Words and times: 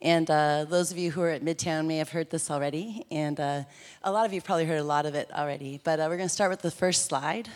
And 0.00 0.30
uh, 0.30 0.64
those 0.68 0.92
of 0.92 0.98
you 0.98 1.10
who 1.10 1.22
are 1.22 1.30
at 1.30 1.42
Midtown 1.42 1.86
may 1.86 1.96
have 1.96 2.10
heard 2.10 2.30
this 2.30 2.52
already, 2.52 3.04
and 3.10 3.40
uh, 3.40 3.64
a 4.04 4.12
lot 4.12 4.26
of 4.26 4.32
you 4.32 4.40
probably 4.40 4.64
heard 4.64 4.78
a 4.78 4.84
lot 4.84 5.06
of 5.06 5.16
it 5.16 5.28
already. 5.34 5.80
But 5.82 5.98
uh, 5.98 6.06
we're 6.08 6.18
going 6.18 6.28
to 6.28 6.34
start 6.34 6.50
with 6.50 6.62
the 6.62 6.70
first 6.70 7.06
slide, 7.06 7.48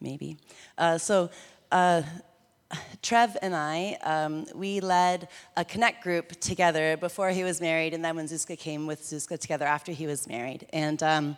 maybe. 0.00 0.36
Uh, 0.76 0.98
so, 0.98 1.30
uh, 1.70 2.02
Trev 3.02 3.36
and 3.40 3.54
I, 3.54 3.98
um, 4.02 4.46
we 4.52 4.80
led 4.80 5.28
a 5.56 5.64
connect 5.64 6.02
group 6.02 6.40
together 6.40 6.96
before 6.96 7.30
he 7.30 7.44
was 7.44 7.60
married, 7.60 7.94
and 7.94 8.04
then 8.04 8.16
when 8.16 8.26
Zuzka 8.26 8.58
came 8.58 8.88
with 8.88 9.02
Zuzka 9.02 9.38
together 9.38 9.66
after 9.66 9.92
he 9.92 10.08
was 10.08 10.26
married. 10.26 10.66
And 10.72 11.00
um, 11.04 11.36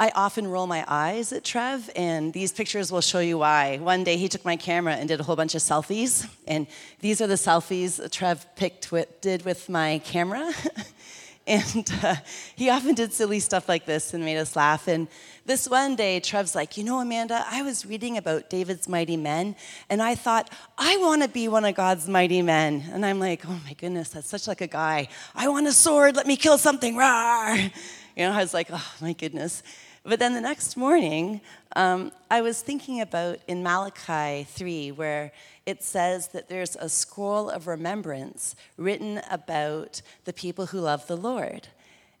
I 0.00 0.12
often 0.14 0.46
roll 0.46 0.68
my 0.68 0.84
eyes 0.86 1.32
at 1.32 1.42
Trev, 1.42 1.90
and 1.96 2.32
these 2.32 2.52
pictures 2.52 2.92
will 2.92 3.00
show 3.00 3.18
you 3.18 3.38
why. 3.38 3.78
One 3.78 4.04
day 4.04 4.16
he 4.16 4.28
took 4.28 4.44
my 4.44 4.54
camera 4.54 4.94
and 4.94 5.08
did 5.08 5.18
a 5.18 5.24
whole 5.24 5.34
bunch 5.34 5.56
of 5.56 5.60
selfies, 5.60 6.30
and 6.46 6.68
these 7.00 7.20
are 7.20 7.26
the 7.26 7.34
selfies 7.34 8.08
Trev 8.12 8.46
picked 8.54 8.92
with, 8.92 9.20
did 9.20 9.44
with 9.44 9.68
my 9.68 10.00
camera. 10.04 10.52
and 11.48 11.90
uh, 12.04 12.14
he 12.54 12.70
often 12.70 12.94
did 12.94 13.12
silly 13.12 13.40
stuff 13.40 13.68
like 13.68 13.86
this 13.86 14.14
and 14.14 14.24
made 14.24 14.36
us 14.36 14.54
laugh. 14.54 14.86
And 14.86 15.08
this 15.46 15.68
one 15.68 15.96
day, 15.96 16.20
Trev's 16.20 16.54
like, 16.54 16.76
You 16.76 16.84
know, 16.84 17.00
Amanda, 17.00 17.44
I 17.50 17.62
was 17.62 17.84
reading 17.84 18.18
about 18.18 18.50
David's 18.50 18.88
mighty 18.88 19.16
men, 19.16 19.56
and 19.90 20.00
I 20.00 20.14
thought, 20.14 20.48
I 20.78 20.96
want 20.98 21.22
to 21.22 21.28
be 21.28 21.48
one 21.48 21.64
of 21.64 21.74
God's 21.74 22.06
mighty 22.06 22.40
men. 22.40 22.84
And 22.92 23.04
I'm 23.04 23.18
like, 23.18 23.44
Oh 23.48 23.60
my 23.64 23.72
goodness, 23.72 24.10
that's 24.10 24.28
such 24.28 24.46
like 24.46 24.60
a 24.60 24.68
guy. 24.68 25.08
I 25.34 25.48
want 25.48 25.66
a 25.66 25.72
sword, 25.72 26.14
let 26.14 26.28
me 26.28 26.36
kill 26.36 26.56
something, 26.56 26.94
rawr. 26.94 27.72
You 28.16 28.24
know, 28.24 28.32
I 28.32 28.42
was 28.42 28.54
like, 28.54 28.68
Oh 28.72 28.92
my 29.00 29.12
goodness. 29.12 29.64
But 30.04 30.18
then 30.18 30.34
the 30.34 30.40
next 30.40 30.76
morning, 30.76 31.40
um, 31.76 32.12
I 32.30 32.40
was 32.40 32.62
thinking 32.62 33.00
about 33.00 33.38
in 33.46 33.62
Malachi 33.62 34.44
3, 34.44 34.92
where 34.92 35.32
it 35.66 35.82
says 35.82 36.28
that 36.28 36.48
there's 36.48 36.76
a 36.76 36.88
scroll 36.88 37.50
of 37.50 37.66
remembrance 37.66 38.54
written 38.76 39.20
about 39.30 40.00
the 40.24 40.32
people 40.32 40.66
who 40.66 40.80
love 40.80 41.06
the 41.06 41.16
Lord. 41.16 41.68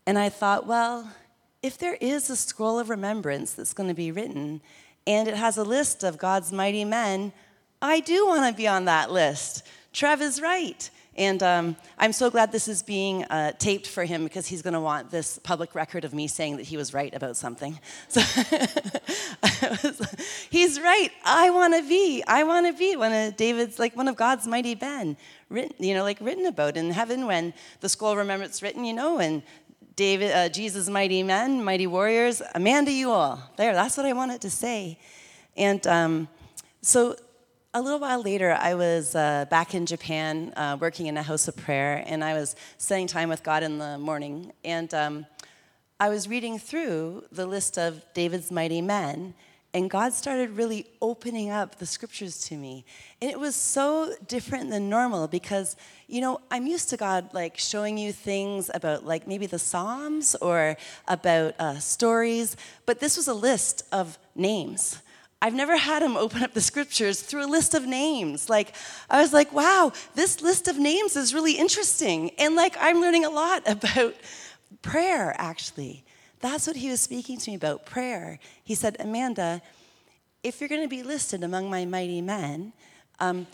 And 0.06 0.18
I 0.18 0.28
thought, 0.28 0.66
well, 0.66 1.10
if 1.62 1.78
there 1.78 1.96
is 2.00 2.30
a 2.30 2.36
scroll 2.36 2.78
of 2.78 2.90
remembrance 2.90 3.52
that's 3.52 3.74
going 3.74 3.88
to 3.88 3.94
be 3.94 4.12
written, 4.12 4.60
and 5.06 5.28
it 5.28 5.36
has 5.36 5.56
a 5.56 5.64
list 5.64 6.04
of 6.04 6.18
God's 6.18 6.52
mighty 6.52 6.84
men, 6.84 7.32
I 7.80 8.00
do 8.00 8.26
want 8.26 8.50
to 8.50 8.56
be 8.56 8.68
on 8.68 8.84
that 8.86 9.10
list. 9.10 9.66
Trev 9.92 10.20
is 10.20 10.40
right. 10.40 10.90
And 11.18 11.42
um, 11.42 11.76
I'm 11.98 12.12
so 12.12 12.30
glad 12.30 12.52
this 12.52 12.68
is 12.68 12.84
being 12.84 13.24
uh, 13.24 13.50
taped 13.58 13.88
for 13.88 14.04
him 14.04 14.22
because 14.22 14.46
he's 14.46 14.62
going 14.62 14.74
to 14.74 14.80
want 14.80 15.10
this 15.10 15.40
public 15.40 15.74
record 15.74 16.04
of 16.04 16.14
me 16.14 16.28
saying 16.28 16.58
that 16.58 16.62
he 16.62 16.76
was 16.76 16.94
right 16.94 17.12
about 17.12 17.36
something. 17.36 17.78
So 18.08 18.20
he's 20.50 20.80
right. 20.80 21.10
I 21.24 21.50
want 21.50 21.74
to 21.74 21.82
be. 21.82 22.22
I 22.26 22.44
want 22.44 22.66
to 22.66 22.72
be 22.72 22.96
one 22.96 23.12
of 23.12 23.36
David's, 23.36 23.78
like 23.78 23.96
one 23.96 24.08
of 24.08 24.16
God's 24.16 24.46
mighty 24.46 24.74
men, 24.74 25.16
written, 25.48 25.72
you 25.78 25.94
know, 25.94 26.02
like 26.02 26.18
written 26.20 26.46
about 26.46 26.76
in 26.76 26.90
heaven 26.90 27.26
when 27.26 27.54
the 27.80 27.88
scroll 27.88 28.16
remember 28.16 28.44
it's 28.44 28.62
written, 28.62 28.84
you 28.84 28.92
know, 28.92 29.18
and 29.18 29.42
David, 29.96 30.32
uh, 30.32 30.48
Jesus' 30.48 30.88
mighty 30.88 31.22
men, 31.22 31.62
mighty 31.62 31.86
warriors, 31.86 32.42
Amanda, 32.54 32.92
you 32.92 33.10
all. 33.10 33.42
There, 33.56 33.74
that's 33.74 33.96
what 33.96 34.06
I 34.06 34.12
wanted 34.12 34.40
to 34.42 34.50
say. 34.50 34.98
And 35.56 35.84
um, 35.86 36.28
so 36.82 37.16
a 37.74 37.82
little 37.82 37.98
while 37.98 38.22
later, 38.22 38.56
I 38.58 38.74
was 38.74 39.14
uh, 39.14 39.44
back 39.50 39.74
in 39.74 39.84
Japan 39.84 40.54
uh, 40.56 40.78
working 40.80 41.06
in 41.06 41.18
a 41.18 41.22
house 41.22 41.48
of 41.48 41.56
prayer, 41.56 42.02
and 42.06 42.24
I 42.24 42.32
was 42.32 42.56
spending 42.78 43.06
time 43.06 43.28
with 43.28 43.42
God 43.42 43.62
in 43.62 43.78
the 43.78 43.98
morning. 43.98 44.52
And 44.64 44.92
um, 44.94 45.26
I 46.00 46.08
was 46.08 46.28
reading 46.28 46.58
through 46.58 47.24
the 47.30 47.46
list 47.46 47.76
of 47.76 48.02
David's 48.14 48.50
mighty 48.50 48.80
men, 48.80 49.34
and 49.74 49.90
God 49.90 50.14
started 50.14 50.52
really 50.52 50.86
opening 51.02 51.50
up 51.50 51.76
the 51.76 51.84
scriptures 51.84 52.40
to 52.46 52.56
me. 52.56 52.86
And 53.20 53.30
it 53.30 53.38
was 53.38 53.54
so 53.54 54.14
different 54.26 54.70
than 54.70 54.88
normal 54.88 55.28
because, 55.28 55.76
you 56.06 56.22
know, 56.22 56.40
I'm 56.50 56.66
used 56.66 56.88
to 56.88 56.96
God 56.96 57.34
like 57.34 57.58
showing 57.58 57.98
you 57.98 58.12
things 58.12 58.70
about 58.72 59.04
like 59.04 59.28
maybe 59.28 59.44
the 59.44 59.58
Psalms 59.58 60.34
or 60.36 60.78
about 61.06 61.54
uh, 61.58 61.78
stories, 61.80 62.56
but 62.86 62.98
this 62.98 63.18
was 63.18 63.28
a 63.28 63.34
list 63.34 63.82
of 63.92 64.18
names 64.34 65.02
I've 65.40 65.54
never 65.54 65.76
had 65.76 66.02
him 66.02 66.16
open 66.16 66.42
up 66.42 66.52
the 66.52 66.60
scriptures 66.60 67.22
through 67.22 67.44
a 67.44 67.46
list 67.46 67.74
of 67.74 67.86
names. 67.86 68.50
Like, 68.50 68.74
I 69.08 69.20
was 69.20 69.32
like, 69.32 69.52
wow, 69.52 69.92
this 70.14 70.42
list 70.42 70.66
of 70.66 70.78
names 70.78 71.14
is 71.14 71.32
really 71.32 71.52
interesting. 71.52 72.30
And 72.38 72.56
like, 72.56 72.76
I'm 72.80 73.00
learning 73.00 73.24
a 73.24 73.30
lot 73.30 73.62
about 73.66 74.14
prayer, 74.82 75.34
actually. 75.38 76.04
That's 76.40 76.66
what 76.66 76.76
he 76.76 76.90
was 76.90 77.00
speaking 77.00 77.38
to 77.38 77.50
me 77.50 77.56
about 77.56 77.86
prayer. 77.86 78.38
He 78.64 78.74
said, 78.74 78.96
Amanda, 78.98 79.62
if 80.42 80.60
you're 80.60 80.68
going 80.68 80.82
to 80.82 80.88
be 80.88 81.02
listed 81.02 81.44
among 81.44 81.70
my 81.70 81.84
mighty 81.84 82.20
men, 82.20 82.72
um, 83.20 83.46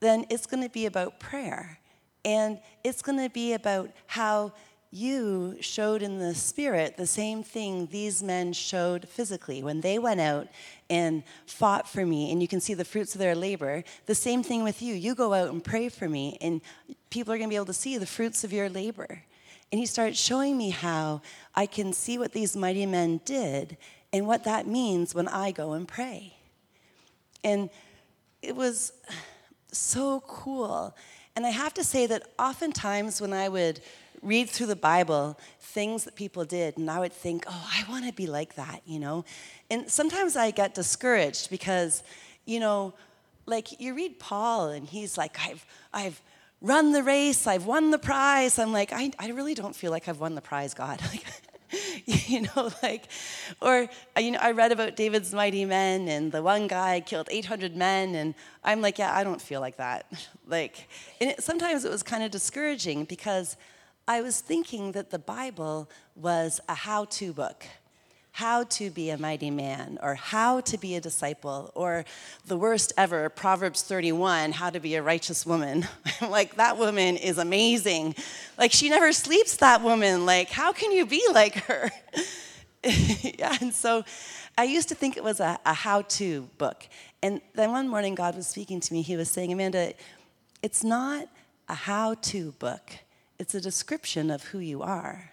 then 0.00 0.26
it's 0.30 0.46
going 0.46 0.62
to 0.62 0.70
be 0.70 0.86
about 0.86 1.18
prayer. 1.18 1.78
And 2.24 2.58
it's 2.82 3.02
going 3.02 3.18
to 3.18 3.30
be 3.30 3.52
about 3.52 3.90
how 4.06 4.52
you 4.90 5.56
showed 5.60 6.02
in 6.02 6.18
the 6.18 6.34
spirit 6.34 6.96
the 6.96 7.06
same 7.06 7.42
thing 7.42 7.86
these 7.86 8.22
men 8.22 8.52
showed 8.52 9.08
physically 9.08 9.60
when 9.60 9.80
they 9.80 9.98
went 9.98 10.20
out 10.20 10.46
and 10.90 11.22
fought 11.46 11.88
for 11.88 12.04
me 12.04 12.30
and 12.30 12.42
you 12.42 12.48
can 12.48 12.60
see 12.60 12.74
the 12.74 12.84
fruits 12.84 13.14
of 13.14 13.18
their 13.18 13.34
labor. 13.34 13.84
The 14.06 14.14
same 14.14 14.42
thing 14.42 14.64
with 14.64 14.82
you. 14.82 14.94
You 14.94 15.14
go 15.14 15.32
out 15.32 15.50
and 15.50 15.62
pray 15.62 15.88
for 15.88 16.08
me 16.08 16.38
and 16.40 16.60
people 17.10 17.32
are 17.32 17.38
going 17.38 17.48
to 17.48 17.52
be 17.52 17.56
able 17.56 17.66
to 17.66 17.72
see 17.72 17.96
the 17.98 18.06
fruits 18.06 18.44
of 18.44 18.52
your 18.52 18.68
labor. 18.68 19.22
And 19.72 19.78
he 19.78 19.86
started 19.86 20.16
showing 20.16 20.56
me 20.56 20.70
how 20.70 21.22
i 21.54 21.66
can 21.66 21.92
see 21.92 22.18
what 22.18 22.32
these 22.32 22.56
mighty 22.56 22.86
men 22.86 23.20
did 23.24 23.76
and 24.12 24.26
what 24.26 24.44
that 24.44 24.66
means 24.66 25.14
when 25.14 25.28
i 25.28 25.50
go 25.50 25.72
and 25.72 25.88
pray. 25.88 26.34
And 27.42 27.70
it 28.42 28.54
was 28.54 28.92
so 29.72 30.22
cool. 30.26 30.96
And 31.34 31.46
i 31.46 31.50
have 31.50 31.74
to 31.74 31.84
say 31.84 32.06
that 32.06 32.22
oftentimes 32.38 33.20
when 33.20 33.32
i 33.32 33.48
would 33.48 33.80
read 34.24 34.48
through 34.48 34.66
the 34.66 34.76
Bible 34.76 35.38
things 35.60 36.04
that 36.04 36.16
people 36.16 36.44
did, 36.44 36.78
and 36.78 36.90
I 36.90 36.98
would 37.00 37.12
think, 37.12 37.44
oh, 37.48 37.70
I 37.72 37.90
want 37.90 38.06
to 38.06 38.12
be 38.12 38.26
like 38.26 38.54
that, 38.56 38.82
you 38.86 38.98
know? 38.98 39.24
And 39.70 39.90
sometimes 39.90 40.36
I 40.36 40.50
get 40.50 40.74
discouraged 40.74 41.50
because, 41.50 42.02
you 42.44 42.60
know, 42.60 42.94
like 43.46 43.80
you 43.80 43.94
read 43.94 44.18
Paul, 44.18 44.68
and 44.68 44.88
he's 44.88 45.18
like, 45.18 45.36
I've, 45.40 45.66
I've, 45.92 46.20
run 46.64 46.92
the 46.92 47.02
race, 47.02 47.46
I've 47.46 47.66
won 47.66 47.90
the 47.90 47.98
prize. 47.98 48.58
I'm 48.58 48.72
like, 48.72 48.90
I, 48.90 49.12
I 49.18 49.28
really 49.28 49.54
don't 49.54 49.76
feel 49.76 49.90
like 49.90 50.08
I've 50.08 50.18
won 50.18 50.34
the 50.34 50.40
prize, 50.40 50.72
God. 50.72 50.98
you 52.06 52.42
know, 52.42 52.70
like, 52.82 53.04
or, 53.60 53.86
you 54.18 54.30
know, 54.30 54.38
I 54.40 54.52
read 54.52 54.72
about 54.72 54.96
David's 54.96 55.34
mighty 55.34 55.66
men 55.66 56.08
and 56.08 56.32
the 56.32 56.42
one 56.42 56.66
guy 56.66 57.00
killed 57.00 57.28
800 57.30 57.76
men, 57.76 58.14
and 58.14 58.34
I'm 58.64 58.80
like, 58.80 58.98
yeah, 58.98 59.14
I 59.14 59.24
don't 59.24 59.40
feel 59.40 59.60
like 59.60 59.76
that. 59.76 60.10
like, 60.46 60.88
and 61.20 61.30
it, 61.30 61.42
sometimes 61.42 61.84
it 61.84 61.90
was 61.90 62.02
kind 62.02 62.24
of 62.24 62.30
discouraging 62.30 63.04
because 63.04 63.56
I 64.06 64.20
was 64.20 64.40
thinking 64.40 64.92
that 64.92 65.10
the 65.10 65.18
Bible 65.18 65.88
was 66.14 66.60
a 66.68 66.74
how 66.74 67.06
to 67.06 67.32
book 67.32 67.66
how 68.34 68.64
to 68.64 68.90
be 68.90 69.10
a 69.10 69.16
mighty 69.16 69.48
man, 69.48 69.96
or 70.02 70.16
how 70.16 70.60
to 70.60 70.76
be 70.76 70.96
a 70.96 71.00
disciple, 71.00 71.70
or 71.76 72.04
the 72.46 72.56
worst 72.56 72.92
ever, 72.96 73.28
Proverbs 73.28 73.84
31, 73.84 74.50
how 74.50 74.70
to 74.70 74.80
be 74.80 74.96
a 74.96 75.02
righteous 75.02 75.46
woman. 75.46 75.86
like, 76.20 76.56
that 76.56 76.76
woman 76.76 77.16
is 77.16 77.38
amazing. 77.38 78.12
Like, 78.58 78.72
she 78.72 78.88
never 78.88 79.12
sleeps, 79.12 79.58
that 79.58 79.82
woman. 79.82 80.26
Like, 80.26 80.50
how 80.50 80.72
can 80.72 80.90
you 80.90 81.06
be 81.06 81.24
like 81.32 81.54
her? 81.66 81.92
yeah, 83.22 83.56
and 83.60 83.72
so 83.72 84.04
I 84.58 84.64
used 84.64 84.88
to 84.88 84.96
think 84.96 85.16
it 85.16 85.22
was 85.22 85.38
a, 85.38 85.60
a 85.64 85.72
how 85.72 86.02
to 86.02 86.48
book. 86.58 86.88
And 87.22 87.40
then 87.54 87.70
one 87.70 87.88
morning, 87.88 88.16
God 88.16 88.34
was 88.34 88.48
speaking 88.48 88.80
to 88.80 88.92
me. 88.92 89.02
He 89.02 89.16
was 89.16 89.30
saying, 89.30 89.52
Amanda, 89.52 89.94
it's 90.60 90.82
not 90.82 91.28
a 91.68 91.74
how 91.74 92.14
to 92.14 92.50
book 92.58 92.98
it's 93.38 93.54
a 93.54 93.60
description 93.60 94.30
of 94.30 94.44
who 94.44 94.58
you 94.58 94.82
are. 94.82 95.30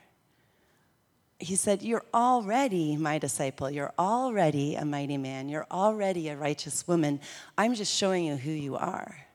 He 1.40 1.56
said, 1.56 1.82
You're 1.82 2.06
already 2.14 2.96
my 2.98 3.18
disciple. 3.18 3.70
You're 3.70 3.94
already 3.98 4.76
a 4.76 4.86
mighty 4.86 5.18
man. 5.18 5.50
You're 5.50 5.68
already 5.72 6.30
a 6.30 6.38
righteous 6.38 6.88
woman. 6.88 7.20
I'm 7.58 7.74
just 7.74 7.96
showing 7.96 8.26
you 8.26 8.36
who 8.36 8.52
you 8.52 8.76
are. 8.76 9.26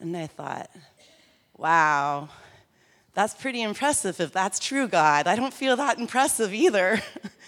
And 0.00 0.16
I 0.16 0.26
thought, 0.26 0.70
Wow, 1.56 2.28
that's 3.14 3.34
pretty 3.34 3.62
impressive 3.62 4.20
if 4.20 4.32
that's 4.32 4.58
true, 4.58 4.88
God. 4.88 5.26
I 5.26 5.36
don't 5.36 5.54
feel 5.54 5.76
that 5.76 5.98
impressive 5.98 6.54
either. 6.54 7.00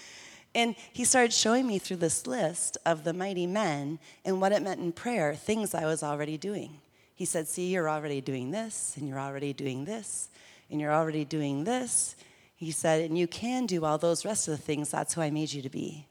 and 0.55 0.75
he 0.93 1.05
started 1.05 1.33
showing 1.33 1.67
me 1.67 1.79
through 1.79 1.97
this 1.97 2.27
list 2.27 2.77
of 2.85 3.03
the 3.03 3.13
mighty 3.13 3.47
men 3.47 3.99
and 4.23 4.39
what 4.39 4.51
it 4.51 4.61
meant 4.61 4.79
in 4.79 4.91
prayer, 4.91 5.35
things 5.35 5.73
I 5.73 5.85
was 5.85 6.03
already 6.03 6.37
doing. 6.37 6.79
He 7.15 7.23
said, 7.23 7.47
See, 7.47 7.67
you're 7.67 7.89
already 7.89 8.21
doing 8.21 8.51
this, 8.51 8.93
and 8.97 9.07
you're 9.07 9.19
already 9.19 9.53
doing 9.53 9.85
this, 9.85 10.29
and 10.69 10.79
you're 10.79 10.93
already 10.93 11.23
doing 11.23 11.63
this. 11.63 12.15
He 12.57 12.71
said, 12.71 13.01
And 13.01 13.17
you 13.17 13.25
can 13.25 13.65
do 13.65 13.85
all 13.85 13.97
those 13.97 14.25
rest 14.25 14.47
of 14.47 14.57
the 14.57 14.61
things. 14.61 14.91
That's 14.91 15.13
who 15.13 15.21
I 15.21 15.29
made 15.29 15.53
you 15.53 15.61
to 15.61 15.69
be. 15.69 16.07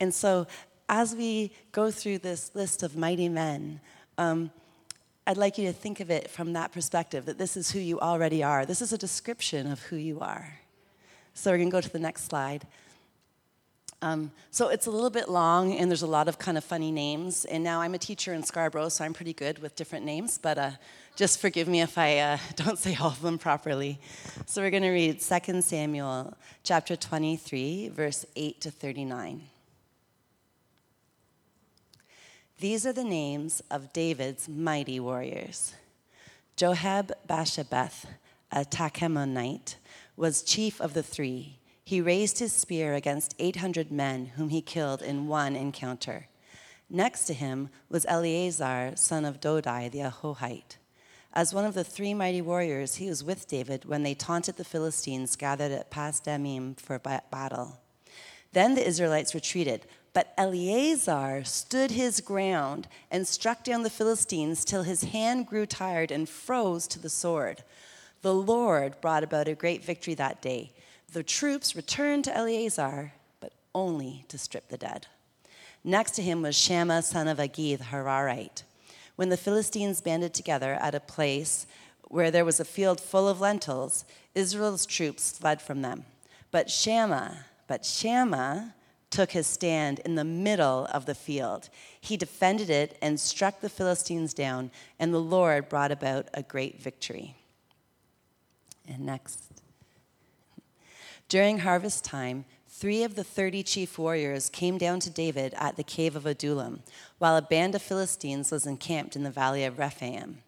And 0.00 0.12
so, 0.12 0.48
as 0.88 1.14
we 1.14 1.52
go 1.72 1.90
through 1.90 2.18
this 2.18 2.50
list 2.54 2.82
of 2.82 2.96
mighty 2.96 3.28
men, 3.28 3.80
um, 4.18 4.50
I'd 5.26 5.38
like 5.38 5.56
you 5.56 5.66
to 5.68 5.72
think 5.72 6.00
of 6.00 6.10
it 6.10 6.28
from 6.28 6.52
that 6.52 6.72
perspective 6.72 7.24
that 7.26 7.38
this 7.38 7.56
is 7.56 7.70
who 7.70 7.78
you 7.78 7.98
already 8.00 8.42
are. 8.42 8.66
This 8.66 8.82
is 8.82 8.92
a 8.92 8.98
description 8.98 9.70
of 9.70 9.80
who 9.82 9.96
you 9.96 10.20
are. 10.20 10.58
So, 11.34 11.52
we're 11.52 11.58
going 11.58 11.70
to 11.70 11.72
go 11.72 11.80
to 11.80 11.92
the 11.92 12.00
next 12.00 12.24
slide. 12.24 12.66
Um, 14.04 14.32
so 14.50 14.68
it's 14.68 14.84
a 14.84 14.90
little 14.90 15.08
bit 15.08 15.30
long, 15.30 15.72
and 15.72 15.90
there's 15.90 16.02
a 16.02 16.06
lot 16.06 16.28
of 16.28 16.38
kind 16.38 16.58
of 16.58 16.64
funny 16.64 16.92
names. 16.92 17.46
And 17.46 17.64
now 17.64 17.80
I'm 17.80 17.94
a 17.94 17.98
teacher 17.98 18.34
in 18.34 18.42
Scarborough, 18.42 18.90
so 18.90 19.02
I'm 19.02 19.14
pretty 19.14 19.32
good 19.32 19.60
with 19.60 19.76
different 19.76 20.04
names. 20.04 20.36
But 20.36 20.58
uh, 20.58 20.70
just 21.16 21.40
forgive 21.40 21.68
me 21.68 21.80
if 21.80 21.96
I 21.96 22.18
uh, 22.18 22.38
don't 22.56 22.78
say 22.78 22.94
all 23.00 23.08
of 23.08 23.22
them 23.22 23.38
properly. 23.38 23.98
So 24.44 24.60
we're 24.60 24.70
going 24.70 24.82
to 24.82 24.90
read 24.90 25.20
2 25.22 25.62
Samuel 25.62 26.36
chapter 26.62 26.96
23, 26.96 27.88
verse 27.88 28.26
8 28.36 28.60
to 28.60 28.70
39. 28.70 29.40
These 32.58 32.84
are 32.84 32.92
the 32.92 33.04
names 33.04 33.62
of 33.70 33.90
David's 33.94 34.50
mighty 34.50 35.00
warriors. 35.00 35.72
Joab 36.56 37.10
Bashabeth, 37.26 38.04
a 38.52 38.66
Tahkemonite, 38.66 39.76
was 40.14 40.42
chief 40.42 40.78
of 40.78 40.92
the 40.92 41.02
three. 41.02 41.58
He 41.84 42.00
raised 42.00 42.38
his 42.38 42.52
spear 42.52 42.94
against 42.94 43.34
800 43.38 43.92
men, 43.92 44.26
whom 44.36 44.48
he 44.48 44.62
killed 44.62 45.02
in 45.02 45.28
one 45.28 45.54
encounter. 45.54 46.28
Next 46.88 47.26
to 47.26 47.34
him 47.34 47.68
was 47.90 48.06
Eleazar, 48.08 48.92
son 48.96 49.24
of 49.24 49.40
Dodai 49.40 49.90
the 49.90 49.98
Ahohite. 49.98 50.78
As 51.32 51.52
one 51.52 51.64
of 51.64 51.74
the 51.74 51.84
three 51.84 52.14
mighty 52.14 52.40
warriors, 52.40 52.96
he 52.96 53.08
was 53.08 53.24
with 53.24 53.48
David 53.48 53.84
when 53.84 54.02
they 54.02 54.14
taunted 54.14 54.56
the 54.56 54.64
Philistines 54.64 55.36
gathered 55.36 55.72
at 55.72 55.90
Pas 55.90 56.20
Dammim 56.20 56.74
for 56.74 56.98
battle. 56.98 57.80
Then 58.52 58.76
the 58.76 58.86
Israelites 58.86 59.34
retreated, 59.34 59.84
but 60.12 60.32
Eleazar 60.38 61.42
stood 61.42 61.90
his 61.90 62.20
ground 62.20 62.86
and 63.10 63.26
struck 63.26 63.64
down 63.64 63.82
the 63.82 63.90
Philistines 63.90 64.64
till 64.64 64.84
his 64.84 65.04
hand 65.04 65.48
grew 65.48 65.66
tired 65.66 66.12
and 66.12 66.28
froze 66.28 66.86
to 66.86 67.00
the 67.00 67.10
sword. 67.10 67.64
The 68.22 68.32
Lord 68.32 69.00
brought 69.00 69.24
about 69.24 69.48
a 69.48 69.54
great 69.54 69.84
victory 69.84 70.14
that 70.14 70.40
day. 70.40 70.72
The 71.14 71.22
troops 71.22 71.76
returned 71.76 72.24
to 72.24 72.36
Eleazar, 72.36 73.12
but 73.38 73.52
only 73.72 74.24
to 74.26 74.36
strip 74.36 74.68
the 74.68 74.76
dead. 74.76 75.06
Next 75.84 76.10
to 76.16 76.22
him 76.22 76.42
was 76.42 76.56
Shammah, 76.56 77.02
son 77.02 77.28
of 77.28 77.38
Agee, 77.38 77.78
the 77.78 77.84
Hararite. 77.84 78.64
When 79.14 79.28
the 79.28 79.36
Philistines 79.36 80.00
banded 80.00 80.34
together 80.34 80.74
at 80.74 80.92
a 80.96 80.98
place 80.98 81.68
where 82.08 82.32
there 82.32 82.44
was 82.44 82.58
a 82.58 82.64
field 82.64 83.00
full 83.00 83.28
of 83.28 83.40
lentils, 83.40 84.04
Israel's 84.34 84.86
troops 84.86 85.38
fled 85.38 85.62
from 85.62 85.82
them. 85.82 86.04
But 86.50 86.68
Shammah, 86.68 87.44
but 87.68 87.86
Shammah 87.86 88.74
took 89.10 89.30
his 89.30 89.46
stand 89.46 90.00
in 90.00 90.16
the 90.16 90.24
middle 90.24 90.88
of 90.92 91.06
the 91.06 91.14
field. 91.14 91.68
He 92.00 92.16
defended 92.16 92.70
it 92.70 92.98
and 93.00 93.20
struck 93.20 93.60
the 93.60 93.68
Philistines 93.68 94.34
down, 94.34 94.72
and 94.98 95.14
the 95.14 95.20
Lord 95.20 95.68
brought 95.68 95.92
about 95.92 96.26
a 96.34 96.42
great 96.42 96.82
victory. 96.82 97.36
And 98.88 99.06
next. 99.06 99.53
During 101.28 101.60
harvest 101.60 102.04
time, 102.04 102.44
three 102.68 103.02
of 103.02 103.14
the 103.14 103.24
30 103.24 103.62
chief 103.62 103.98
warriors 103.98 104.50
came 104.50 104.78
down 104.78 105.00
to 105.00 105.10
David 105.10 105.54
at 105.56 105.76
the 105.76 105.82
cave 105.82 106.16
of 106.16 106.26
Adullam, 106.26 106.82
while 107.18 107.36
a 107.36 107.42
band 107.42 107.74
of 107.74 107.82
Philistines 107.82 108.50
was 108.50 108.66
encamped 108.66 109.16
in 109.16 109.22
the 109.22 109.30
valley 109.30 109.64
of 109.64 109.78
Rephaim. 109.78 110.38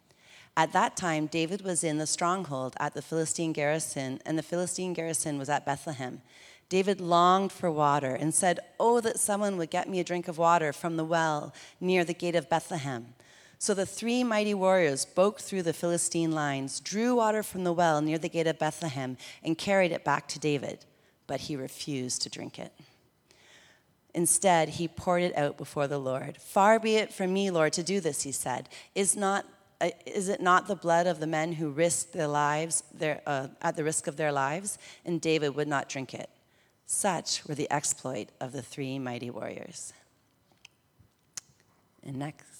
At 0.56 0.72
that 0.72 0.96
time, 0.96 1.26
David 1.26 1.62
was 1.62 1.84
in 1.84 1.98
the 1.98 2.06
stronghold 2.06 2.74
at 2.78 2.94
the 2.94 3.02
Philistine 3.02 3.52
garrison, 3.52 4.20
and 4.24 4.38
the 4.38 4.42
Philistine 4.42 4.92
garrison 4.92 5.38
was 5.38 5.48
at 5.48 5.66
Bethlehem. 5.66 6.22
David 6.68 7.00
longed 7.00 7.52
for 7.52 7.70
water 7.70 8.14
and 8.14 8.34
said, 8.34 8.58
Oh, 8.80 9.00
that 9.00 9.20
someone 9.20 9.56
would 9.56 9.70
get 9.70 9.88
me 9.88 10.00
a 10.00 10.04
drink 10.04 10.28
of 10.28 10.38
water 10.38 10.72
from 10.72 10.96
the 10.96 11.04
well 11.04 11.54
near 11.80 12.04
the 12.04 12.14
gate 12.14 12.34
of 12.34 12.48
Bethlehem. 12.48 13.14
So 13.66 13.74
the 13.74 13.84
three 13.84 14.22
mighty 14.22 14.54
warriors 14.54 15.04
broke 15.04 15.40
through 15.40 15.64
the 15.64 15.72
Philistine 15.72 16.30
lines, 16.30 16.78
drew 16.78 17.16
water 17.16 17.42
from 17.42 17.64
the 17.64 17.72
well 17.72 18.00
near 18.00 18.16
the 18.16 18.28
gate 18.28 18.46
of 18.46 18.60
Bethlehem, 18.60 19.16
and 19.42 19.58
carried 19.58 19.90
it 19.90 20.04
back 20.04 20.28
to 20.28 20.38
David. 20.38 20.84
But 21.26 21.40
he 21.40 21.56
refused 21.56 22.22
to 22.22 22.30
drink 22.30 22.60
it. 22.60 22.72
Instead, 24.14 24.68
he 24.68 24.86
poured 24.86 25.24
it 25.24 25.36
out 25.36 25.58
before 25.58 25.88
the 25.88 25.98
Lord. 25.98 26.36
Far 26.36 26.78
be 26.78 26.94
it 26.94 27.12
from 27.12 27.32
me, 27.32 27.50
Lord, 27.50 27.72
to 27.72 27.82
do 27.82 27.98
this, 27.98 28.22
he 28.22 28.30
said. 28.30 28.68
Is, 28.94 29.16
not, 29.16 29.44
uh, 29.80 29.90
is 30.06 30.28
it 30.28 30.40
not 30.40 30.68
the 30.68 30.76
blood 30.76 31.08
of 31.08 31.18
the 31.18 31.26
men 31.26 31.50
who 31.50 31.70
risked 31.70 32.12
their 32.12 32.28
lives 32.28 32.84
their, 32.94 33.20
uh, 33.26 33.48
at 33.60 33.74
the 33.74 33.82
risk 33.82 34.06
of 34.06 34.16
their 34.16 34.30
lives? 34.30 34.78
And 35.04 35.20
David 35.20 35.56
would 35.56 35.66
not 35.66 35.88
drink 35.88 36.14
it. 36.14 36.30
Such 36.86 37.44
were 37.48 37.56
the 37.56 37.68
exploit 37.72 38.28
of 38.40 38.52
the 38.52 38.62
three 38.62 39.00
mighty 39.00 39.28
warriors. 39.28 39.92
And 42.04 42.20
next. 42.20 42.55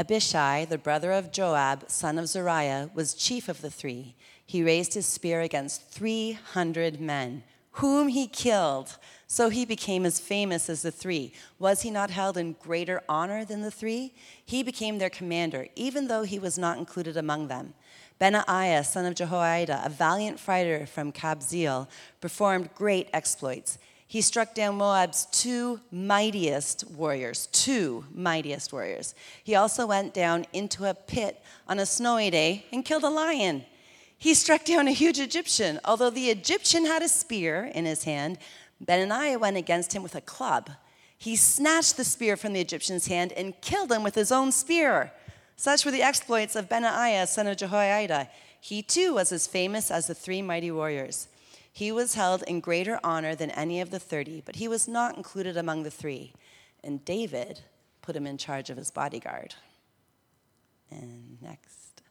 Abishai, 0.00 0.64
the 0.64 0.78
brother 0.78 1.12
of 1.12 1.30
Joab, 1.30 1.90
son 1.90 2.18
of 2.18 2.26
Zeruiah, 2.26 2.88
was 2.94 3.12
chief 3.12 3.50
of 3.50 3.60
the 3.60 3.70
three. 3.70 4.14
He 4.46 4.62
raised 4.62 4.94
his 4.94 5.04
spear 5.04 5.42
against 5.42 5.90
300 5.90 6.98
men, 6.98 7.42
whom 7.72 8.08
he 8.08 8.26
killed. 8.26 8.96
So 9.26 9.50
he 9.50 9.66
became 9.66 10.06
as 10.06 10.18
famous 10.18 10.70
as 10.70 10.80
the 10.80 10.90
three. 10.90 11.34
Was 11.58 11.82
he 11.82 11.90
not 11.90 12.10
held 12.10 12.38
in 12.38 12.56
greater 12.62 13.02
honor 13.10 13.44
than 13.44 13.60
the 13.60 13.70
three? 13.70 14.14
He 14.42 14.62
became 14.62 14.96
their 14.96 15.10
commander, 15.10 15.68
even 15.76 16.08
though 16.08 16.22
he 16.22 16.38
was 16.38 16.56
not 16.56 16.78
included 16.78 17.18
among 17.18 17.48
them. 17.48 17.74
Benaiah, 18.18 18.84
son 18.84 19.04
of 19.04 19.14
Jehoiada, 19.14 19.82
a 19.84 19.90
valiant 19.90 20.40
fighter 20.40 20.86
from 20.86 21.12
Kabzeel, 21.12 21.88
performed 22.22 22.74
great 22.74 23.10
exploits. 23.12 23.76
He 24.10 24.22
struck 24.22 24.56
down 24.56 24.74
Moab's 24.74 25.26
two 25.26 25.78
mightiest 25.92 26.90
warriors, 26.90 27.46
two 27.52 28.06
mightiest 28.12 28.72
warriors. 28.72 29.14
He 29.44 29.54
also 29.54 29.86
went 29.86 30.12
down 30.12 30.46
into 30.52 30.86
a 30.86 30.94
pit 30.94 31.40
on 31.68 31.78
a 31.78 31.86
snowy 31.86 32.28
day 32.28 32.66
and 32.72 32.84
killed 32.84 33.04
a 33.04 33.08
lion. 33.08 33.64
He 34.18 34.34
struck 34.34 34.64
down 34.64 34.88
a 34.88 34.90
huge 34.90 35.20
Egyptian. 35.20 35.78
Although 35.84 36.10
the 36.10 36.28
Egyptian 36.28 36.86
had 36.86 37.02
a 37.02 37.08
spear 37.08 37.70
in 37.72 37.84
his 37.84 38.02
hand, 38.02 38.38
Benaiah 38.80 39.38
went 39.38 39.56
against 39.56 39.92
him 39.92 40.02
with 40.02 40.16
a 40.16 40.20
club. 40.20 40.70
He 41.16 41.36
snatched 41.36 41.96
the 41.96 42.02
spear 42.02 42.36
from 42.36 42.52
the 42.52 42.60
Egyptian's 42.60 43.06
hand 43.06 43.30
and 43.34 43.60
killed 43.60 43.92
him 43.92 44.02
with 44.02 44.16
his 44.16 44.32
own 44.32 44.50
spear. 44.50 45.12
Such 45.54 45.84
were 45.84 45.92
the 45.92 46.02
exploits 46.02 46.56
of 46.56 46.68
Benaiah, 46.68 47.28
son 47.28 47.46
of 47.46 47.58
Jehoiada. 47.58 48.28
He 48.60 48.82
too 48.82 49.14
was 49.14 49.30
as 49.30 49.46
famous 49.46 49.88
as 49.88 50.08
the 50.08 50.16
three 50.16 50.42
mighty 50.42 50.72
warriors. 50.72 51.28
He 51.72 51.92
was 51.92 52.14
held 52.14 52.42
in 52.42 52.60
greater 52.60 52.98
honor 53.04 53.34
than 53.34 53.50
any 53.50 53.80
of 53.80 53.90
the 53.90 54.00
thirty, 54.00 54.42
but 54.44 54.56
he 54.56 54.68
was 54.68 54.88
not 54.88 55.16
included 55.16 55.56
among 55.56 55.82
the 55.82 55.90
three. 55.90 56.32
And 56.82 57.04
David 57.04 57.60
put 58.02 58.16
him 58.16 58.26
in 58.26 58.38
charge 58.38 58.70
of 58.70 58.76
his 58.76 58.90
bodyguard. 58.90 59.54
And 60.90 61.38
next. 61.40 62.02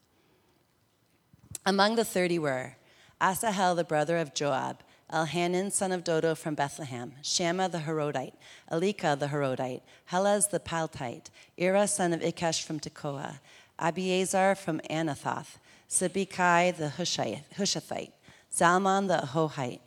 Among 1.66 1.96
the 1.96 2.06
thirty 2.06 2.40
were 2.40 2.78
Asahel, 3.20 3.76
the 3.76 3.84
brother 3.84 4.18
of 4.18 4.34
Joab, 4.34 4.82
Elhanan, 5.12 5.72
son 5.72 5.92
of 5.92 6.04
Dodo 6.04 6.36
from 6.36 6.56
Bethlehem, 6.56 7.14
Shammah 7.22 7.70
the 7.70 7.80
Harodite, 7.80 8.34
Elika 8.72 9.20
the 9.20 9.28
Harodite, 9.28 9.82
Helez 10.12 10.50
the 10.50 10.60
Paltite, 10.60 11.30
Ira, 11.60 11.88
son 11.88 12.14
of 12.14 12.22
Ikkesh 12.22 12.64
from 12.64 12.80
Tekoa, 12.80 13.40
Abiezer 13.80 14.56
from 14.56 14.80
Anathoth, 14.90 15.57
Sibbecai 15.90 16.78
the 16.78 16.90
Hushathite, 16.90 18.12
Zalmon 18.54 19.08
the 19.08 19.18
Ahohite, 19.28 19.80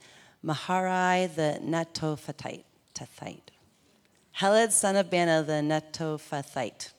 Maharai 0.45 1.35
the 1.35 1.59
Netophathite, 1.62 2.64
Heled, 4.33 4.73
son 4.73 4.97
of 4.97 5.11
Baanah 5.11 5.47
the 5.47 5.52
Netophathite, 5.52 6.92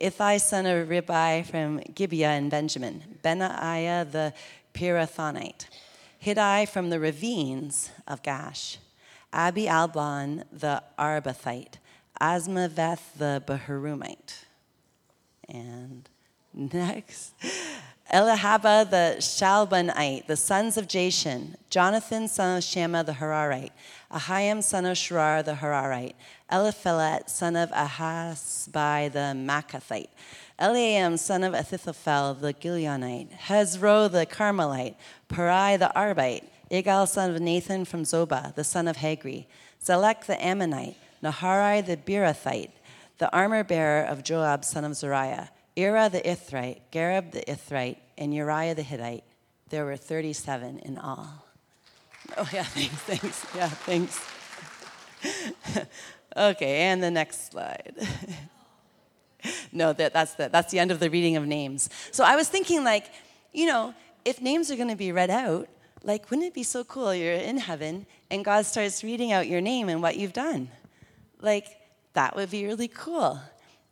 Ithai, 0.00 0.40
son 0.40 0.66
of 0.66 0.88
Ribai 0.88 1.44
from 1.44 1.80
Gibeah 1.94 2.30
and 2.30 2.50
Benjamin, 2.50 3.18
Benaiah 3.22 4.10
the 4.10 4.32
Pirathonite, 4.74 5.66
Hiddai 6.24 6.68
from 6.68 6.90
the 6.90 6.98
ravines 6.98 7.90
of 8.06 8.22
Gaash, 8.22 8.78
Abi 9.32 9.66
Albon 9.66 10.44
the 10.52 10.82
Arbathite, 10.98 11.74
Azmaveth 12.20 13.16
the 13.16 13.42
Baharumite. 13.46 14.44
And 15.48 16.08
next, 16.54 17.34
Eliahba 18.12 18.90
the 18.90 19.16
Shaalbonite, 19.18 20.26
the 20.26 20.36
sons 20.36 20.76
of 20.76 20.86
Jashan, 20.86 21.54
Jonathan 21.70 22.28
son 22.28 22.58
of 22.58 22.64
Shammah 22.64 23.04
the 23.04 23.12
Hararite, 23.12 23.70
Ahiam 24.12 24.62
son 24.62 24.84
of 24.84 24.96
Sharar 24.98 25.42
the 25.42 25.54
Hararite, 25.54 26.12
Eliphelet 26.50 27.30
son 27.30 27.56
of 27.56 27.70
Ahasbai 27.70 29.10
the 29.10 29.34
Maacathite, 29.34 30.08
Eliam, 30.60 31.18
son 31.18 31.42
of 31.42 31.54
Ahithophel 31.54 32.34
the 32.34 32.52
Gilonite, 32.52 33.32
Hezro 33.32 34.10
the 34.10 34.26
Carmelite, 34.26 34.94
Paarai 35.30 35.78
the 35.78 35.90
Arbite, 35.96 36.44
Igal, 36.70 37.08
son 37.08 37.34
of 37.34 37.40
Nathan 37.40 37.86
from 37.86 38.02
Zobah, 38.02 38.54
the 38.54 38.64
son 38.64 38.88
of 38.88 38.98
Hagri, 38.98 39.46
Zelek 39.82 40.26
the 40.26 40.42
Ammonite, 40.44 40.96
Naharai 41.22 41.84
the 41.84 41.96
Beerothite, 41.96 42.70
the 43.16 43.32
armor 43.34 43.64
bearer 43.64 44.04
of 44.04 44.22
Joab, 44.22 44.64
son 44.64 44.84
of 44.84 44.94
Zeruiah, 44.94 45.48
Ira 45.76 46.10
the 46.10 46.20
Ithrite, 46.20 46.80
Gareb 46.92 47.32
the 47.32 47.42
Ithrite, 47.42 47.98
and 48.18 48.34
Uriah 48.34 48.74
the 48.74 48.82
Hittite. 48.82 49.24
There 49.70 49.84
were 49.84 49.96
37 49.96 50.80
in 50.80 50.98
all. 50.98 51.46
Oh, 52.36 52.48
yeah, 52.52 52.62
thanks, 52.64 52.94
thanks. 53.02 53.46
Yeah, 53.56 53.68
thanks. 53.68 54.20
okay, 56.36 56.76
and 56.82 57.02
the 57.02 57.10
next 57.10 57.50
slide. 57.50 57.94
no, 59.72 59.92
that, 59.92 60.12
that's, 60.12 60.34
the, 60.34 60.48
that's 60.48 60.70
the 60.70 60.78
end 60.78 60.90
of 60.90 61.00
the 61.00 61.08
reading 61.08 61.36
of 61.36 61.46
names. 61.46 61.88
So 62.10 62.24
I 62.24 62.36
was 62.36 62.48
thinking, 62.48 62.84
like, 62.84 63.10
you 63.52 63.66
know, 63.66 63.94
if 64.24 64.40
names 64.40 64.70
are 64.70 64.76
going 64.76 64.88
to 64.88 64.96
be 64.96 65.10
read 65.12 65.30
out, 65.30 65.68
like, 66.04 66.30
wouldn't 66.30 66.46
it 66.46 66.54
be 66.54 66.62
so 66.64 66.84
cool? 66.84 67.14
You're 67.14 67.34
in 67.34 67.58
heaven 67.58 68.06
and 68.30 68.44
God 68.44 68.66
starts 68.66 69.04
reading 69.04 69.32
out 69.32 69.46
your 69.48 69.60
name 69.60 69.88
and 69.88 70.02
what 70.02 70.16
you've 70.16 70.32
done. 70.32 70.68
Like, 71.40 71.66
that 72.14 72.36
would 72.36 72.50
be 72.50 72.66
really 72.66 72.88
cool. 72.88 73.40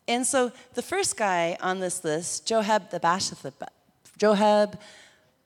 And 0.08 0.26
so 0.26 0.52
the 0.74 0.82
first 0.82 1.16
guy 1.16 1.56
on 1.60 1.80
this 1.80 2.02
list, 2.04 2.46
Johab 2.48 2.90
the 2.90 3.00
Johab 4.18 4.78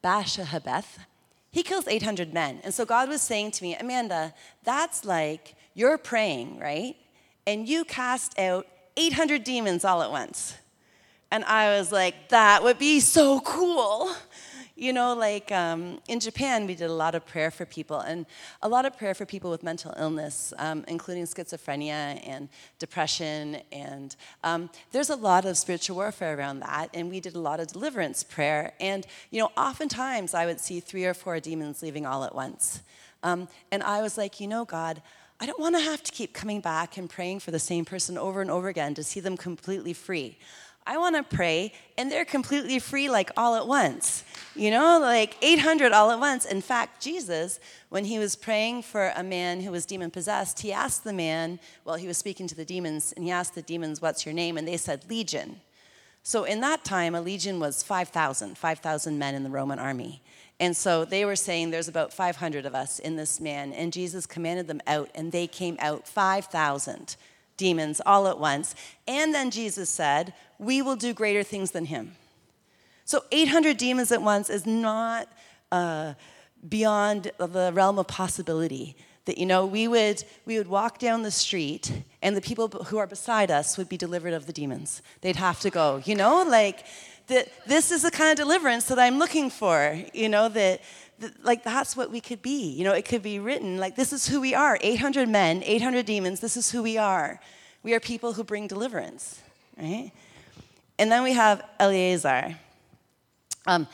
Bashahabeth, 0.02 0.98
he 1.50 1.62
kills 1.62 1.86
800 1.86 2.34
men. 2.34 2.60
And 2.64 2.74
so 2.74 2.84
God 2.84 3.08
was 3.08 3.22
saying 3.22 3.52
to 3.52 3.62
me, 3.62 3.76
Amanda, 3.76 4.34
that's 4.64 5.04
like 5.04 5.54
you're 5.74 5.98
praying, 5.98 6.58
right? 6.58 6.96
And 7.46 7.68
you 7.68 7.84
cast 7.84 8.38
out 8.38 8.66
800 8.96 9.44
demons 9.44 9.84
all 9.84 10.02
at 10.02 10.10
once. 10.10 10.56
And 11.30 11.44
I 11.44 11.78
was 11.78 11.92
like, 11.92 12.28
that 12.28 12.62
would 12.62 12.78
be 12.78 13.00
so 13.00 13.40
cool. 13.40 14.14
You 14.76 14.92
know, 14.92 15.14
like 15.14 15.52
um, 15.52 16.00
in 16.08 16.18
Japan, 16.18 16.66
we 16.66 16.74
did 16.74 16.90
a 16.90 16.92
lot 16.92 17.14
of 17.14 17.24
prayer 17.24 17.52
for 17.52 17.64
people, 17.64 18.00
and 18.00 18.26
a 18.60 18.68
lot 18.68 18.84
of 18.84 18.98
prayer 18.98 19.14
for 19.14 19.24
people 19.24 19.48
with 19.48 19.62
mental 19.62 19.94
illness, 19.96 20.52
um, 20.58 20.84
including 20.88 21.26
schizophrenia 21.26 22.20
and 22.26 22.48
depression. 22.80 23.58
And 23.70 24.16
um, 24.42 24.68
there's 24.90 25.10
a 25.10 25.16
lot 25.16 25.44
of 25.44 25.56
spiritual 25.56 25.94
warfare 25.94 26.36
around 26.36 26.58
that, 26.58 26.88
and 26.92 27.08
we 27.08 27.20
did 27.20 27.36
a 27.36 27.38
lot 27.38 27.60
of 27.60 27.68
deliverance 27.68 28.24
prayer. 28.24 28.72
And, 28.80 29.06
you 29.30 29.40
know, 29.40 29.52
oftentimes 29.56 30.34
I 30.34 30.44
would 30.44 30.58
see 30.58 30.80
three 30.80 31.04
or 31.04 31.14
four 31.14 31.38
demons 31.38 31.80
leaving 31.80 32.04
all 32.04 32.24
at 32.24 32.34
once. 32.34 32.80
Um, 33.22 33.46
and 33.70 33.80
I 33.80 34.02
was 34.02 34.18
like, 34.18 34.40
you 34.40 34.48
know, 34.48 34.64
God, 34.64 35.00
I 35.38 35.46
don't 35.46 35.60
want 35.60 35.76
to 35.76 35.82
have 35.82 36.02
to 36.02 36.10
keep 36.10 36.32
coming 36.32 36.60
back 36.60 36.96
and 36.96 37.08
praying 37.08 37.38
for 37.40 37.52
the 37.52 37.60
same 37.60 37.84
person 37.84 38.18
over 38.18 38.40
and 38.40 38.50
over 38.50 38.66
again 38.66 38.94
to 38.94 39.04
see 39.04 39.20
them 39.20 39.36
completely 39.36 39.92
free. 39.92 40.36
I 40.86 40.98
want 40.98 41.16
to 41.16 41.22
pray 41.22 41.72
and 41.96 42.10
they're 42.10 42.26
completely 42.26 42.78
free, 42.78 43.08
like 43.08 43.30
all 43.36 43.54
at 43.54 43.66
once. 43.66 44.22
You 44.56 44.70
know, 44.70 45.00
like 45.00 45.36
800 45.42 45.92
all 45.92 46.12
at 46.12 46.20
once. 46.20 46.44
In 46.44 46.60
fact, 46.60 47.02
Jesus, 47.02 47.58
when 47.88 48.04
he 48.04 48.20
was 48.20 48.36
praying 48.36 48.82
for 48.82 49.12
a 49.16 49.22
man 49.24 49.60
who 49.60 49.72
was 49.72 49.84
demon 49.84 50.12
possessed, 50.12 50.60
he 50.60 50.72
asked 50.72 51.02
the 51.02 51.12
man, 51.12 51.58
well, 51.84 51.96
he 51.96 52.06
was 52.06 52.18
speaking 52.18 52.46
to 52.46 52.54
the 52.54 52.64
demons, 52.64 53.12
and 53.12 53.24
he 53.24 53.32
asked 53.32 53.56
the 53.56 53.62
demons, 53.62 54.00
What's 54.00 54.24
your 54.24 54.34
name? 54.34 54.56
And 54.56 54.66
they 54.66 54.76
said, 54.76 55.10
Legion. 55.10 55.60
So 56.22 56.44
in 56.44 56.60
that 56.60 56.84
time, 56.84 57.14
a 57.14 57.20
legion 57.20 57.58
was 57.60 57.82
5,000, 57.82 58.56
5,000 58.56 59.18
men 59.18 59.34
in 59.34 59.42
the 59.42 59.50
Roman 59.50 59.78
army. 59.78 60.22
And 60.60 60.76
so 60.76 61.04
they 61.04 61.24
were 61.24 61.36
saying, 61.36 61.70
There's 61.70 61.88
about 61.88 62.12
500 62.12 62.64
of 62.64 62.76
us 62.76 63.00
in 63.00 63.16
this 63.16 63.40
man. 63.40 63.72
And 63.72 63.92
Jesus 63.92 64.24
commanded 64.24 64.68
them 64.68 64.80
out, 64.86 65.10
and 65.16 65.32
they 65.32 65.48
came 65.48 65.76
out 65.80 66.06
5,000 66.06 67.16
demons 67.56 68.00
all 68.06 68.28
at 68.28 68.38
once. 68.38 68.76
And 69.08 69.34
then 69.34 69.50
Jesus 69.50 69.90
said, 69.90 70.32
We 70.60 70.80
will 70.80 70.96
do 70.96 71.12
greater 71.12 71.42
things 71.42 71.72
than 71.72 71.86
him. 71.86 72.12
So 73.04 73.24
800 73.30 73.76
demons 73.76 74.12
at 74.12 74.22
once 74.22 74.48
is 74.48 74.64
not 74.66 75.28
uh, 75.70 76.14
beyond 76.68 77.30
the 77.38 77.70
realm 77.74 77.98
of 77.98 78.06
possibility. 78.06 78.96
That, 79.26 79.38
you 79.38 79.46
know, 79.46 79.64
we 79.64 79.88
would, 79.88 80.22
we 80.44 80.58
would 80.58 80.68
walk 80.68 80.98
down 80.98 81.22
the 81.22 81.30
street 81.30 81.92
and 82.20 82.36
the 82.36 82.42
people 82.42 82.68
who 82.68 82.98
are 82.98 83.06
beside 83.06 83.50
us 83.50 83.78
would 83.78 83.88
be 83.88 83.96
delivered 83.96 84.34
of 84.34 84.46
the 84.46 84.52
demons. 84.52 85.00
They'd 85.22 85.36
have 85.36 85.60
to 85.60 85.70
go, 85.70 86.02
you 86.04 86.14
know, 86.14 86.42
like, 86.42 86.84
that 87.28 87.48
this 87.66 87.90
is 87.90 88.02
the 88.02 88.10
kind 88.10 88.30
of 88.30 88.36
deliverance 88.36 88.84
that 88.86 88.98
I'm 88.98 89.18
looking 89.18 89.48
for, 89.48 89.98
you 90.12 90.28
know, 90.28 90.48
that, 90.50 90.82
like 91.42 91.64
that's 91.64 91.96
what 91.96 92.10
we 92.10 92.20
could 92.20 92.42
be. 92.42 92.68
You 92.70 92.84
know, 92.84 92.92
it 92.92 93.06
could 93.06 93.22
be 93.22 93.38
written 93.38 93.78
like 93.78 93.96
this 93.96 94.12
is 94.12 94.28
who 94.28 94.40
we 94.40 94.54
are 94.54 94.78
800 94.80 95.28
men, 95.28 95.62
800 95.64 96.04
demons, 96.04 96.40
this 96.40 96.56
is 96.56 96.70
who 96.70 96.82
we 96.82 96.98
are. 96.98 97.40
We 97.82 97.94
are 97.94 98.00
people 98.00 98.34
who 98.34 98.44
bring 98.44 98.66
deliverance, 98.66 99.40
right? 99.78 100.10
And 100.98 101.10
then 101.10 101.22
we 101.22 101.32
have 101.32 101.62
Eleazar. 101.80 102.56
Um, 103.66 103.86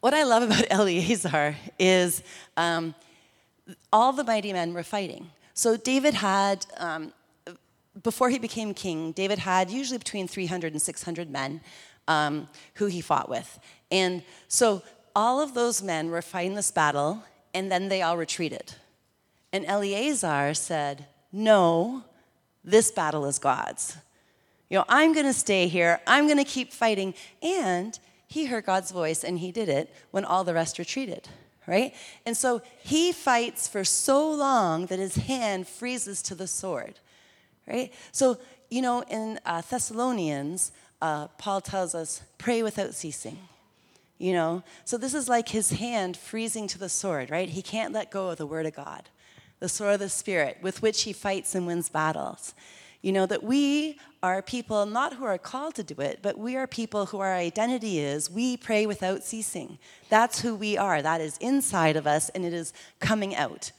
what 0.00 0.14
I 0.14 0.24
love 0.24 0.42
about 0.48 0.66
Eleazar 0.70 1.56
is 1.78 2.22
um, 2.56 2.94
all 3.92 4.12
the 4.12 4.24
mighty 4.24 4.52
men 4.52 4.74
were 4.74 4.82
fighting. 4.82 5.30
So 5.54 5.76
David 5.76 6.14
had, 6.14 6.66
um, 6.78 7.12
before 8.02 8.30
he 8.30 8.38
became 8.38 8.74
king, 8.74 9.12
David 9.12 9.38
had 9.38 9.70
usually 9.70 9.98
between 9.98 10.26
300 10.26 10.72
and 10.72 10.80
600 10.80 11.30
men 11.30 11.60
um, 12.08 12.48
who 12.74 12.86
he 12.86 13.00
fought 13.00 13.28
with. 13.28 13.58
And 13.90 14.22
so 14.48 14.82
all 15.14 15.40
of 15.40 15.54
those 15.54 15.82
men 15.82 16.10
were 16.10 16.22
fighting 16.22 16.54
this 16.54 16.70
battle, 16.70 17.22
and 17.54 17.70
then 17.70 17.88
they 17.88 18.02
all 18.02 18.16
retreated. 18.16 18.74
And 19.52 19.66
Eleazar 19.66 20.54
said, 20.54 21.06
No, 21.30 22.04
this 22.64 22.90
battle 22.90 23.26
is 23.26 23.38
God's. 23.38 23.96
You 24.70 24.78
know, 24.78 24.84
I'm 24.88 25.12
going 25.12 25.26
to 25.26 25.34
stay 25.34 25.68
here, 25.68 26.00
I'm 26.06 26.26
going 26.26 26.38
to 26.38 26.44
keep 26.44 26.72
fighting. 26.72 27.14
And 27.42 27.98
he 28.32 28.46
heard 28.46 28.66
God's 28.66 28.90
voice, 28.90 29.22
and 29.24 29.38
he 29.38 29.52
did 29.52 29.68
it 29.68 29.94
when 30.10 30.24
all 30.24 30.44
the 30.44 30.54
rest 30.54 30.78
retreated 30.78 31.28
right? 31.66 31.94
And 32.26 32.36
so 32.36 32.62
he 32.82 33.12
fights 33.12 33.68
for 33.68 33.84
so 33.84 34.30
long 34.30 34.86
that 34.86 34.98
his 34.98 35.16
hand 35.16 35.68
freezes 35.68 36.22
to 36.22 36.34
the 36.34 36.46
sword, 36.46 36.98
right? 37.66 37.92
So, 38.10 38.38
you 38.70 38.82
know, 38.82 39.02
in 39.02 39.38
uh, 39.46 39.62
Thessalonians, 39.68 40.72
uh, 41.00 41.28
Paul 41.38 41.60
tells 41.60 41.94
us, 41.94 42.22
pray 42.38 42.62
without 42.62 42.94
ceasing. 42.94 43.38
You 44.18 44.34
know, 44.34 44.62
so 44.84 44.96
this 44.96 45.14
is 45.14 45.28
like 45.28 45.48
his 45.48 45.70
hand 45.70 46.16
freezing 46.16 46.68
to 46.68 46.78
the 46.78 46.88
sword, 46.88 47.30
right? 47.30 47.48
He 47.48 47.62
can't 47.62 47.92
let 47.92 48.12
go 48.12 48.30
of 48.30 48.38
the 48.38 48.46
word 48.46 48.66
of 48.66 48.74
God, 48.74 49.08
the 49.58 49.68
sword 49.68 49.94
of 49.94 50.00
the 50.00 50.08
Spirit 50.08 50.58
with 50.62 50.80
which 50.80 51.02
he 51.02 51.12
fights 51.12 51.56
and 51.56 51.66
wins 51.66 51.88
battles. 51.88 52.54
You 53.02 53.12
know, 53.12 53.26
that 53.26 53.42
we 53.42 53.98
are 54.22 54.40
people 54.40 54.86
not 54.86 55.14
who 55.14 55.24
are 55.24 55.36
called 55.36 55.74
to 55.74 55.82
do 55.82 56.00
it, 56.00 56.20
but 56.22 56.38
we 56.38 56.56
are 56.56 56.68
people 56.68 57.06
who 57.06 57.18
our 57.18 57.34
identity 57.34 57.98
is 57.98 58.30
we 58.30 58.56
pray 58.56 58.86
without 58.86 59.24
ceasing. 59.24 59.78
That's 60.08 60.40
who 60.40 60.54
we 60.54 60.78
are. 60.78 61.02
That 61.02 61.20
is 61.20 61.36
inside 61.38 61.96
of 61.96 62.06
us 62.06 62.28
and 62.30 62.44
it 62.44 62.52
is 62.52 62.72
coming 63.00 63.34
out. 63.34 63.72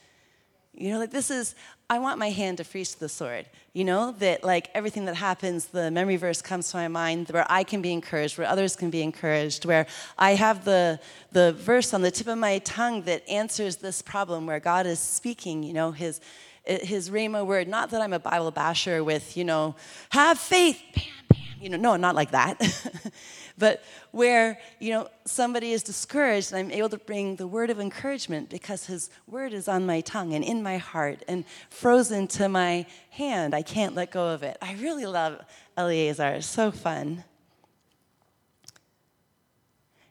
You 0.75 0.91
know, 0.91 0.99
like 0.99 1.11
this 1.11 1.29
is, 1.29 1.55
I 1.89 1.99
want 1.99 2.17
my 2.17 2.31
hand 2.31 2.57
to 2.57 2.63
freeze 2.63 2.93
to 2.95 2.99
the 2.99 3.07
sword. 3.07 3.45
You 3.73 3.85
know, 3.85 4.11
that 4.19 4.43
like 4.43 4.69
everything 4.73 5.05
that 5.05 5.15
happens, 5.15 5.67
the 5.67 5.91
memory 5.91 6.17
verse 6.17 6.41
comes 6.41 6.71
to 6.71 6.77
my 6.77 6.87
mind 6.87 7.29
where 7.29 7.45
I 7.47 7.63
can 7.63 7.81
be 7.81 7.93
encouraged, 7.93 8.37
where 8.37 8.47
others 8.47 8.75
can 8.75 8.89
be 8.89 9.01
encouraged, 9.01 9.65
where 9.65 9.85
I 10.17 10.31
have 10.31 10.65
the, 10.65 10.99
the 11.31 11.53
verse 11.53 11.93
on 11.93 12.01
the 12.01 12.11
tip 12.11 12.27
of 12.27 12.39
my 12.39 12.57
tongue 12.59 13.03
that 13.03 13.27
answers 13.29 13.77
this 13.77 14.01
problem 14.01 14.47
where 14.47 14.59
God 14.59 14.85
is 14.85 14.99
speaking, 14.99 15.63
you 15.63 15.73
know, 15.73 15.91
his, 15.91 16.19
Eh, 16.65 16.85
his 16.85 17.09
Rhema 17.09 17.45
word. 17.45 17.67
Not 17.67 17.89
that 17.91 18.01
I'm 18.01 18.13
a 18.13 18.19
Bible 18.19 18.51
basher 18.51 19.03
with, 19.03 19.35
you 19.35 19.43
know, 19.43 19.75
have 20.09 20.39
faith, 20.39 20.81
bam, 20.95 21.05
bam, 21.29 21.39
you 21.61 21.69
know, 21.69 21.77
no, 21.77 21.95
not 21.97 22.15
like 22.15 22.31
that. 22.31 22.59
but 23.57 23.83
where 24.11 24.59
you 24.79 24.91
know 24.91 25.07
somebody 25.25 25.73
is 25.73 25.83
discouraged 25.83 26.51
and 26.51 26.59
i'm 26.59 26.71
able 26.71 26.89
to 26.89 26.97
bring 26.97 27.35
the 27.35 27.45
word 27.45 27.69
of 27.69 27.79
encouragement 27.79 28.49
because 28.49 28.87
his 28.87 29.11
word 29.27 29.53
is 29.53 29.67
on 29.67 29.85
my 29.85 30.01
tongue 30.01 30.33
and 30.33 30.43
in 30.43 30.63
my 30.63 30.77
heart 30.77 31.23
and 31.27 31.45
frozen 31.69 32.27
to 32.27 32.49
my 32.49 32.85
hand. 33.11 33.53
I 33.53 33.61
can't 33.61 33.93
let 33.95 34.11
go 34.11 34.29
of 34.29 34.41
it. 34.43 34.57
I 34.61 34.73
really 34.75 35.05
love 35.05 35.39
eleazar. 35.77 36.29
It's 36.29 36.47
so 36.47 36.71
fun. 36.71 37.23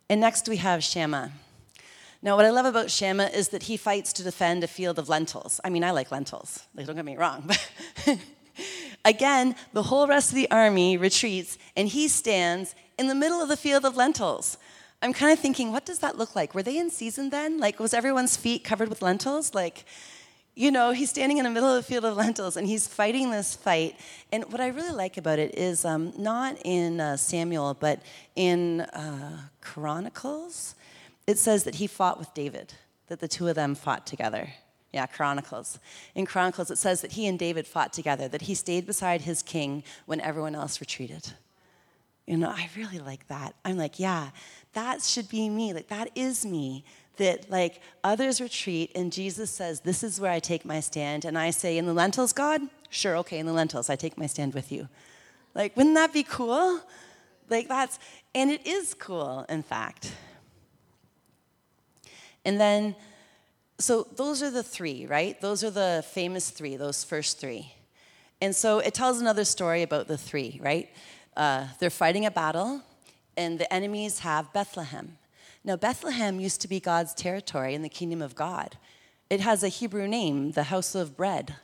And 0.09 0.21
next 0.21 0.49
we 0.49 0.59
have 0.59 0.85
shammah 0.85 1.33
now, 2.23 2.37
what 2.37 2.45
I 2.45 2.51
love 2.51 2.67
about 2.67 2.91
Shammah 2.91 3.31
is 3.35 3.49
that 3.49 3.65
he 3.65 3.77
fights 3.77 4.13
to 4.15 4.23
defend 4.23 4.63
a 4.63 4.69
field 4.69 4.99
of 4.99 5.09
lentils. 5.09 5.61
I 5.65 5.71
mean, 5.71 5.83
I 5.83 5.91
like 5.91 6.13
lentils, 6.13 6.67
like, 6.75 6.87
don't 6.87 6.97
get 6.97 7.05
me 7.05 7.17
wrong, 7.17 7.51
Again, 9.05 9.57
the 9.73 9.83
whole 9.83 10.07
rest 10.07 10.31
of 10.31 10.37
the 10.37 10.49
army 10.51 10.97
retreats, 10.97 11.59
and 11.77 11.89
he 11.89 12.07
stands 12.07 12.77
in 12.99 13.09
the 13.09 13.15
middle 13.15 13.41
of 13.41 13.49
the 13.49 13.57
field 13.57 13.85
of 13.85 13.97
lentils. 13.97 14.59
I'm 15.03 15.13
kind 15.13 15.33
of 15.33 15.41
thinking, 15.41 15.73
what 15.73 15.85
does 15.85 15.99
that 15.99 16.17
look 16.17 16.37
like? 16.37 16.55
Were 16.55 16.63
they 16.63 16.79
in 16.79 16.89
season 16.89 17.31
then? 17.31 17.59
Like, 17.59 17.81
was 17.81 17.93
everyone's 17.93 18.37
feet 18.37 18.63
covered 18.63 18.89
with 18.89 19.03
lentils? 19.03 19.53
Like, 19.53 19.85
you 20.55 20.71
know, 20.71 20.93
he's 20.93 21.11
standing 21.11 21.39
in 21.39 21.45
the 21.45 21.51
middle 21.51 21.69
of 21.69 21.75
the 21.75 21.83
field 21.83 22.05
of 22.05 22.17
lentils 22.17 22.57
and 22.57 22.69
he's 22.69 22.87
fighting 22.87 23.31
this 23.31 23.57
fight. 23.57 23.99
And 24.31 24.45
what 24.53 24.61
I 24.61 24.69
really 24.69 24.95
like 24.95 25.17
about 25.17 25.41
it 25.41 25.59
is 25.59 25.85
um, 25.85 26.13
not 26.17 26.57
in 26.65 27.01
uh, 27.01 27.17
Samuel, 27.17 27.75
but 27.75 28.01
in 28.37 28.83
uh, 28.83 29.39
Chronicles, 29.61 30.77
it 31.27 31.39
says 31.39 31.65
that 31.65 31.77
he 31.77 31.87
fought 31.87 32.19
with 32.19 32.35
David, 32.35 32.75
that 33.09 33.21
the 33.21 33.29
two 33.29 33.49
of 33.49 33.55
them 33.55 33.75
fought 33.75 34.07
together. 34.07 34.51
Yeah, 34.93 35.07
Chronicles. 35.07 35.79
In 36.15 36.27
Chronicles, 36.27 36.71
it 36.71 36.79
says 36.79 37.01
that 37.01 37.13
he 37.13 37.27
and 37.27 37.39
David 37.39 37.67
fought 37.67 37.93
together, 37.93 38.29
that 38.29 38.43
he 38.43 38.55
stayed 38.55 38.87
beside 38.87 39.23
his 39.23 39.43
king 39.43 39.85
when 40.05 40.21
everyone 40.21 40.55
else 40.55 40.81
retreated. 40.81 41.33
You 42.27 42.37
know, 42.37 42.51
I 42.51 42.69
really 42.77 42.99
like 42.99 43.27
that. 43.29 43.55
I'm 43.65 43.79
like, 43.79 43.99
yeah, 43.99 44.31
that 44.75 45.03
should 45.03 45.29
be 45.29 45.49
me. 45.49 45.73
Like, 45.73 45.89
that 45.89 46.11
is 46.15 46.45
me. 46.45 46.85
That, 47.17 47.51
like, 47.51 47.81
others 48.05 48.41
retreat, 48.41 48.91
and 48.95 49.13
Jesus 49.13 49.51
says, 49.51 49.81
This 49.81 50.03
is 50.03 50.19
where 50.19 50.31
I 50.31 50.39
take 50.39 50.65
my 50.65 50.81
stand. 50.81 51.27
And 51.27 51.37
I 51.37 51.51
say, 51.51 51.77
In 51.77 51.85
the 51.85 51.93
lentils, 51.93 52.33
God? 52.33 52.63
Sure, 52.89 53.17
okay, 53.19 53.39
in 53.39 53.45
the 53.45 53.53
lentils, 53.53 53.91
I 53.91 53.97
take 53.97 54.17
my 54.17 54.27
stand 54.27 54.55
with 54.55 54.73
you. 54.73 54.89
Like, 55.55 55.77
wouldn't 55.77 55.95
that 55.95 56.13
be 56.13 56.23
cool? 56.23 56.81
Like, 57.51 57.69
that's, 57.69 57.99
and 58.35 58.51
it 58.51 58.67
is 58.67 58.95
cool, 58.95 59.45
in 59.49 59.63
fact. 59.63 60.13
And 62.45 62.61
then 62.61 62.97
so 63.79 64.07
those 64.15 64.43
are 64.43 64.51
the 64.51 64.63
three, 64.63 65.07
right? 65.07 65.41
Those 65.41 65.65
are 65.65 65.71
the 65.71 66.05
famous 66.09 66.51
three, 66.51 66.77
those 66.77 67.03
first 67.03 67.41
three. 67.41 67.75
And 68.41 68.55
so 68.55 68.79
it 68.79 68.95
tells 68.95 69.21
another 69.21 69.45
story 69.45 69.83
about 69.83 70.07
the 70.07 70.19
three, 70.19 70.61
right? 70.63 70.89
Uh, 71.37 71.67
they're 71.81 71.91
fighting 71.91 72.25
a 72.25 72.31
battle, 72.31 72.83
and 73.37 73.59
the 73.59 73.73
enemies 73.73 74.21
have 74.21 74.53
Bethlehem. 74.53 75.19
Now, 75.65 75.77
Bethlehem 75.77 76.41
used 76.41 76.61
to 76.63 76.69
be 76.69 76.81
God's 76.81 77.15
territory 77.15 77.75
in 77.75 77.83
the 77.83 77.89
kingdom 77.89 78.23
of 78.23 78.35
God. 78.35 78.77
it 79.31 79.41
has 79.41 79.63
a 79.63 79.69
Hebrew 79.69 80.07
name, 80.07 80.53
the 80.53 80.65
house 80.65 80.95
of 80.95 81.17
bread. 81.17 81.57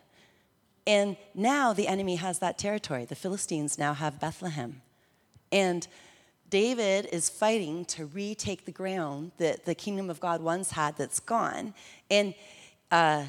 And 0.87 1.17
now 1.35 1.75
the 1.75 1.87
enemy 1.87 2.17
has 2.17 2.39
that 2.39 2.57
territory. 2.57 3.05
The 3.05 3.15
Philistines 3.15 3.77
now 3.77 3.93
have 3.93 4.19
Bethlehem. 4.19 4.81
And 5.53 5.87
David 6.51 7.09
is 7.13 7.29
fighting 7.29 7.85
to 7.87 8.07
retake 8.07 8.65
the 8.65 8.73
ground 8.73 9.33
that 9.39 9.65
the 9.65 9.75
kingdom 9.75 10.09
of 10.09 10.21
God 10.21 10.41
once 10.41 10.71
had 10.71 10.97
that's 10.97 11.21
gone. 11.21 11.75
And 12.11 12.35
uh, 12.91 13.25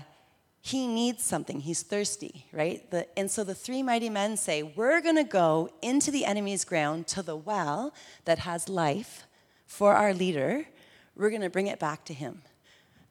he 0.62 0.88
needs 0.88 1.24
something. 1.24 1.60
He's 1.62 1.82
thirsty, 1.82 2.46
right? 2.54 2.90
The, 2.92 3.08
and 3.18 3.30
so 3.30 3.44
the 3.44 3.56
three 3.56 3.84
mighty 3.84 4.10
men 4.10 4.38
say, 4.38 4.64
We're 4.64 5.02
going 5.02 5.16
to 5.16 5.24
go 5.24 5.70
into 5.82 6.12
the 6.12 6.26
enemy's 6.26 6.64
ground 6.64 7.08
to 7.08 7.22
the 7.22 7.36
well 7.36 7.94
that 8.26 8.40
has 8.40 8.70
life 8.70 9.26
for 9.66 9.94
our 9.94 10.14
leader. 10.14 10.66
We're 11.16 11.30
going 11.30 11.42
to 11.42 11.50
bring 11.50 11.68
it 11.68 11.80
back 11.80 12.06
to 12.06 12.14
him. 12.14 12.42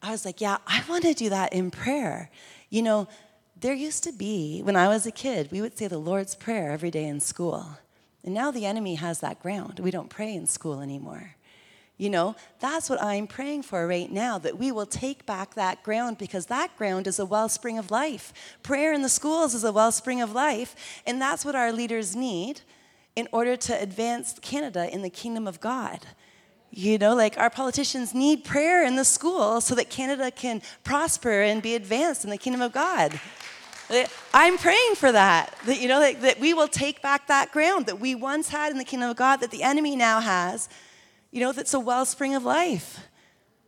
I 0.03 0.11
was 0.11 0.25
like, 0.25 0.41
Yeah, 0.41 0.59
I 0.67 0.83
want 0.89 1.05
to 1.05 1.15
do 1.15 1.29
that 1.31 1.53
in 1.53 1.71
prayer. 1.71 2.31
You 2.71 2.83
know, 2.83 3.09
there 3.61 3.75
used 3.75 4.05
to 4.05 4.13
be, 4.13 4.61
when 4.63 4.77
I 4.77 4.89
was 4.89 5.07
a 5.07 5.11
kid, 5.11 5.51
we 5.51 5.61
would 5.61 5.77
say 5.77 5.89
the 5.89 5.99
Lord's 5.99 6.35
Prayer 6.35 6.71
every 6.71 6.91
day 6.91 7.05
in 7.05 7.19
school. 7.19 7.67
And 8.29 8.35
now 8.35 8.51
the 8.51 8.67
enemy 8.67 8.97
has 8.97 9.21
that 9.21 9.41
ground. 9.41 9.81
We 9.81 9.91
don't 9.91 10.11
pray 10.11 10.35
in 10.35 10.47
school 10.47 10.83
anymore. 10.83 11.35
You 11.97 12.11
know, 12.11 12.37
that's 12.61 12.91
what 12.91 13.03
I'm 13.03 13.27
praying 13.27 13.63
for 13.63 13.87
right 13.87 14.13
now 14.13 14.37
that 14.37 14.59
we 14.59 14.71
will 14.71 14.85
take 14.85 15.25
back 15.25 15.55
that 15.55 15.83
ground 15.83 16.19
because 16.19 16.45
that 16.45 16.77
ground 16.77 17.07
is 17.07 17.19
a 17.19 17.25
wellspring 17.25 17.79
of 17.79 17.91
life. 17.91 18.35
Prayer 18.63 18.93
in 18.93 19.01
the 19.01 19.09
schools 19.09 19.55
is 19.55 19.65
a 19.65 19.73
wellspring 19.73 20.21
of 20.21 20.33
life, 20.33 21.01
and 21.07 21.19
that's 21.19 21.43
what 21.43 21.55
our 21.55 21.73
leaders 21.73 22.15
need 22.15 22.61
in 23.17 23.29
order 23.33 23.57
to 23.57 23.81
advance 23.81 24.39
Canada 24.43 24.93
in 24.93 25.01
the 25.01 25.09
kingdom 25.09 25.47
of 25.47 25.59
God. 25.59 26.01
You 26.71 26.99
know, 26.99 27.15
like 27.15 27.39
our 27.39 27.49
politicians 27.49 28.13
need 28.13 28.45
prayer 28.45 28.85
in 28.85 28.97
the 28.97 29.07
school 29.07 29.63
so 29.63 29.75
that 29.75 29.89
Canada 29.89 30.31
can 30.31 30.61
prosper 30.85 31.41
and 31.41 31.63
be 31.63 31.75
advanced 31.75 32.25
in 32.25 32.31
the 32.31 32.37
kingdom 32.37 32.61
of 32.61 32.73
God. 32.73 33.19
I'm 34.35 34.59
praying 34.59 34.95
for 34.97 35.13
that. 35.13 35.55
That, 35.67 35.81
you 35.81 35.89
know, 35.89 36.01
that, 36.01 36.21
that 36.21 36.41
we 36.41 36.55
will 36.55 36.69
take 36.69 37.01
back 37.01 37.27
that 37.29 37.53
ground 37.53 37.87
that 37.87 37.99
we 37.99 38.15
once 38.15 38.49
had 38.49 38.71
in 38.71 38.79
the 38.79 38.85
kingdom 38.85 39.11
of 39.11 39.17
God, 39.17 39.39
that 39.39 39.51
the 39.51 39.63
enemy 39.63 39.97
now 39.97 40.21
has. 40.21 40.69
You 41.31 41.41
know, 41.41 41.53
that's 41.53 41.75
a 41.75 41.81
wellspring 41.81 42.35
of 42.35 42.45
life. 42.45 43.01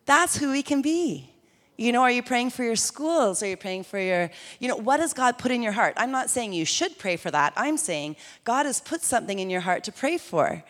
That's 0.06 0.36
who 0.36 0.50
we 0.52 0.62
can 0.62 0.82
be. 0.82 1.30
You 1.76 1.92
know, 1.92 2.02
are 2.02 2.10
you 2.10 2.22
praying 2.22 2.50
for 2.50 2.62
your 2.62 2.76
schools? 2.76 3.42
Are 3.42 3.46
you 3.46 3.56
praying 3.56 3.84
for 3.84 3.98
your, 3.98 4.30
you 4.58 4.68
know, 4.68 4.76
what 4.76 5.00
has 5.00 5.14
God 5.14 5.38
put 5.38 5.50
in 5.50 5.62
your 5.62 5.72
heart? 5.72 5.94
I'm 5.96 6.10
not 6.10 6.28
saying 6.28 6.52
you 6.52 6.66
should 6.66 6.98
pray 6.98 7.16
for 7.16 7.30
that. 7.30 7.54
I'm 7.56 7.78
saying 7.78 8.16
God 8.44 8.66
has 8.66 8.80
put 8.82 9.00
something 9.00 9.38
in 9.38 9.48
your 9.48 9.62
heart 9.62 9.84
to 9.84 9.92
pray 9.92 10.18
for 10.18 10.62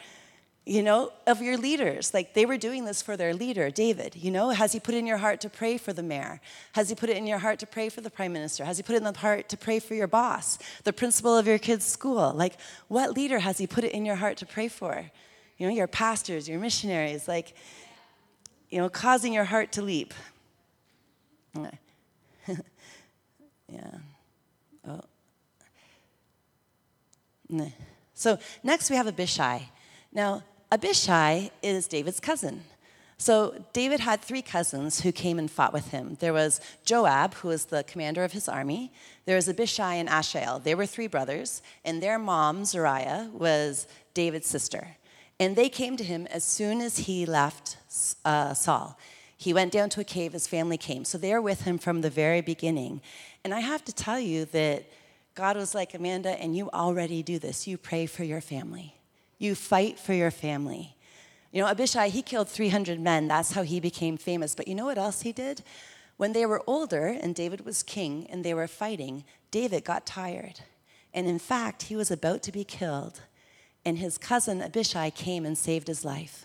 you 0.66 0.82
know, 0.82 1.12
of 1.26 1.40
your 1.40 1.56
leaders. 1.56 2.12
Like 2.12 2.34
they 2.34 2.44
were 2.46 2.56
doing 2.56 2.84
this 2.84 3.02
for 3.02 3.16
their 3.16 3.34
leader, 3.34 3.70
David. 3.70 4.14
You 4.16 4.30
know, 4.30 4.50
has 4.50 4.72
he 4.72 4.80
put 4.80 4.94
in 4.94 5.06
your 5.06 5.16
heart 5.16 5.40
to 5.40 5.50
pray 5.50 5.78
for 5.78 5.92
the 5.92 6.02
mayor? 6.02 6.40
Has 6.72 6.88
he 6.88 6.94
put 6.94 7.08
it 7.08 7.16
in 7.16 7.26
your 7.26 7.38
heart 7.38 7.58
to 7.60 7.66
pray 7.66 7.88
for 7.88 8.00
the 8.00 8.10
prime 8.10 8.32
minister? 8.32 8.64
Has 8.64 8.76
he 8.76 8.82
put 8.82 8.94
it 8.94 8.98
in 8.98 9.04
the 9.04 9.18
heart 9.18 9.48
to 9.48 9.56
pray 9.56 9.78
for 9.78 9.94
your 9.94 10.06
boss, 10.06 10.58
the 10.84 10.92
principal 10.92 11.36
of 11.36 11.46
your 11.46 11.58
kid's 11.58 11.86
school? 11.86 12.32
Like, 12.34 12.56
what 12.88 13.12
leader 13.12 13.38
has 13.38 13.58
he 13.58 13.66
put 13.66 13.84
it 13.84 13.92
in 13.92 14.04
your 14.04 14.16
heart 14.16 14.36
to 14.38 14.46
pray 14.46 14.68
for? 14.68 15.10
You 15.56 15.66
know, 15.66 15.74
your 15.74 15.86
pastors, 15.86 16.48
your 16.48 16.60
missionaries, 16.60 17.26
like, 17.26 17.54
you 18.68 18.78
know, 18.78 18.88
causing 18.88 19.32
your 19.32 19.44
heart 19.44 19.72
to 19.72 19.82
leap. 19.82 20.14
yeah. 23.68 23.90
Oh. 24.86 25.00
So 28.14 28.38
next 28.62 28.90
we 28.90 28.96
have 28.96 29.06
Abishai. 29.06 29.68
Now, 30.12 30.42
Abishai 30.72 31.50
is 31.62 31.88
David's 31.88 32.20
cousin. 32.20 32.62
So 33.18 33.64
David 33.74 34.00
had 34.00 34.22
three 34.22 34.40
cousins 34.40 35.02
who 35.02 35.12
came 35.12 35.38
and 35.38 35.50
fought 35.50 35.74
with 35.74 35.88
him. 35.88 36.16
There 36.20 36.32
was 36.32 36.58
Joab, 36.84 37.34
who 37.34 37.48
was 37.48 37.66
the 37.66 37.84
commander 37.84 38.24
of 38.24 38.32
his 38.32 38.48
army. 38.48 38.92
There 39.26 39.36
was 39.36 39.46
Abishai 39.46 39.94
and 39.96 40.08
Asahel. 40.08 40.58
They 40.58 40.74
were 40.74 40.86
three 40.86 41.06
brothers, 41.06 41.60
and 41.84 42.02
their 42.02 42.18
mom, 42.18 42.64
Zeruiah, 42.64 43.28
was 43.32 43.86
David's 44.14 44.46
sister. 44.46 44.96
And 45.38 45.54
they 45.54 45.68
came 45.68 45.96
to 45.98 46.04
him 46.04 46.26
as 46.28 46.44
soon 46.44 46.80
as 46.80 47.00
he 47.00 47.26
left 47.26 47.76
uh, 48.24 48.54
Saul. 48.54 48.98
He 49.36 49.52
went 49.52 49.72
down 49.72 49.90
to 49.90 50.00
a 50.00 50.04
cave, 50.04 50.32
his 50.32 50.46
family 50.46 50.78
came. 50.78 51.04
So 51.04 51.18
they 51.18 51.32
were 51.34 51.42
with 51.42 51.62
him 51.62 51.78
from 51.78 52.02
the 52.02 52.10
very 52.10 52.40
beginning. 52.40 53.00
And 53.42 53.52
I 53.52 53.60
have 53.60 53.84
to 53.86 53.92
tell 53.92 54.20
you 54.20 54.44
that 54.46 54.84
God 55.34 55.56
was 55.56 55.74
like, 55.74 55.94
Amanda, 55.94 56.30
and 56.40 56.56
you 56.56 56.70
already 56.70 57.22
do 57.22 57.38
this. 57.38 57.66
You 57.66 57.76
pray 57.76 58.06
for 58.06 58.24
your 58.24 58.40
family. 58.40 58.94
You 59.40 59.56
fight 59.56 59.98
for 59.98 60.12
your 60.12 60.30
family. 60.30 60.94
You 61.50 61.62
know, 61.62 61.68
Abishai, 61.68 62.10
he 62.10 62.20
killed 62.22 62.48
300 62.48 63.00
men. 63.00 63.26
That's 63.26 63.52
how 63.52 63.62
he 63.62 63.80
became 63.80 64.16
famous. 64.18 64.54
But 64.54 64.68
you 64.68 64.74
know 64.74 64.84
what 64.84 64.98
else 64.98 65.22
he 65.22 65.32
did? 65.32 65.62
When 66.18 66.34
they 66.34 66.44
were 66.44 66.62
older 66.66 67.06
and 67.06 67.34
David 67.34 67.64
was 67.64 67.82
king 67.82 68.26
and 68.30 68.44
they 68.44 68.52
were 68.52 68.68
fighting, 68.68 69.24
David 69.50 69.82
got 69.82 70.04
tired. 70.04 70.60
And 71.14 71.26
in 71.26 71.38
fact, 71.38 71.84
he 71.84 71.96
was 71.96 72.10
about 72.10 72.42
to 72.42 72.52
be 72.52 72.64
killed. 72.64 73.22
And 73.82 73.96
his 73.96 74.18
cousin 74.18 74.60
Abishai 74.60 75.08
came 75.08 75.46
and 75.46 75.56
saved 75.56 75.88
his 75.88 76.04
life. 76.04 76.44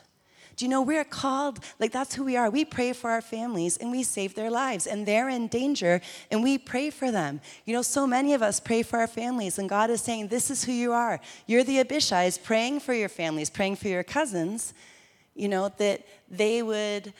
Do 0.55 0.63
you 0.63 0.69
know 0.69 0.81
we're 0.81 1.03
called, 1.03 1.59
like 1.79 1.91
that's 1.91 2.15
who 2.15 2.23
we 2.23 2.37
are. 2.37 2.49
We 2.49 2.63
pray 2.63 2.93
for 2.93 3.09
our 3.09 3.21
families 3.21 3.75
and 3.77 3.91
we 3.91 4.03
save 4.03 4.35
their 4.35 4.49
lives 4.49 4.87
and 4.87 5.05
they're 5.05 5.27
in 5.27 5.47
danger 5.47 6.01
and 6.31 6.41
we 6.41 6.57
pray 6.57 6.89
for 6.89 7.11
them. 7.11 7.41
You 7.65 7.73
know, 7.73 7.81
so 7.81 8.07
many 8.07 8.33
of 8.33 8.41
us 8.41 8.59
pray 8.59 8.81
for 8.81 8.99
our 8.99 9.07
families 9.07 9.59
and 9.59 9.67
God 9.67 9.89
is 9.89 10.01
saying, 10.01 10.29
This 10.29 10.49
is 10.49 10.63
who 10.63 10.71
you 10.71 10.93
are. 10.93 11.19
You're 11.45 11.65
the 11.65 11.83
Abishais 11.83 12.41
praying 12.41 12.79
for 12.79 12.93
your 12.93 13.09
families, 13.09 13.49
praying 13.49 13.75
for 13.75 13.89
your 13.89 14.03
cousins, 14.03 14.73
you 15.33 15.49
know, 15.49 15.69
that 15.77 16.05
they 16.29 16.63
would 16.63 17.13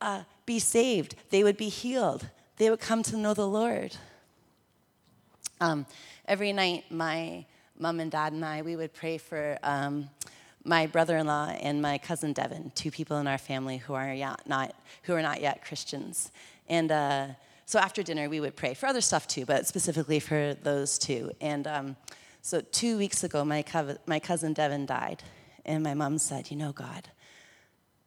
uh, 0.00 0.22
be 0.44 0.60
saved, 0.60 1.16
they 1.30 1.42
would 1.42 1.56
be 1.56 1.68
healed, 1.68 2.28
they 2.56 2.70
would 2.70 2.80
come 2.80 3.02
to 3.02 3.16
know 3.16 3.34
the 3.34 3.48
Lord. 3.48 3.96
Um, 5.60 5.86
every 6.26 6.52
night, 6.52 6.84
my 6.90 7.46
mom 7.76 7.98
and 7.98 8.12
dad 8.12 8.32
and 8.32 8.44
I, 8.44 8.62
we 8.62 8.76
would 8.76 8.94
pray 8.94 9.18
for. 9.18 9.58
Um, 9.64 10.08
my 10.66 10.86
brother-in-law 10.86 11.56
and 11.60 11.80
my 11.80 11.96
cousin 11.98 12.32
Devin, 12.32 12.72
two 12.74 12.90
people 12.90 13.18
in 13.18 13.26
our 13.26 13.38
family 13.38 13.78
who 13.78 13.94
are 13.94 14.14
not 14.46 14.74
who 15.04 15.14
are 15.14 15.22
not 15.22 15.40
yet 15.40 15.64
Christians. 15.64 16.32
And 16.68 16.90
uh, 16.90 17.26
so 17.64 17.78
after 17.78 18.02
dinner, 18.02 18.28
we 18.28 18.40
would 18.40 18.56
pray 18.56 18.74
for 18.74 18.86
other 18.86 19.00
stuff 19.00 19.28
too, 19.28 19.46
but 19.46 19.66
specifically 19.66 20.18
for 20.18 20.54
those 20.54 20.98
two. 20.98 21.30
And 21.40 21.66
um, 21.66 21.96
so 22.42 22.60
two 22.60 22.98
weeks 22.98 23.22
ago, 23.22 23.44
my, 23.44 23.62
co- 23.62 23.96
my 24.06 24.18
cousin 24.18 24.52
Devin 24.52 24.86
died, 24.86 25.22
and 25.64 25.82
my 25.82 25.94
mom 25.94 26.18
said, 26.18 26.50
"You 26.50 26.56
know, 26.56 26.72
God, 26.72 27.08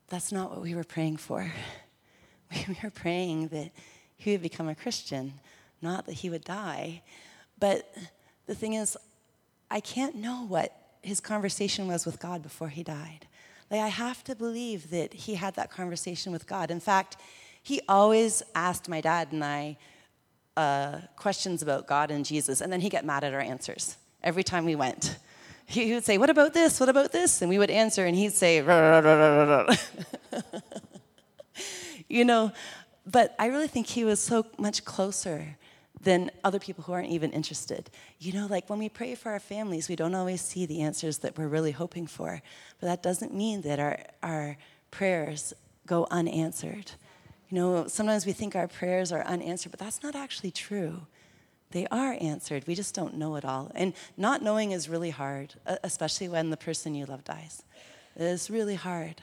that's 0.10 0.32
not 0.32 0.52
what 0.52 0.62
we 0.62 0.76
were 0.76 0.84
praying 0.84 1.18
for. 1.18 1.52
We 2.68 2.76
were 2.82 2.90
praying 2.90 3.50
that 3.50 3.70
he 4.18 4.32
would 4.32 4.42
become 4.42 4.68
a 4.68 4.74
Christian, 4.74 5.34
not 5.84 6.08
that 6.08 6.14
he 6.14 6.32
would 6.32 6.44
die. 6.44 7.04
But 7.60 7.96
the 8.48 8.56
thing 8.56 8.74
is, 8.74 8.98
I 9.70 9.80
can't 9.82 10.16
know 10.16 10.48
what 10.48 10.76
his 11.02 11.20
conversation 11.20 11.88
was 11.88 12.06
with 12.06 12.20
God 12.20 12.44
before 12.44 12.70
he 12.70 12.84
died. 12.84 13.28
Like, 13.72 13.82
I 13.82 13.88
have 13.88 14.24
to 14.26 14.36
believe 14.36 14.90
that 14.90 15.14
he 15.14 15.36
had 15.36 15.56
that 15.56 15.72
conversation 15.72 16.32
with 16.32 16.48
God. 16.48 16.72
In 16.72 16.80
fact, 16.80 17.18
he 17.62 17.82
always 17.88 18.42
asked 18.56 18.90
my 18.90 19.02
dad 19.02 19.32
and 19.32 19.44
I 19.44 19.78
uh, 20.58 21.00
questions 21.16 21.62
about 21.62 21.88
God 21.88 22.12
and 22.12 22.26
Jesus, 22.26 22.62
and 22.62 22.74
then 22.74 22.82
he'd 22.82 22.90
get 22.90 23.06
mad 23.06 23.24
at 23.24 23.34
our 23.34 23.40
answers 23.40 23.98
every 24.24 24.44
time 24.44 24.66
we 24.66 24.76
went. 24.76 25.18
He 25.66 25.94
would 25.94 26.04
say, 26.04 26.18
What 26.18 26.32
about 26.32 26.54
this? 26.54 26.80
What 26.80 26.90
about 26.90 27.12
this? 27.12 27.42
And 27.44 27.50
we 27.50 27.60
would 27.60 27.70
answer, 27.70 28.06
and 28.06 28.16
he'd 28.16 28.34
say, 28.34 28.58
You 32.10 32.26
know, 32.26 32.52
but 33.06 33.36
I 33.38 33.46
really 33.46 33.68
think 33.68 33.86
he 33.86 34.04
was 34.04 34.20
so 34.20 34.48
much 34.58 34.84
closer 34.84 35.58
than 36.02 36.32
other 36.44 36.60
people 36.60 36.84
who 36.84 36.94
aren't 36.94 37.10
even 37.10 37.32
interested. 37.32 37.90
You 38.20 38.34
know, 38.34 38.48
like 38.48 38.70
when 38.70 38.80
we 38.80 38.90
pray 38.90 39.16
for 39.16 39.32
our 39.32 39.40
families, 39.40 39.90
we 39.90 39.96
don't 39.96 40.16
always 40.16 40.42
see 40.42 40.66
the 40.66 40.82
answers 40.82 41.20
that 41.20 41.38
we're 41.38 41.48
really 41.48 41.72
hoping 41.72 42.08
for. 42.08 42.42
But 42.80 42.88
that 42.88 43.04
doesn't 43.04 43.34
mean 43.34 43.62
that 43.62 43.80
our, 43.80 44.00
our 44.24 44.58
prayers 44.92 45.54
go 45.86 46.08
unanswered. 46.10 46.92
You 47.50 47.58
know, 47.58 47.88
sometimes 47.88 48.26
we 48.26 48.32
think 48.32 48.56
our 48.56 48.68
prayers 48.68 49.12
are 49.12 49.24
unanswered, 49.26 49.72
but 49.72 49.80
that's 49.80 50.04
not 50.04 50.16
actually 50.16 50.52
true. 50.52 51.02
They 51.72 51.86
are 51.88 52.18
answered. 52.20 52.66
We 52.66 52.76
just 52.76 52.96
don't 52.96 53.18
know 53.18 53.36
it 53.36 53.46
all. 53.46 53.72
And 53.76 53.94
not 54.18 54.42
knowing 54.42 54.72
is 54.72 54.90
really 54.90 55.12
hard, 55.12 55.56
especially 55.84 56.30
when 56.30 56.50
the 56.50 56.58
person 56.58 56.96
you 56.96 57.06
love 57.06 57.24
dies. 57.24 57.64
It's 58.16 58.50
really 58.50 58.76
hard. 58.76 59.22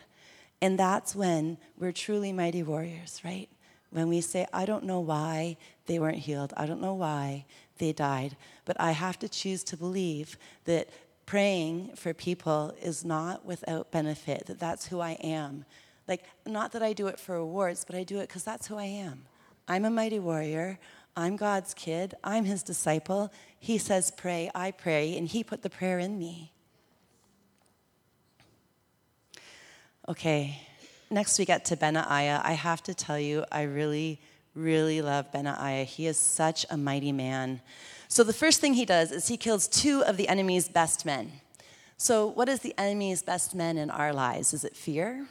And 0.60 0.78
that's 0.78 1.14
when 1.14 1.58
we're 1.78 1.92
truly 1.92 2.32
mighty 2.32 2.62
warriors, 2.62 3.20
right? 3.24 3.48
when 3.90 4.08
we 4.08 4.20
say, 4.20 4.46
I 4.52 4.66
don't 4.66 4.84
know 4.84 5.00
why 5.00 5.56
they 5.86 5.98
weren't 5.98 6.18
healed, 6.18 6.52
I 6.56 6.66
don't 6.66 6.80
know 6.80 6.94
why 6.94 7.44
they 7.78 7.92
died, 7.92 8.36
but 8.64 8.76
I 8.80 8.92
have 8.92 9.18
to 9.20 9.28
choose 9.28 9.62
to 9.64 9.76
believe 9.76 10.36
that 10.64 10.88
praying 11.26 11.90
for 11.96 12.14
people 12.14 12.74
is 12.80 13.04
not 13.04 13.44
without 13.44 13.90
benefit, 13.90 14.46
that 14.46 14.58
that's 14.58 14.86
who 14.86 15.00
I 15.00 15.12
am. 15.22 15.64
Like, 16.08 16.24
not 16.46 16.72
that 16.72 16.82
I 16.82 16.92
do 16.92 17.08
it 17.08 17.18
for 17.18 17.34
awards, 17.34 17.84
but 17.84 17.96
I 17.96 18.04
do 18.04 18.18
it 18.18 18.28
because 18.28 18.44
that's 18.44 18.68
who 18.68 18.76
I 18.76 18.84
am. 18.84 19.24
I'm 19.66 19.84
a 19.84 19.90
mighty 19.90 20.20
warrior. 20.20 20.78
I'm 21.16 21.36
God's 21.36 21.74
kid. 21.74 22.14
I'm 22.22 22.44
his 22.44 22.62
disciple. 22.62 23.32
He 23.58 23.78
says, 23.78 24.12
pray, 24.12 24.50
I 24.54 24.70
pray, 24.70 25.16
and 25.16 25.26
he 25.26 25.42
put 25.42 25.62
the 25.62 25.70
prayer 25.70 25.98
in 25.98 26.18
me. 26.18 26.52
Okay, 30.08 30.60
next 31.10 31.38
we 31.38 31.44
get 31.44 31.64
to 31.64 31.76
Benaiah. 31.76 32.40
I 32.44 32.52
have 32.52 32.82
to 32.84 32.94
tell 32.94 33.18
you, 33.18 33.44
I 33.50 33.62
really, 33.62 34.20
really 34.56 35.02
love 35.02 35.30
Benaiah. 35.30 35.84
He 35.84 36.06
is 36.06 36.18
such 36.18 36.66
a 36.70 36.76
mighty 36.76 37.12
man. 37.12 37.60
So 38.08 38.24
the 38.24 38.32
first 38.32 38.60
thing 38.60 38.74
he 38.74 38.84
does 38.84 39.12
is 39.12 39.28
he 39.28 39.36
kills 39.36 39.68
two 39.68 40.02
of 40.04 40.16
the 40.16 40.28
enemy's 40.28 40.68
best 40.68 41.04
men. 41.04 41.32
So, 41.98 42.26
what 42.26 42.48
is 42.48 42.60
the 42.60 42.74
enemy's 42.76 43.22
best 43.22 43.54
men 43.54 43.78
in 43.78 43.88
our 43.88 44.12
lives? 44.12 44.52
Is 44.52 44.64
it 44.64 44.76
fear? 44.76 45.26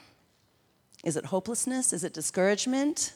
Is 1.03 1.15
it 1.15 1.25
hopelessness? 1.25 1.93
Is 1.93 2.03
it 2.03 2.13
discouragement? 2.13 3.13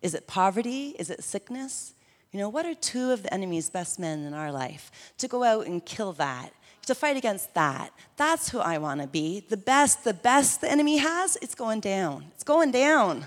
Is 0.00 0.14
it 0.14 0.28
poverty? 0.28 0.94
Is 0.98 1.10
it 1.10 1.24
sickness? 1.24 1.94
You 2.30 2.38
know, 2.38 2.48
what 2.48 2.66
are 2.66 2.74
two 2.74 3.10
of 3.10 3.24
the 3.24 3.34
enemy's 3.34 3.68
best 3.68 3.98
men 3.98 4.24
in 4.24 4.32
our 4.32 4.52
life? 4.52 4.90
To 5.18 5.28
go 5.28 5.42
out 5.42 5.66
and 5.66 5.84
kill 5.84 6.12
that, 6.14 6.52
to 6.86 6.94
fight 6.94 7.16
against 7.16 7.52
that. 7.54 7.90
That's 8.16 8.50
who 8.50 8.60
I 8.60 8.78
want 8.78 9.00
to 9.00 9.08
be. 9.08 9.40
The 9.40 9.56
best, 9.56 10.04
the 10.04 10.14
best 10.14 10.60
the 10.60 10.70
enemy 10.70 10.98
has, 10.98 11.36
it's 11.42 11.54
going 11.56 11.80
down. 11.80 12.26
It's 12.34 12.44
going 12.44 12.70
down. 12.70 13.26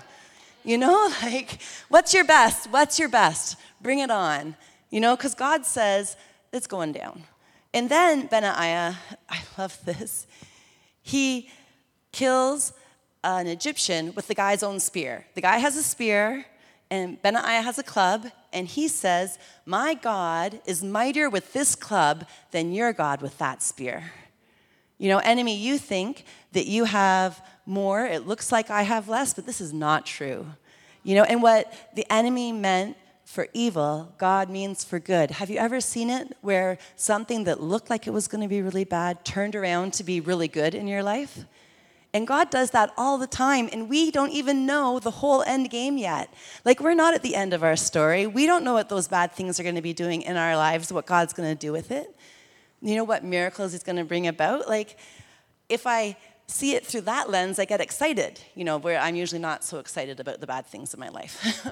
You 0.68 0.76
know, 0.76 1.10
like, 1.22 1.62
what's 1.88 2.12
your 2.12 2.24
best? 2.24 2.70
What's 2.70 2.98
your 2.98 3.08
best? 3.08 3.56
Bring 3.80 4.00
it 4.00 4.10
on. 4.10 4.54
You 4.90 5.00
know, 5.00 5.16
because 5.16 5.34
God 5.34 5.64
says 5.64 6.14
it's 6.52 6.66
going 6.66 6.92
down. 6.92 7.24
And 7.72 7.88
then 7.88 8.26
Benaiah, 8.26 8.98
I 9.30 9.40
love 9.56 9.78
this, 9.86 10.26
he 11.00 11.48
kills 12.12 12.74
an 13.24 13.46
Egyptian 13.46 14.12
with 14.14 14.28
the 14.28 14.34
guy's 14.34 14.62
own 14.62 14.78
spear. 14.78 15.24
The 15.34 15.40
guy 15.40 15.56
has 15.56 15.74
a 15.74 15.82
spear, 15.82 16.44
and 16.90 17.20
Benaiah 17.22 17.62
has 17.62 17.78
a 17.78 17.82
club, 17.82 18.26
and 18.52 18.68
he 18.68 18.88
says, 18.88 19.38
My 19.64 19.94
God 19.94 20.60
is 20.66 20.84
mightier 20.84 21.30
with 21.30 21.54
this 21.54 21.74
club 21.74 22.26
than 22.50 22.74
your 22.74 22.92
God 22.92 23.22
with 23.22 23.38
that 23.38 23.62
spear. 23.62 24.12
You 24.98 25.08
know, 25.08 25.18
enemy, 25.18 25.56
you 25.56 25.78
think 25.78 26.24
that 26.52 26.66
you 26.66 26.84
have 26.84 27.40
more. 27.68 28.06
It 28.06 28.26
looks 28.26 28.50
like 28.50 28.70
I 28.70 28.82
have 28.82 29.08
less, 29.08 29.34
but 29.34 29.46
this 29.46 29.60
is 29.60 29.72
not 29.72 30.06
true. 30.06 30.46
You 31.04 31.14
know, 31.14 31.24
and 31.24 31.42
what 31.42 31.72
the 31.94 32.10
enemy 32.12 32.50
meant 32.50 32.96
for 33.24 33.46
evil, 33.52 34.12
God 34.18 34.48
means 34.48 34.84
for 34.84 34.98
good. 34.98 35.32
Have 35.32 35.50
you 35.50 35.58
ever 35.58 35.80
seen 35.80 36.08
it 36.08 36.34
where 36.40 36.78
something 36.96 37.44
that 37.44 37.62
looked 37.62 37.90
like 37.90 38.06
it 38.06 38.10
was 38.10 38.26
going 38.26 38.40
to 38.40 38.48
be 38.48 38.62
really 38.62 38.84
bad 38.84 39.24
turned 39.24 39.54
around 39.54 39.92
to 39.94 40.02
be 40.02 40.18
really 40.18 40.48
good 40.48 40.74
in 40.74 40.88
your 40.88 41.02
life? 41.02 41.44
And 42.14 42.26
God 42.26 42.48
does 42.48 42.70
that 42.70 42.90
all 42.96 43.18
the 43.18 43.26
time, 43.26 43.68
and 43.70 43.86
we 43.88 44.10
don't 44.10 44.32
even 44.32 44.64
know 44.64 44.98
the 44.98 45.10
whole 45.10 45.42
end 45.42 45.68
game 45.68 45.98
yet. 45.98 46.32
Like, 46.64 46.80
we're 46.80 46.94
not 46.94 47.12
at 47.12 47.22
the 47.22 47.34
end 47.34 47.52
of 47.52 47.62
our 47.62 47.76
story. 47.76 48.26
We 48.26 48.46
don't 48.46 48.64
know 48.64 48.72
what 48.72 48.88
those 48.88 49.08
bad 49.08 49.32
things 49.32 49.60
are 49.60 49.62
going 49.62 49.74
to 49.74 49.82
be 49.82 49.92
doing 49.92 50.22
in 50.22 50.38
our 50.38 50.56
lives, 50.56 50.90
what 50.90 51.04
God's 51.04 51.34
going 51.34 51.50
to 51.50 51.54
do 51.54 51.70
with 51.70 51.90
it. 51.90 52.16
You 52.80 52.96
know 52.96 53.04
what 53.04 53.24
miracles 53.24 53.72
He's 53.72 53.82
going 53.82 53.96
to 53.96 54.04
bring 54.04 54.26
about? 54.26 54.68
Like, 54.68 54.96
if 55.68 55.86
I 55.86 56.16
see 56.48 56.74
it 56.74 56.84
through 56.84 57.02
that 57.02 57.30
lens, 57.30 57.58
I 57.58 57.66
get 57.66 57.80
excited, 57.80 58.40
you 58.54 58.64
know, 58.64 58.78
where 58.78 58.98
I'm 58.98 59.14
usually 59.14 59.40
not 59.40 59.62
so 59.62 59.78
excited 59.78 60.18
about 60.18 60.40
the 60.40 60.46
bad 60.46 60.66
things 60.66 60.92
in 60.94 60.98
my 60.98 61.10
life. 61.10 61.62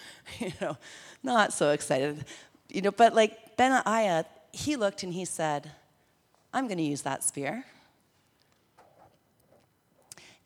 you 0.40 0.52
know, 0.60 0.76
not 1.22 1.52
so 1.52 1.70
excited. 1.70 2.24
You 2.68 2.82
know, 2.82 2.90
but 2.90 3.14
like 3.14 3.56
Benaiah, 3.56 4.26
he 4.52 4.76
looked 4.76 5.02
and 5.04 5.14
he 5.14 5.24
said, 5.24 5.70
I'm 6.52 6.66
going 6.66 6.78
to 6.78 6.84
use 6.84 7.02
that 7.02 7.22
spear. 7.22 7.64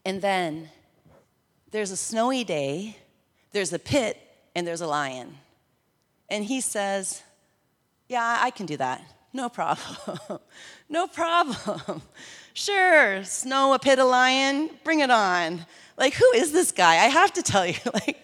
And 0.04 0.20
then 0.20 0.68
there's 1.70 1.90
a 1.90 1.96
snowy 1.96 2.44
day, 2.44 2.98
there's 3.52 3.72
a 3.72 3.78
pit, 3.78 4.18
and 4.54 4.66
there's 4.66 4.80
a 4.80 4.86
lion. 4.86 5.36
And 6.28 6.44
he 6.44 6.60
says, 6.60 7.22
Yeah, 8.08 8.38
I 8.40 8.50
can 8.50 8.66
do 8.66 8.76
that. 8.76 9.02
No 9.32 9.48
problem. 9.48 10.40
no 10.88 11.06
problem. 11.06 12.02
Sure, 12.52 13.22
snow, 13.24 13.72
a 13.74 13.78
pit, 13.78 13.98
a 13.98 14.04
lion, 14.04 14.70
bring 14.82 15.00
it 15.00 15.10
on. 15.10 15.64
Like, 15.96 16.14
who 16.14 16.30
is 16.34 16.52
this 16.52 16.72
guy? 16.72 16.94
I 16.94 17.08
have 17.08 17.32
to 17.34 17.42
tell 17.42 17.66
you, 17.66 17.76
like, 17.94 18.18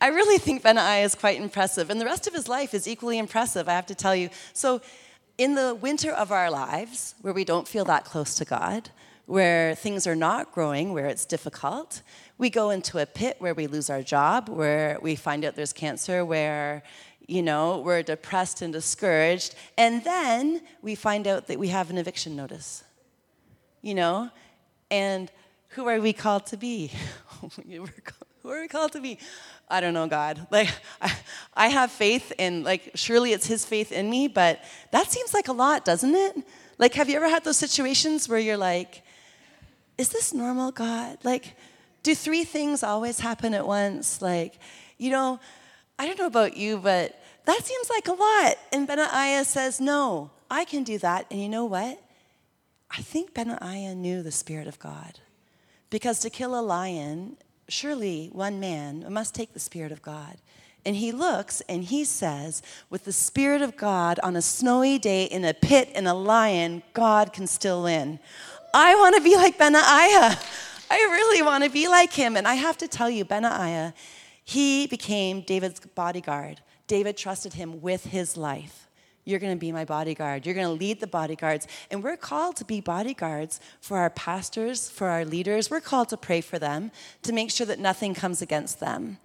I 0.00 0.08
really 0.08 0.38
think 0.38 0.62
Benaiah 0.62 1.04
is 1.04 1.14
quite 1.14 1.40
impressive, 1.40 1.88
and 1.88 2.00
the 2.00 2.04
rest 2.04 2.26
of 2.26 2.34
his 2.34 2.48
life 2.48 2.74
is 2.74 2.88
equally 2.88 3.18
impressive, 3.18 3.68
I 3.68 3.72
have 3.72 3.86
to 3.86 3.94
tell 3.94 4.14
you. 4.14 4.28
So, 4.52 4.80
in 5.38 5.54
the 5.54 5.74
winter 5.74 6.12
of 6.12 6.30
our 6.30 6.50
lives, 6.50 7.14
where 7.22 7.32
we 7.32 7.44
don't 7.44 7.66
feel 7.66 7.84
that 7.86 8.04
close 8.04 8.34
to 8.36 8.44
God, 8.44 8.90
where 9.26 9.74
things 9.74 10.06
are 10.06 10.14
not 10.14 10.52
growing, 10.52 10.92
where 10.92 11.06
it's 11.06 11.24
difficult, 11.24 12.02
we 12.38 12.50
go 12.50 12.70
into 12.70 12.98
a 12.98 13.06
pit 13.06 13.36
where 13.38 13.54
we 13.54 13.66
lose 13.66 13.88
our 13.88 14.02
job, 14.02 14.48
where 14.48 14.98
we 15.00 15.14
find 15.16 15.44
out 15.44 15.56
there's 15.56 15.72
cancer, 15.72 16.24
where 16.24 16.82
you 17.26 17.42
know, 17.42 17.78
we're 17.80 18.02
depressed 18.02 18.62
and 18.62 18.72
discouraged, 18.72 19.54
and 19.78 20.04
then 20.04 20.60
we 20.82 20.94
find 20.94 21.26
out 21.26 21.46
that 21.46 21.58
we 21.58 21.68
have 21.68 21.90
an 21.90 21.98
eviction 21.98 22.36
notice. 22.36 22.84
You 23.82 23.94
know? 23.94 24.30
And 24.90 25.30
who 25.70 25.88
are 25.88 26.00
we 26.00 26.12
called 26.12 26.46
to 26.46 26.56
be? 26.56 26.90
Who 28.42 28.50
are 28.50 28.60
we 28.60 28.68
called 28.68 28.92
to 28.92 29.00
be? 29.00 29.18
I 29.70 29.80
don't 29.80 29.94
know, 29.94 30.06
God. 30.06 30.46
Like, 30.50 30.68
I, 31.00 31.16
I 31.54 31.68
have 31.68 31.90
faith 31.90 32.30
in, 32.38 32.62
like, 32.62 32.90
surely 32.94 33.32
it's 33.32 33.46
His 33.46 33.64
faith 33.64 33.90
in 33.90 34.10
me, 34.10 34.28
but 34.28 34.62
that 34.92 35.10
seems 35.10 35.32
like 35.32 35.48
a 35.48 35.52
lot, 35.52 35.84
doesn't 35.84 36.14
it? 36.14 36.36
Like, 36.78 36.94
have 36.94 37.08
you 37.08 37.16
ever 37.16 37.28
had 37.28 37.44
those 37.44 37.56
situations 37.56 38.28
where 38.28 38.38
you're 38.38 38.58
like, 38.58 39.02
is 39.96 40.10
this 40.10 40.34
normal, 40.34 40.72
God? 40.72 41.18
Like, 41.24 41.56
do 42.02 42.14
three 42.14 42.44
things 42.44 42.82
always 42.82 43.20
happen 43.20 43.54
at 43.54 43.66
once? 43.66 44.20
Like, 44.20 44.58
you 44.98 45.10
know, 45.10 45.40
I 45.98 46.06
don't 46.06 46.18
know 46.18 46.26
about 46.26 46.56
you, 46.56 46.78
but 46.78 47.20
that 47.44 47.64
seems 47.64 47.90
like 47.90 48.08
a 48.08 48.12
lot. 48.12 48.54
And 48.72 48.86
Benaiah 48.86 49.44
says, 49.44 49.80
no, 49.80 50.30
I 50.50 50.64
can 50.64 50.82
do 50.82 50.98
that. 50.98 51.26
And 51.30 51.40
you 51.40 51.48
know 51.48 51.64
what? 51.64 52.00
I 52.90 53.02
think 53.02 53.34
Benaiah 53.34 53.94
knew 53.94 54.22
the 54.22 54.32
Spirit 54.32 54.66
of 54.66 54.78
God. 54.78 55.20
Because 55.90 56.18
to 56.20 56.30
kill 56.30 56.58
a 56.58 56.62
lion 56.62 57.36
surely 57.68 58.28
one 58.32 58.60
man 58.60 59.06
must 59.10 59.34
take 59.34 59.52
the 59.52 59.60
Spirit 59.60 59.92
of 59.92 60.02
God. 60.02 60.36
And 60.86 60.96
he 60.96 61.12
looks 61.12 61.62
and 61.62 61.84
he 61.84 62.04
says, 62.04 62.62
with 62.90 63.04
the 63.04 63.12
Spirit 63.12 63.62
of 63.62 63.76
God 63.76 64.20
on 64.22 64.36
a 64.36 64.42
snowy 64.42 64.98
day 64.98 65.24
in 65.24 65.44
a 65.44 65.54
pit 65.54 65.90
and 65.94 66.06
a 66.06 66.12
lion, 66.14 66.82
God 66.92 67.32
can 67.32 67.46
still 67.46 67.84
win. 67.84 68.18
I 68.74 68.94
want 68.96 69.16
to 69.16 69.22
be 69.22 69.34
like 69.36 69.56
Benaiah. 69.56 70.38
I 70.90 70.96
really 70.96 71.42
want 71.42 71.64
to 71.64 71.70
be 71.70 71.88
like 71.88 72.12
him. 72.12 72.36
And 72.36 72.46
I 72.46 72.54
have 72.54 72.76
to 72.78 72.88
tell 72.88 73.08
you, 73.08 73.24
Benaiah, 73.24 73.94
he 74.44 74.86
became 74.86 75.40
David's 75.40 75.80
bodyguard. 75.80 76.60
David 76.86 77.16
trusted 77.16 77.54
him 77.54 77.80
with 77.80 78.04
his 78.04 78.36
life. 78.36 78.88
You're 79.24 79.38
going 79.38 79.56
to 79.56 79.60
be 79.60 79.72
my 79.72 79.86
bodyguard. 79.86 80.44
You're 80.44 80.54
going 80.54 80.66
to 80.66 80.72
lead 80.72 81.00
the 81.00 81.06
bodyguards. 81.06 81.66
And 81.90 82.02
we're 82.02 82.18
called 82.18 82.56
to 82.56 82.64
be 82.64 82.82
bodyguards 82.82 83.58
for 83.80 83.96
our 83.96 84.10
pastors, 84.10 84.90
for 84.90 85.08
our 85.08 85.24
leaders. 85.24 85.70
We're 85.70 85.80
called 85.80 86.10
to 86.10 86.18
pray 86.18 86.42
for 86.42 86.58
them, 86.58 86.90
to 87.22 87.32
make 87.32 87.50
sure 87.50 87.66
that 87.66 87.78
nothing 87.78 88.14
comes 88.14 88.42
against 88.42 88.80
them. 88.80 89.18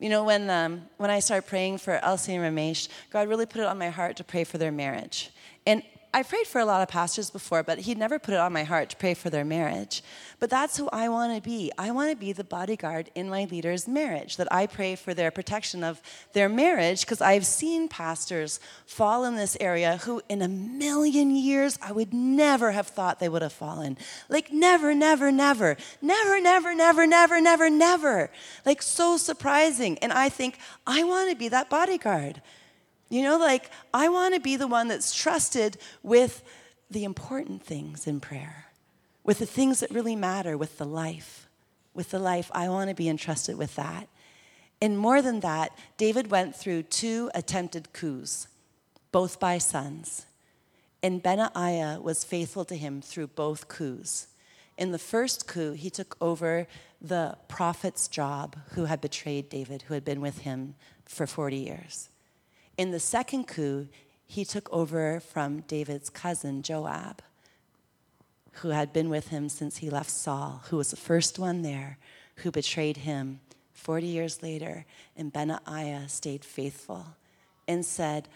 You 0.00 0.08
know, 0.10 0.24
when, 0.24 0.50
um, 0.50 0.82
when 0.96 1.10
I 1.10 1.20
started 1.20 1.46
praying 1.46 1.78
for 1.78 1.94
Elsie 2.04 2.34
and 2.34 2.44
Ramesh, 2.44 2.88
God 3.10 3.28
really 3.28 3.46
put 3.46 3.60
it 3.60 3.66
on 3.66 3.78
my 3.78 3.88
heart 3.88 4.16
to 4.16 4.24
pray 4.24 4.42
for 4.44 4.58
their 4.58 4.72
marriage. 4.72 5.30
And 5.64 5.82
I 6.16 6.22
prayed 6.22 6.46
for 6.46 6.62
a 6.62 6.64
lot 6.64 6.80
of 6.80 6.88
pastors 6.88 7.28
before, 7.28 7.62
but 7.62 7.80
he'd 7.80 7.98
never 7.98 8.18
put 8.18 8.32
it 8.32 8.40
on 8.40 8.50
my 8.50 8.64
heart 8.64 8.88
to 8.88 8.96
pray 8.96 9.12
for 9.12 9.28
their 9.28 9.44
marriage. 9.44 10.02
But 10.38 10.48
that's 10.48 10.78
who 10.78 10.88
I 10.90 11.10
want 11.10 11.36
to 11.36 11.46
be. 11.46 11.70
I 11.76 11.90
want 11.90 12.08
to 12.08 12.16
be 12.16 12.32
the 12.32 12.42
bodyguard 12.42 13.10
in 13.14 13.28
my 13.28 13.44
leader's 13.44 13.86
marriage, 13.86 14.38
that 14.38 14.50
I 14.50 14.66
pray 14.66 14.96
for 14.96 15.12
their 15.12 15.30
protection 15.30 15.84
of 15.84 16.00
their 16.32 16.48
marriage, 16.48 17.02
because 17.02 17.20
I've 17.20 17.44
seen 17.44 17.86
pastors 17.86 18.60
fall 18.86 19.26
in 19.26 19.36
this 19.36 19.58
area 19.60 19.98
who, 19.98 20.22
in 20.30 20.40
a 20.40 20.48
million 20.48 21.36
years, 21.36 21.78
I 21.82 21.92
would 21.92 22.14
never 22.14 22.70
have 22.70 22.86
thought 22.86 23.20
they 23.20 23.28
would 23.28 23.42
have 23.42 23.52
fallen. 23.52 23.98
Like, 24.30 24.50
never, 24.50 24.94
never, 24.94 25.30
never, 25.30 25.76
never, 26.00 26.40
never, 26.40 26.74
never, 26.74 27.06
never, 27.06 27.40
never, 27.42 27.68
never. 27.68 28.30
Like, 28.64 28.80
so 28.80 29.18
surprising. 29.18 29.98
And 29.98 30.14
I 30.14 30.30
think, 30.30 30.56
I 30.86 31.04
want 31.04 31.28
to 31.28 31.36
be 31.36 31.48
that 31.48 31.68
bodyguard. 31.68 32.40
You 33.08 33.22
know, 33.22 33.38
like, 33.38 33.70
I 33.94 34.08
want 34.08 34.34
to 34.34 34.40
be 34.40 34.56
the 34.56 34.66
one 34.66 34.88
that's 34.88 35.14
trusted 35.14 35.78
with 36.02 36.42
the 36.90 37.04
important 37.04 37.62
things 37.62 38.06
in 38.06 38.20
prayer, 38.20 38.66
with 39.24 39.38
the 39.38 39.46
things 39.46 39.80
that 39.80 39.90
really 39.90 40.16
matter, 40.16 40.56
with 40.56 40.78
the 40.78 40.84
life. 40.84 41.48
With 41.94 42.10
the 42.10 42.18
life, 42.18 42.50
I 42.52 42.68
want 42.68 42.90
to 42.90 42.96
be 42.96 43.08
entrusted 43.08 43.56
with 43.56 43.76
that. 43.76 44.08
And 44.82 44.98
more 44.98 45.22
than 45.22 45.40
that, 45.40 45.76
David 45.96 46.30
went 46.30 46.54
through 46.54 46.82
two 46.82 47.30
attempted 47.34 47.92
coups, 47.92 48.48
both 49.12 49.40
by 49.40 49.58
sons. 49.58 50.26
And 51.02 51.22
Benaiah 51.22 52.00
was 52.02 52.24
faithful 52.24 52.64
to 52.66 52.76
him 52.76 53.00
through 53.00 53.28
both 53.28 53.68
coups. 53.68 54.26
In 54.76 54.92
the 54.92 54.98
first 54.98 55.46
coup, 55.46 55.72
he 55.72 55.88
took 55.88 56.16
over 56.20 56.66
the 57.00 57.38
prophet's 57.48 58.08
job 58.08 58.56
who 58.72 58.84
had 58.84 59.00
betrayed 59.00 59.48
David, 59.48 59.82
who 59.82 59.94
had 59.94 60.04
been 60.04 60.20
with 60.20 60.40
him 60.40 60.74
for 61.06 61.26
40 61.26 61.56
years. 61.56 62.10
In 62.76 62.90
the 62.90 63.00
second 63.00 63.46
coup, 63.46 63.88
he 64.26 64.44
took 64.44 64.70
over 64.72 65.20
from 65.20 65.60
David's 65.60 66.10
cousin, 66.10 66.62
Joab, 66.62 67.22
who 68.54 68.70
had 68.70 68.92
been 68.92 69.08
with 69.08 69.28
him 69.28 69.48
since 69.48 69.78
he 69.78 69.88
left 69.88 70.10
Saul, 70.10 70.62
who 70.68 70.76
was 70.76 70.90
the 70.90 70.96
first 70.96 71.38
one 71.38 71.62
there, 71.62 71.98
who 72.36 72.50
betrayed 72.50 72.98
him 72.98 73.40
40 73.72 74.06
years 74.06 74.42
later. 74.42 74.84
And 75.16 75.32
Benaiah 75.32 76.08
stayed 76.08 76.44
faithful 76.44 77.06
and 77.68 77.84
said, 77.84 78.28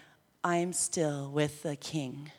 I'm 0.42 0.72
still 0.72 1.30
with 1.30 1.62
the 1.62 1.76
king. 1.76 2.30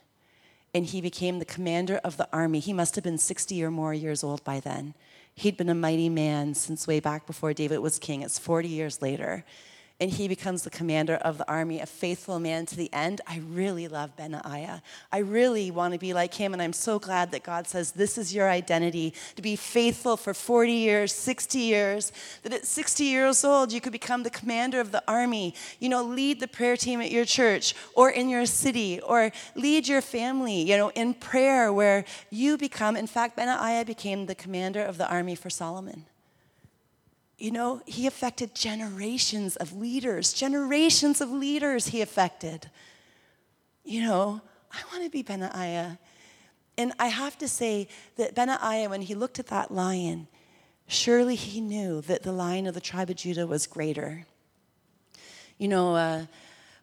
And 0.73 0.85
he 0.85 1.01
became 1.01 1.39
the 1.39 1.45
commander 1.45 1.99
of 2.03 2.17
the 2.17 2.29
army. 2.31 2.59
He 2.59 2.73
must 2.73 2.95
have 2.95 3.03
been 3.03 3.17
60 3.17 3.63
or 3.63 3.69
more 3.69 3.93
years 3.93 4.23
old 4.23 4.43
by 4.43 4.59
then. 4.59 4.93
He'd 5.35 5.57
been 5.57 5.69
a 5.69 5.75
mighty 5.75 6.09
man 6.09 6.53
since 6.53 6.87
way 6.87 6.99
back 6.99 7.27
before 7.27 7.53
David 7.53 7.79
was 7.79 7.99
king. 7.99 8.21
It's 8.21 8.39
40 8.39 8.69
years 8.69 9.01
later. 9.01 9.43
And 10.01 10.09
he 10.09 10.27
becomes 10.27 10.63
the 10.63 10.69
commander 10.71 11.13
of 11.17 11.37
the 11.37 11.47
army, 11.47 11.79
a 11.79 11.85
faithful 11.85 12.39
man 12.39 12.65
to 12.65 12.75
the 12.75 12.91
end. 12.91 13.21
I 13.27 13.37
really 13.37 13.87
love 13.87 14.17
Benaiah. 14.17 14.81
I 15.11 15.19
really 15.19 15.69
want 15.69 15.93
to 15.93 15.99
be 15.99 16.11
like 16.11 16.33
him, 16.33 16.53
and 16.53 16.61
I'm 16.61 16.73
so 16.73 16.97
glad 16.97 17.31
that 17.31 17.43
God 17.43 17.67
says 17.67 17.91
this 17.91 18.17
is 18.17 18.33
your 18.33 18.49
identity 18.49 19.13
to 19.35 19.43
be 19.43 19.55
faithful 19.55 20.17
for 20.17 20.33
40 20.33 20.73
years, 20.73 21.13
60 21.13 21.59
years, 21.59 22.11
that 22.41 22.51
at 22.51 22.65
60 22.65 23.03
years 23.03 23.43
old 23.45 23.71
you 23.71 23.79
could 23.79 23.91
become 23.91 24.23
the 24.23 24.31
commander 24.31 24.79
of 24.79 24.91
the 24.91 25.03
army. 25.07 25.53
You 25.79 25.89
know, 25.89 26.03
lead 26.03 26.39
the 26.39 26.47
prayer 26.47 26.75
team 26.75 26.99
at 26.99 27.11
your 27.11 27.25
church 27.25 27.75
or 27.93 28.09
in 28.09 28.27
your 28.27 28.47
city 28.47 28.99
or 29.01 29.31
lead 29.53 29.87
your 29.87 30.01
family, 30.01 30.63
you 30.63 30.77
know, 30.77 30.89
in 30.95 31.13
prayer 31.13 31.71
where 31.71 32.05
you 32.31 32.57
become, 32.57 32.97
in 32.97 33.05
fact, 33.05 33.35
Benaiah 33.35 33.85
became 33.85 34.25
the 34.25 34.33
commander 34.33 34.81
of 34.81 34.97
the 34.97 35.07
army 35.07 35.35
for 35.35 35.51
Solomon. 35.51 36.05
You 37.41 37.49
know, 37.49 37.81
he 37.87 38.05
affected 38.05 38.53
generations 38.53 39.55
of 39.55 39.73
leaders, 39.73 40.31
generations 40.31 41.21
of 41.21 41.31
leaders 41.31 41.87
he 41.87 42.03
affected. 42.03 42.69
You 43.83 44.03
know, 44.03 44.41
I 44.71 44.77
want 44.91 45.05
to 45.05 45.09
be 45.09 45.23
Benaiah. 45.23 45.97
And 46.77 46.93
I 46.99 47.07
have 47.07 47.39
to 47.39 47.47
say 47.47 47.87
that 48.17 48.35
Benaiah, 48.35 48.91
when 48.91 49.01
he 49.01 49.15
looked 49.15 49.39
at 49.39 49.47
that 49.47 49.71
lion, 49.71 50.27
surely 50.85 51.33
he 51.33 51.61
knew 51.61 52.01
that 52.01 52.21
the 52.21 52.31
lion 52.31 52.67
of 52.67 52.75
the 52.75 52.79
tribe 52.79 53.09
of 53.09 53.15
Judah 53.15 53.47
was 53.47 53.65
greater. 53.65 54.27
You 55.57 55.67
know, 55.67 55.95
uh, 55.95 56.25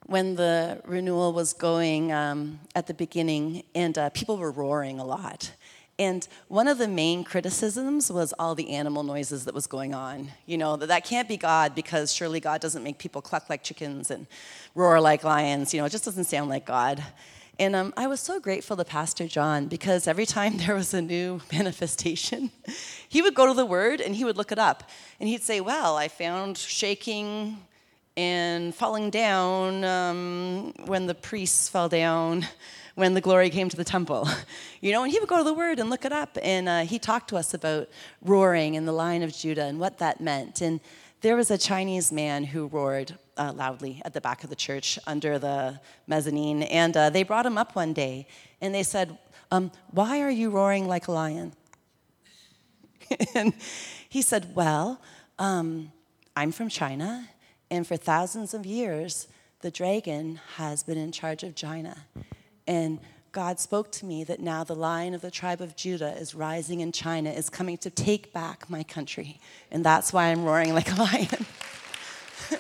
when 0.07 0.35
the 0.35 0.83
renewal 0.85 1.33
was 1.33 1.53
going 1.53 2.11
um, 2.11 2.59
at 2.75 2.89
the 2.89 2.95
beginning, 2.95 3.63
and 3.77 3.97
uh, 3.97 4.11
people 4.11 4.37
were 4.37 4.51
roaring 4.51 4.99
a 4.99 5.05
lot. 5.05 5.53
And 5.99 6.29
one 6.47 6.69
of 6.69 6.79
the 6.79 6.87
main 6.87 7.25
criticisms 7.25 8.11
was 8.11 8.33
all 8.39 8.55
the 8.55 8.71
animal 8.71 9.03
noises 9.03 9.45
that 9.47 9.55
was 9.55 9.67
going 9.67 9.95
on. 9.95 10.31
You 10.47 10.57
know, 10.57 10.77
that 10.77 10.87
that 10.87 11.05
can't 11.05 11.29
be 11.29 11.37
God 11.37 11.75
because 11.75 12.13
surely 12.13 12.39
God 12.39 12.61
doesn't 12.61 12.85
make 12.85 12.99
people 12.99 13.21
cluck 13.21 13.51
like 13.51 13.65
chickens 13.65 14.11
and 14.11 14.29
roar 14.77 15.01
like 15.01 15.25
lions. 15.25 15.75
You 15.75 15.81
know, 15.81 15.87
it 15.87 15.91
just 15.91 16.05
doesn't 16.05 16.25
sound 16.25 16.51
like 16.51 16.65
God. 16.65 17.03
And 17.61 17.75
um, 17.75 17.93
I 17.97 18.07
was 18.07 18.21
so 18.21 18.39
grateful 18.39 18.77
to 18.77 18.85
Pastor 18.85 19.27
John 19.27 19.67
because 19.67 20.07
every 20.07 20.27
time 20.27 20.57
there 20.59 20.77
was 20.77 20.95
a 20.95 21.03
new 21.03 21.41
manifestation, 21.53 22.53
he 23.09 23.21
would 23.21 23.35
go 23.35 23.47
to 23.47 23.55
the 23.55 23.67
Word 23.67 24.01
and 24.01 24.15
he 24.15 24.25
would 24.25 24.37
look 24.37 24.53
it 24.53 24.59
up. 24.59 24.89
And 25.19 25.29
he'd 25.29 25.43
say, 25.43 25.61
Well, 25.61 25.97
I 25.97 26.07
found 26.07 26.57
shaking 26.57 27.59
and 28.19 28.75
falling 28.75 29.11
down 29.11 29.85
um, 29.85 30.75
when 30.87 31.07
the 31.07 31.15
priests 31.15 31.69
fell 31.69 31.89
down 31.89 32.45
when 32.97 33.15
the 33.15 33.21
glory 33.21 33.49
came 33.49 33.69
to 33.69 33.77
the 33.77 33.85
temple. 33.85 34.29
You 34.81 34.93
know, 34.93 35.03
and 35.03 35.11
he 35.11 35.19
would 35.19 35.29
go 35.29 35.39
to 35.39 35.43
the 35.43 35.55
Word 35.55 35.81
and 35.81 35.91
look 35.91 36.05
it 36.05 36.13
up, 36.13 36.39
and 36.41 36.69
uh, 36.69 36.81
he 36.83 37.01
talked 37.01 37.31
to 37.31 37.37
us 37.37 37.53
about 37.53 37.89
roaring 38.23 38.77
and 38.77 38.87
the 38.87 38.93
Lion 38.93 39.25
of 39.25 39.35
Judah 39.35 39.65
and 39.65 39.81
what 39.81 39.99
that 39.99 40.21
meant. 40.21 40.61
And 40.61 40.79
there 41.21 41.35
was 41.35 41.51
a 41.51 41.59
Chinese 41.59 42.13
man 42.13 42.45
who 42.45 42.69
roared 42.69 43.19
uh, 43.37 43.53
loudly 43.57 44.01
at 44.05 44.13
the 44.15 44.21
back 44.21 44.45
of 44.45 44.51
the 44.51 44.57
church 44.57 44.97
under 45.05 45.37
the 45.37 45.81
mezzanine, 46.07 46.63
and 46.63 46.97
uh, 46.97 47.11
they 47.11 47.25
brought 47.25 47.45
him 47.45 47.59
up 47.59 47.75
one 47.75 47.93
day, 47.93 48.29
and 48.61 48.73
they 48.73 48.85
said, 48.85 49.19
um, 49.51 49.73
"Why 49.91 50.21
are 50.21 50.31
you 50.31 50.51
roaring 50.51 50.87
like 50.87 51.09
a 51.09 51.13
lion?" 51.13 51.55
and 53.35 53.53
he 54.09 54.23
said, 54.23 54.55
"Well, 54.55 55.01
um, 55.41 55.91
I'm 56.37 56.53
from 56.53 56.69
China, 56.69 57.29
and 57.71 57.87
for 57.87 57.97
thousands 57.97 58.55
of 58.55 58.67
years." 58.67 59.29
The 59.61 59.71
dragon 59.73 60.39
has 60.55 60.85
been 60.85 60.97
in 60.97 61.11
charge 61.11 61.43
of 61.43 61.57
China. 61.57 62.07
And 62.69 63.01
God 63.33 63.59
spoke 63.59 63.91
to 63.93 64.07
me 64.07 64.23
that 64.25 64.39
now 64.39 64.63
the 64.63 64.77
lion 64.77 65.15
of 65.15 65.21
the 65.21 65.33
tribe 65.33 65.61
of 65.61 65.75
Judah 65.75 66.17
is 66.17 66.33
rising 66.33 66.79
in 66.79 66.93
China, 66.93 67.31
is 67.31 67.51
coming 67.51 67.77
to 67.79 67.91
take 67.91 68.33
back 68.33 68.71
my 68.71 68.85
country. 68.85 69.41
And 69.73 69.85
that's 69.85 70.13
why 70.13 70.27
I'm 70.27 70.45
roaring 70.45 70.75
like 70.75 70.93
a 70.93 70.95
lion. 71.03 71.47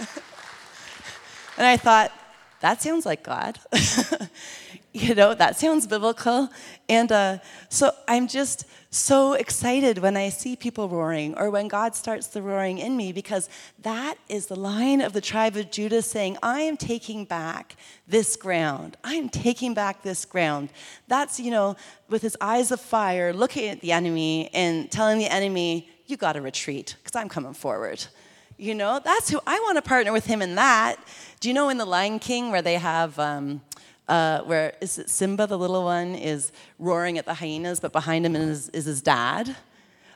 and 1.56 1.66
I 1.66 1.76
thought, 1.76 2.12
that 2.60 2.82
sounds 2.82 3.06
like 3.06 3.22
God. 3.22 3.60
you 5.02 5.14
know, 5.14 5.32
that 5.34 5.56
sounds 5.56 5.86
biblical. 5.86 6.50
And 6.88 7.12
uh, 7.12 7.38
so 7.68 7.92
I'm 8.08 8.26
just 8.26 8.64
so 8.90 9.34
excited 9.34 9.98
when 9.98 10.16
I 10.16 10.30
see 10.30 10.56
people 10.56 10.88
roaring 10.88 11.36
or 11.36 11.50
when 11.50 11.68
God 11.68 11.94
starts 11.94 12.26
the 12.28 12.42
roaring 12.42 12.78
in 12.78 12.96
me 12.96 13.12
because 13.12 13.48
that 13.82 14.16
is 14.28 14.46
the 14.46 14.56
line 14.56 15.00
of 15.00 15.12
the 15.12 15.20
tribe 15.20 15.56
of 15.56 15.70
Judah 15.70 16.02
saying, 16.02 16.36
I 16.42 16.60
am 16.62 16.76
taking 16.76 17.26
back 17.26 17.76
this 18.08 18.34
ground. 18.34 18.96
I 19.04 19.14
am 19.14 19.28
taking 19.28 19.72
back 19.72 20.02
this 20.02 20.24
ground. 20.24 20.70
That's, 21.06 21.38
you 21.38 21.50
know, 21.50 21.76
with 22.08 22.22
his 22.22 22.36
eyes 22.40 22.72
of 22.72 22.80
fire, 22.80 23.32
looking 23.32 23.68
at 23.68 23.80
the 23.80 23.92
enemy 23.92 24.50
and 24.52 24.90
telling 24.90 25.18
the 25.18 25.32
enemy, 25.32 25.88
you 26.06 26.16
got 26.16 26.32
to 26.32 26.40
retreat 26.40 26.96
because 27.02 27.14
I'm 27.14 27.28
coming 27.28 27.54
forward. 27.54 28.04
You 28.56 28.74
know, 28.74 29.00
that's 29.04 29.30
who 29.30 29.38
I 29.46 29.60
want 29.60 29.76
to 29.76 29.82
partner 29.82 30.12
with 30.12 30.26
him 30.26 30.42
in 30.42 30.56
that. 30.56 30.96
Do 31.38 31.48
you 31.48 31.54
know 31.54 31.68
in 31.68 31.78
The 31.78 31.84
Lion 31.84 32.18
King 32.18 32.50
where 32.50 32.62
they 32.62 32.74
have, 32.74 33.16
um, 33.20 33.60
uh, 34.08 34.42
where 34.42 34.74
is 34.80 34.98
it 34.98 35.10
Simba, 35.10 35.46
the 35.46 35.58
little 35.58 35.84
one, 35.84 36.14
is 36.14 36.52
roaring 36.78 37.18
at 37.18 37.26
the 37.26 37.34
hyenas, 37.34 37.80
but 37.80 37.92
behind 37.92 38.24
him 38.24 38.34
is, 38.34 38.68
is 38.70 38.86
his 38.86 39.02
dad. 39.02 39.54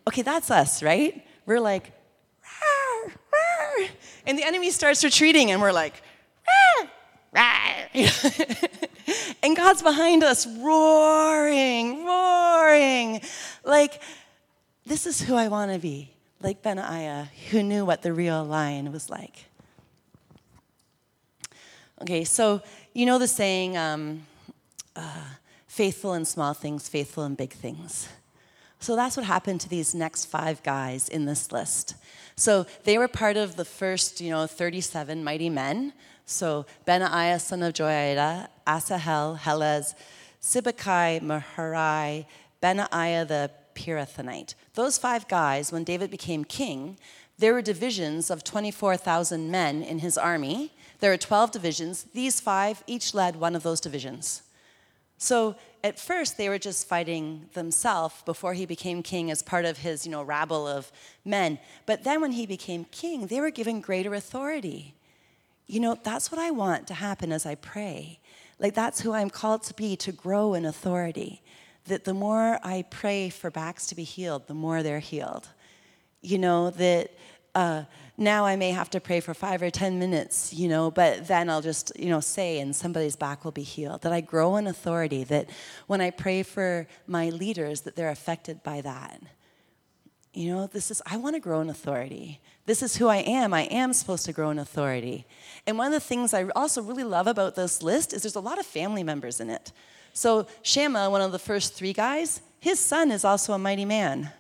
Okay, 0.09 0.23
that's 0.23 0.51
us, 0.51 0.83
right? 0.83 1.25
We're 1.47 1.61
like, 1.61 1.93
rawr, 2.43 3.11
rawr. 3.11 3.89
and 4.27 4.39
the 4.39 4.45
enemy 4.45 4.71
starts 4.71 5.05
retreating, 5.05 5.51
and 5.51 5.61
we're 5.61 5.73
like, 5.73 6.03
and 9.43 9.57
God's 9.57 9.83
behind 9.83 10.23
us, 10.23 10.47
roaring, 10.47 12.05
roaring. 12.05 13.21
Like, 13.65 14.01
this 14.87 15.07
is 15.07 15.21
who 15.21 15.35
I 15.35 15.49
want 15.49 15.73
to 15.73 15.79
be, 15.79 16.11
like 16.41 16.63
Benaiah, 16.63 17.31
who 17.51 17.63
knew 17.63 17.85
what 17.85 18.03
the 18.03 18.13
real 18.13 18.45
lion 18.45 18.93
was 18.93 19.11
like. 19.11 19.45
Okay, 22.03 22.25
so 22.25 22.61
you 22.95 23.07
know 23.07 23.17
the 23.21 23.29
saying, 23.29 23.77
um, 23.77 24.27
uh, 24.97 25.23
faithful 25.69 26.15
in 26.15 26.25
small 26.25 26.53
things, 26.53 26.89
faithful 26.89 27.25
in 27.25 27.37
big 27.37 27.53
things. 27.53 28.09
So 28.81 28.97
that's 28.97 29.17
what 29.17 29.25
happened 29.25 29.61
to 29.61 29.69
these 29.69 29.95
next 29.95 30.25
five 30.25 30.61
guys 30.65 31.09
in 31.09 31.27
this 31.27 31.53
list. 31.53 31.95
So 32.35 32.67
they 32.83 32.99
were 32.99 33.07
part 33.07 33.37
of 33.37 33.55
the 33.55 33.65
first, 33.65 34.21
you 34.21 34.31
know, 34.31 34.49
37 34.49 35.23
mighty 35.23 35.49
men. 35.49 35.93
So 36.27 36.67
Benaiah, 36.85 37.39
son 37.39 37.63
of 37.63 37.73
Joiada, 37.73 38.49
Asahel, 38.67 39.39
Helez, 39.39 39.95
Sibbecai, 40.43 41.21
Maharai, 41.21 42.27
Benaiah 42.61 43.25
the 43.25 43.49
Pirathonite. 43.77 44.57
Those 44.75 44.99
five 44.99 45.29
guys, 45.29 45.71
when 45.71 45.85
David 45.85 46.11
became 46.11 46.43
king, 46.43 46.99
there 47.39 47.55
were 47.55 47.63
divisions 47.63 48.29
of 48.29 48.43
24,000 48.43 49.49
men 49.53 49.85
in 49.85 50.01
his 50.01 50.19
army 50.19 50.73
there 51.03 51.13
are 51.13 51.17
12 51.17 51.51
divisions. 51.51 52.05
These 52.15 52.39
five 52.39 52.85
each 52.87 53.13
led 53.13 53.35
one 53.35 53.57
of 53.57 53.65
those 53.65 53.81
divisions. 53.81 54.43
So 55.19 55.57
at 55.83 55.99
first, 55.99 56.39
they 56.39 56.49
were 56.49 56.61
just 56.61 56.87
fighting 56.87 57.49
themselves 57.55 58.23
before 58.25 58.55
he 58.55 58.67
became 58.67 59.03
king 59.03 59.29
as 59.29 59.43
part 59.43 59.65
of 59.65 59.79
his, 59.79 60.07
you 60.07 60.13
know, 60.13 60.23
rabble 60.23 60.65
of 60.65 60.93
men. 61.25 61.59
But 61.87 62.05
then 62.05 62.21
when 62.21 62.31
he 62.31 62.47
became 62.47 62.85
king, 62.85 63.27
they 63.27 63.41
were 63.41 63.51
given 63.51 63.81
greater 63.81 64.15
authority. 64.15 64.95
You 65.67 65.81
know, 65.81 65.99
that's 66.01 66.31
what 66.31 66.41
I 66.41 66.53
want 66.53 66.87
to 66.87 66.95
happen 66.95 67.33
as 67.33 67.47
I 67.47 67.57
pray. 67.57 68.21
Like, 68.61 68.75
that's 68.75 69.01
who 69.01 69.13
I'm 69.13 69.29
called 69.29 69.65
to 69.65 69.75
be, 69.75 69.97
to 69.97 70.13
grow 70.13 70.55
in 70.55 70.65
authority. 70.65 71.43
That 71.87 72.05
the 72.05 72.15
more 72.15 72.61
I 72.63 72.85
pray 72.91 73.29
for 73.29 73.51
backs 73.51 73.89
to 73.89 73.97
be 73.97 74.05
healed, 74.05 74.47
the 74.47 74.55
more 74.55 74.85
they're 74.85 75.01
healed. 75.01 75.49
You 76.21 76.39
know, 76.39 76.71
that 76.71 77.11
uh, 77.57 77.83
now 78.19 78.45
I 78.45 78.57
may 78.57 78.71
have 78.71 78.91
to 78.91 79.01
pray 79.01 79.21
for 79.21 79.33
five 79.33 79.63
or 79.63 79.71
10 79.71 79.99
minutes, 79.99 80.53
you 80.53 80.69
know, 80.69 80.91
but 80.91 81.27
then 81.29 81.49
I'll 81.49 81.63
just, 81.63 81.93
you 81.99 82.11
know, 82.11 82.21
say 82.21 82.61
and 82.61 82.77
somebody's 82.77 83.17
back 83.17 83.45
will 83.45 83.53
be 83.53 83.63
healed. 83.63 84.03
That 84.03 84.13
I 84.13 84.21
grow 84.21 84.57
in 84.57 84.67
authority, 84.67 85.25
that 85.25 85.49
when 85.87 86.01
I 86.01 86.11
pray 86.11 86.43
for 86.43 86.87
my 87.07 87.31
leaders, 87.31 87.83
that 87.83 87.97
they're 87.97 88.11
affected 88.11 88.63
by 88.63 88.83
that. 88.83 89.21
You 90.35 90.55
know, 90.55 90.67
this 90.67 90.91
is, 90.91 91.03
I 91.07 91.17
want 91.17 91.37
to 91.37 91.41
grow 91.41 91.61
in 91.61 91.69
authority. 91.69 92.41
This 92.65 92.83
is 92.83 92.97
who 92.97 93.09
I 93.09 93.19
am. 93.19 93.53
I 93.53 93.63
am 93.63 93.93
supposed 93.93 94.25
to 94.27 94.33
grow 94.33 94.51
in 94.51 94.59
authority. 94.59 95.27
And 95.67 95.77
one 95.77 95.89
of 95.89 95.93
the 95.93 96.01
things 96.01 96.33
I 96.33 96.45
also 96.51 96.83
really 96.83 97.05
love 97.05 97.27
about 97.27 97.55
this 97.55 97.83
list 97.83 98.13
is 98.13 98.23
there's 98.23 98.37
a 98.37 98.41
lot 98.41 98.59
of 98.59 98.65
family 98.65 99.03
members 99.03 99.41
in 99.41 99.51
it. 99.51 99.73
So, 100.15 100.47
Shammah, 100.63 101.11
one 101.11 101.23
of 101.23 101.33
the 101.33 101.39
first 101.39 101.75
three 101.75 101.93
guys, 101.93 102.41
his 102.61 102.79
son 102.79 103.11
is 103.11 103.25
also 103.25 103.53
a 103.55 103.59
mighty 103.59 103.85
man. 103.85 104.31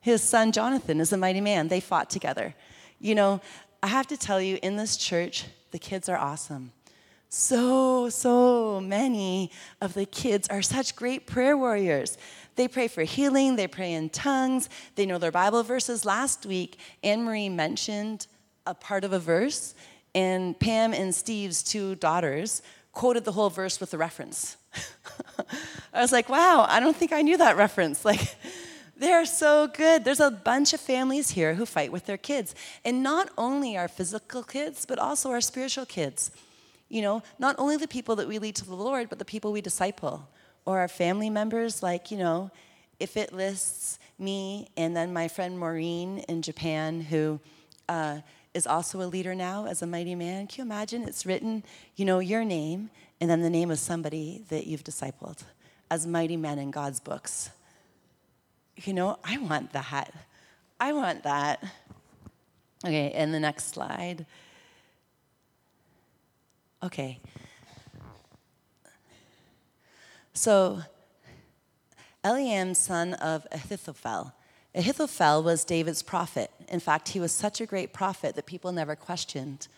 His 0.00 0.22
son 0.22 0.52
Jonathan 0.52 1.00
is 1.00 1.12
a 1.12 1.16
mighty 1.16 1.40
man. 1.40 1.68
They 1.68 1.80
fought 1.80 2.10
together. 2.10 2.54
You 3.02 3.16
know, 3.16 3.40
I 3.82 3.88
have 3.88 4.06
to 4.06 4.16
tell 4.16 4.40
you, 4.40 4.60
in 4.62 4.76
this 4.76 4.96
church, 4.96 5.46
the 5.72 5.78
kids 5.80 6.08
are 6.08 6.16
awesome. 6.16 6.70
So, 7.28 8.08
so 8.10 8.80
many 8.80 9.50
of 9.80 9.94
the 9.94 10.06
kids 10.06 10.46
are 10.48 10.62
such 10.62 10.94
great 10.94 11.26
prayer 11.26 11.56
warriors. 11.56 12.16
They 12.54 12.68
pray 12.68 12.86
for 12.86 13.02
healing, 13.02 13.56
they 13.56 13.66
pray 13.66 13.94
in 13.94 14.08
tongues, 14.08 14.68
they 14.94 15.04
know 15.04 15.18
their 15.18 15.32
Bible 15.32 15.64
verses. 15.64 16.04
Last 16.04 16.46
week, 16.46 16.78
Anne 17.02 17.24
Marie 17.24 17.48
mentioned 17.48 18.28
a 18.66 18.74
part 18.74 19.02
of 19.02 19.12
a 19.12 19.18
verse, 19.18 19.74
and 20.14 20.56
Pam 20.60 20.94
and 20.94 21.12
Steve's 21.12 21.64
two 21.64 21.96
daughters 21.96 22.62
quoted 22.92 23.24
the 23.24 23.32
whole 23.32 23.50
verse 23.50 23.80
with 23.80 23.90
the 23.90 23.98
reference. 23.98 24.56
I 25.92 26.00
was 26.00 26.12
like, 26.12 26.28
wow, 26.28 26.66
I 26.68 26.78
don't 26.78 26.96
think 26.96 27.12
I 27.12 27.22
knew 27.22 27.38
that 27.38 27.56
reference. 27.56 28.04
Like, 28.04 28.36
They're 29.02 29.26
so 29.26 29.66
good. 29.66 30.04
There's 30.04 30.20
a 30.20 30.30
bunch 30.30 30.72
of 30.72 30.78
families 30.80 31.30
here 31.30 31.54
who 31.54 31.66
fight 31.66 31.90
with 31.90 32.06
their 32.06 32.16
kids. 32.16 32.54
And 32.84 33.02
not 33.02 33.30
only 33.36 33.76
our 33.76 33.88
physical 33.88 34.44
kids, 34.44 34.86
but 34.86 35.00
also 35.00 35.30
our 35.32 35.40
spiritual 35.40 35.86
kids. 35.86 36.30
You 36.88 37.02
know, 37.02 37.24
not 37.36 37.56
only 37.58 37.76
the 37.76 37.88
people 37.88 38.14
that 38.14 38.28
we 38.28 38.38
lead 38.38 38.54
to 38.54 38.64
the 38.64 38.76
Lord, 38.76 39.08
but 39.08 39.18
the 39.18 39.24
people 39.24 39.50
we 39.50 39.60
disciple. 39.60 40.28
Or 40.66 40.78
our 40.78 40.86
family 40.86 41.30
members, 41.30 41.82
like, 41.82 42.12
you 42.12 42.16
know, 42.16 42.52
if 43.00 43.16
it 43.16 43.32
lists 43.32 43.98
me 44.20 44.68
and 44.76 44.96
then 44.96 45.12
my 45.12 45.26
friend 45.26 45.58
Maureen 45.58 46.18
in 46.28 46.40
Japan, 46.40 47.00
who 47.00 47.40
uh, 47.88 48.20
is 48.54 48.68
also 48.68 49.02
a 49.02 49.10
leader 49.10 49.34
now 49.34 49.66
as 49.66 49.82
a 49.82 49.86
mighty 49.88 50.14
man. 50.14 50.46
Can 50.46 50.58
you 50.58 50.72
imagine? 50.72 51.02
It's 51.08 51.26
written, 51.26 51.64
you 51.96 52.04
know, 52.04 52.20
your 52.20 52.44
name 52.44 52.88
and 53.20 53.28
then 53.28 53.40
the 53.40 53.50
name 53.50 53.72
of 53.72 53.80
somebody 53.80 54.44
that 54.48 54.68
you've 54.68 54.84
discipled 54.84 55.42
as 55.90 56.06
mighty 56.06 56.36
men 56.36 56.60
in 56.60 56.70
God's 56.70 57.00
books 57.00 57.50
you 58.76 58.92
know, 58.92 59.18
I 59.24 59.38
want 59.38 59.72
that. 59.72 60.12
I 60.80 60.92
want 60.92 61.22
that. 61.24 61.62
Okay, 62.84 63.12
and 63.12 63.32
the 63.32 63.40
next 63.40 63.68
slide. 63.68 64.26
Okay. 66.82 67.20
So, 70.34 70.82
Eliam, 72.24 72.74
son 72.74 73.14
of 73.14 73.46
Ahithophel. 73.52 74.32
Ahithophel 74.74 75.42
was 75.42 75.64
David's 75.64 76.02
prophet. 76.02 76.50
In 76.68 76.80
fact, 76.80 77.10
he 77.10 77.20
was 77.20 77.30
such 77.30 77.60
a 77.60 77.66
great 77.66 77.92
prophet 77.92 78.34
that 78.34 78.46
people 78.46 78.72
never 78.72 78.96
questioned 78.96 79.68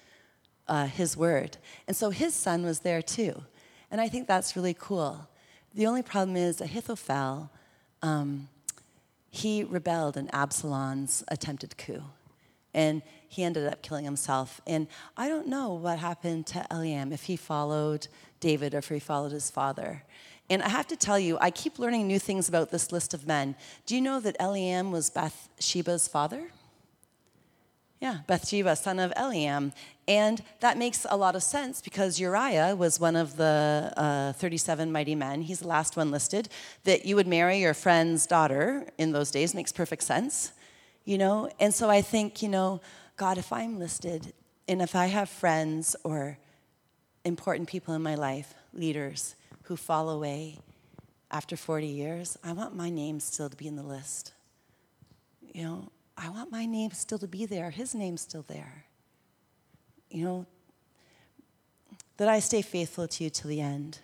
uh, 0.69 0.87
his 0.87 1.17
word. 1.17 1.59
And 1.87 1.97
so 1.97 2.11
his 2.11 2.33
son 2.35 2.65
was 2.65 2.81
there 2.81 3.03
too. 3.03 3.43
And 3.91 4.01
I 4.01 4.09
think 4.09 4.29
that's 4.29 4.57
really 4.57 4.75
cool. 4.79 5.29
The 5.75 5.87
only 5.87 6.03
problem 6.03 6.37
is 6.37 6.61
Ahithophel 6.61 7.51
um, 8.03 8.49
he 9.35 9.64
rebelled 9.64 10.16
in 10.16 10.29
Absalom's 10.29 11.25
attempted 11.27 11.77
coup. 11.77 12.05
And 12.73 13.03
he 13.29 13.42
ended 13.42 13.66
up 13.66 13.83
killing 13.83 14.05
himself. 14.05 14.61
And 14.64 14.87
I 15.16 15.29
don't 15.29 15.49
know 15.49 15.75
what 15.75 15.99
happened 15.99 16.47
to 16.49 16.64
Eliam, 16.70 17.12
if 17.12 17.25
he 17.25 17.37
followed 17.37 18.07
David 18.38 18.75
or 18.75 18.79
if 18.79 18.88
he 18.88 19.01
followed 19.01 19.33
his 19.33 19.51
father. 19.51 20.05
And 20.49 20.62
I 20.62 20.68
have 20.68 20.87
to 20.87 20.97
tell 20.97 21.18
you, 21.18 21.37
I 21.40 21.51
keep 21.51 21.81
learning 21.81 22.07
new 22.07 22.20
things 22.20 22.49
about 22.49 22.70
this 22.70 22.92
list 22.92 23.12
of 23.12 23.27
men. 23.27 23.57
Do 23.87 23.97
you 23.97 24.01
know 24.01 24.20
that 24.20 24.38
Eliam 24.38 24.92
was 24.92 25.11
Bathsheba's 25.11 26.07
father? 26.07 26.51
Yeah, 28.05 28.19
Bathsheba, 28.27 28.77
son 28.77 28.99
of 28.99 29.14
Eliam. 29.14 29.73
And 30.07 30.43
that 30.61 30.77
makes 30.77 31.07
a 31.09 31.17
lot 31.17 31.35
of 31.37 31.43
sense 31.43 31.81
because 31.81 32.21
Uriah 32.21 32.77
was 32.77 33.01
one 33.01 33.17
of 33.17 33.38
the 33.38 33.95
uh, 33.97 34.35
37 34.35 34.93
mighty 34.93 35.14
men. 35.14 35.40
He's 35.40 35.61
the 35.61 35.69
last 35.69 35.97
one 35.97 36.11
listed. 36.11 36.51
That 36.85 37.07
you 37.07 37.17
would 37.17 37.27
marry 37.27 37.61
your 37.61 37.73
friend's 37.73 38.27
daughter 38.27 38.87
in 38.99 39.12
those 39.12 39.31
days 39.31 39.55
makes 39.55 39.73
perfect 39.73 40.03
sense, 40.03 40.53
you 41.07 41.17
know? 41.17 41.49
And 41.59 41.73
so 41.73 41.88
I 41.88 42.03
think, 42.03 42.43
you 42.43 42.51
know, 42.51 42.83
God, 43.17 43.38
if 43.38 43.51
I'm 43.51 43.79
listed 43.79 44.35
and 44.69 44.83
if 44.83 44.95
I 44.95 45.07
have 45.07 45.31
friends 45.31 45.97
or 46.05 46.37
important 47.25 47.71
people 47.71 47.95
in 47.95 48.03
my 48.03 48.17
life, 48.17 48.53
leaders 48.75 49.35
who 49.62 49.77
fall 49.77 50.11
away 50.11 50.59
after 51.31 51.57
40 51.57 51.87
years, 51.87 52.37
I 52.45 52.53
want 52.53 52.77
my 52.77 52.90
name 52.90 53.19
still 53.19 53.49
to 53.49 53.57
be 53.57 53.67
in 53.67 53.77
the 53.77 53.83
list. 53.83 54.35
You 55.55 55.62
know, 55.62 55.88
I 56.16 56.29
want 56.29 56.50
my 56.50 56.66
name 56.66 56.92
still 56.92 57.18
to 57.18 57.27
be 57.27 57.46
there, 57.46 57.70
his 57.70 57.94
name 57.94 58.16
still 58.16 58.44
there. 58.46 58.85
You 60.11 60.24
know, 60.24 60.46
that 62.16 62.29
I 62.29 62.38
stay 62.38 62.62
faithful 62.62 63.09
to 63.09 63.24
you 63.24 63.31
till 63.31 63.48
the 63.48 63.61
end. 63.61 63.98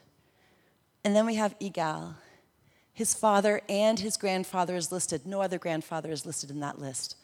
And 1.05 1.15
then 1.15 1.25
we 1.27 1.37
have 1.37 1.59
Igal. 1.61 2.15
His 2.93 3.15
father 3.15 3.63
and 3.69 3.99
his 3.99 4.17
grandfather 4.17 4.75
is 4.75 4.91
listed. 4.91 5.25
No 5.25 5.41
other 5.41 5.59
grandfather 5.59 6.11
is 6.11 6.27
listed 6.27 6.51
in 6.51 6.61
that 6.61 6.81
list. 6.81 7.17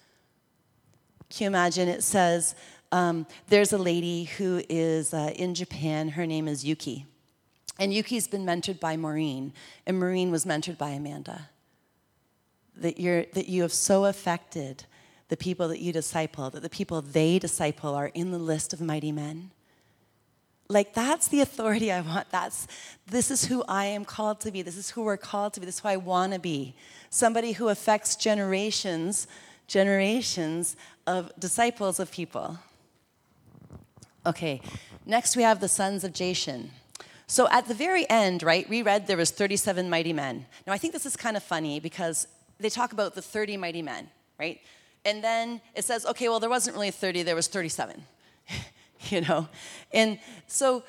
Can 1.28 1.44
you 1.44 1.48
imagine? 1.48 1.88
It 1.88 2.04
says 2.04 2.54
um, 2.92 3.26
there's 3.48 3.72
a 3.72 3.78
lady 3.78 4.24
who 4.24 4.62
is 4.68 5.12
uh, 5.12 5.32
in 5.34 5.54
Japan. 5.54 6.10
Her 6.10 6.26
name 6.26 6.46
is 6.46 6.64
Yuki. 6.64 7.04
And 7.78 7.92
Yuki's 7.92 8.28
been 8.28 8.46
mentored 8.46 8.80
by 8.80 8.96
Maureen, 8.96 9.52
and 9.84 9.98
Maureen 9.98 10.30
was 10.30 10.46
mentored 10.46 10.78
by 10.78 10.90
Amanda 10.90 11.50
that, 12.76 12.98
you're, 13.00 13.24
that 13.34 13.48
you 13.48 13.62
have 13.62 13.72
so 13.72 14.04
affected 14.04 14.84
the 15.28 15.36
people 15.36 15.68
that 15.68 15.80
you 15.80 15.92
disciple, 15.92 16.50
that 16.50 16.62
the 16.62 16.70
people 16.70 17.02
they 17.02 17.38
disciple 17.38 17.94
are 17.94 18.08
in 18.08 18.30
the 18.30 18.38
list 18.38 18.72
of 18.72 18.80
mighty 18.80 19.12
men. 19.12 19.50
Like 20.68 20.94
that's 20.94 21.28
the 21.28 21.40
authority 21.40 21.92
I 21.92 22.00
want. 22.00 22.30
That's 22.30 22.66
this 23.06 23.30
is 23.30 23.44
who 23.44 23.64
I 23.68 23.86
am 23.86 24.04
called 24.04 24.40
to 24.40 24.50
be. 24.50 24.62
This 24.62 24.76
is 24.76 24.90
who 24.90 25.02
we're 25.02 25.16
called 25.16 25.52
to 25.54 25.60
be. 25.60 25.66
This 25.66 25.76
is 25.76 25.80
who 25.80 25.88
I 25.88 25.96
want 25.96 26.32
to 26.32 26.40
be. 26.40 26.74
Somebody 27.08 27.52
who 27.52 27.68
affects 27.68 28.16
generations, 28.16 29.28
generations 29.68 30.76
of 31.06 31.32
disciples 31.38 32.00
of 32.00 32.10
people. 32.10 32.58
Okay, 34.24 34.60
next 35.04 35.36
we 35.36 35.44
have 35.44 35.60
the 35.60 35.68
sons 35.68 36.02
of 36.02 36.12
Jashen. 36.12 36.70
So 37.28 37.48
at 37.50 37.66
the 37.66 37.74
very 37.74 38.08
end, 38.08 38.42
right, 38.42 38.68
we 38.68 38.82
read 38.82 39.06
there 39.06 39.16
was 39.16 39.30
37 39.30 39.88
mighty 39.88 40.12
men. 40.12 40.46
Now 40.66 40.72
I 40.72 40.78
think 40.78 40.92
this 40.92 41.06
is 41.06 41.16
kind 41.16 41.36
of 41.36 41.44
funny 41.44 41.78
because 41.78 42.26
they 42.58 42.70
talk 42.70 42.92
about 42.92 43.14
the 43.14 43.22
30 43.22 43.56
mighty 43.56 43.82
men, 43.82 44.08
right? 44.38 44.60
And 45.04 45.22
then 45.22 45.60
it 45.74 45.84
says, 45.84 46.04
okay, 46.06 46.28
well, 46.28 46.40
there 46.40 46.50
wasn't 46.50 46.74
really 46.74 46.90
30, 46.90 47.22
there 47.22 47.36
was 47.36 47.48
37, 47.48 48.02
you 49.08 49.20
know? 49.20 49.48
And 49.92 50.18
so, 50.46 50.82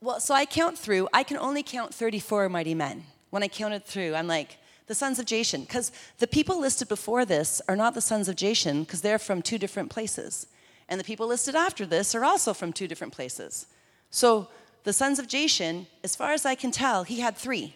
well, 0.00 0.20
so 0.20 0.34
I 0.34 0.44
count 0.44 0.78
through, 0.78 1.08
I 1.12 1.22
can 1.22 1.36
only 1.36 1.62
count 1.62 1.94
34 1.94 2.48
mighty 2.48 2.74
men. 2.74 3.04
When 3.30 3.42
I 3.42 3.48
counted 3.48 3.84
through, 3.84 4.14
I'm 4.14 4.26
like, 4.26 4.58
the 4.86 4.94
sons 4.94 5.18
of 5.18 5.26
Jashen, 5.26 5.62
because 5.62 5.90
the 6.18 6.26
people 6.26 6.60
listed 6.60 6.88
before 6.88 7.24
this 7.24 7.62
are 7.68 7.76
not 7.76 7.94
the 7.94 8.00
sons 8.00 8.28
of 8.28 8.36
Jashen, 8.36 8.80
because 8.80 9.00
they're 9.00 9.18
from 9.18 9.40
two 9.40 9.58
different 9.58 9.90
places. 9.90 10.46
And 10.88 11.00
the 11.00 11.04
people 11.04 11.26
listed 11.26 11.54
after 11.54 11.86
this 11.86 12.14
are 12.14 12.24
also 12.24 12.52
from 12.52 12.72
two 12.72 12.86
different 12.86 13.12
places. 13.12 13.66
So 14.10 14.48
the 14.84 14.92
sons 14.92 15.18
of 15.18 15.26
Jashen, 15.26 15.86
as 16.04 16.14
far 16.14 16.32
as 16.32 16.44
I 16.44 16.54
can 16.54 16.70
tell, 16.70 17.04
he 17.04 17.20
had 17.20 17.36
three. 17.36 17.74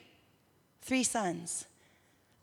Three 0.83 1.03
sons. 1.03 1.65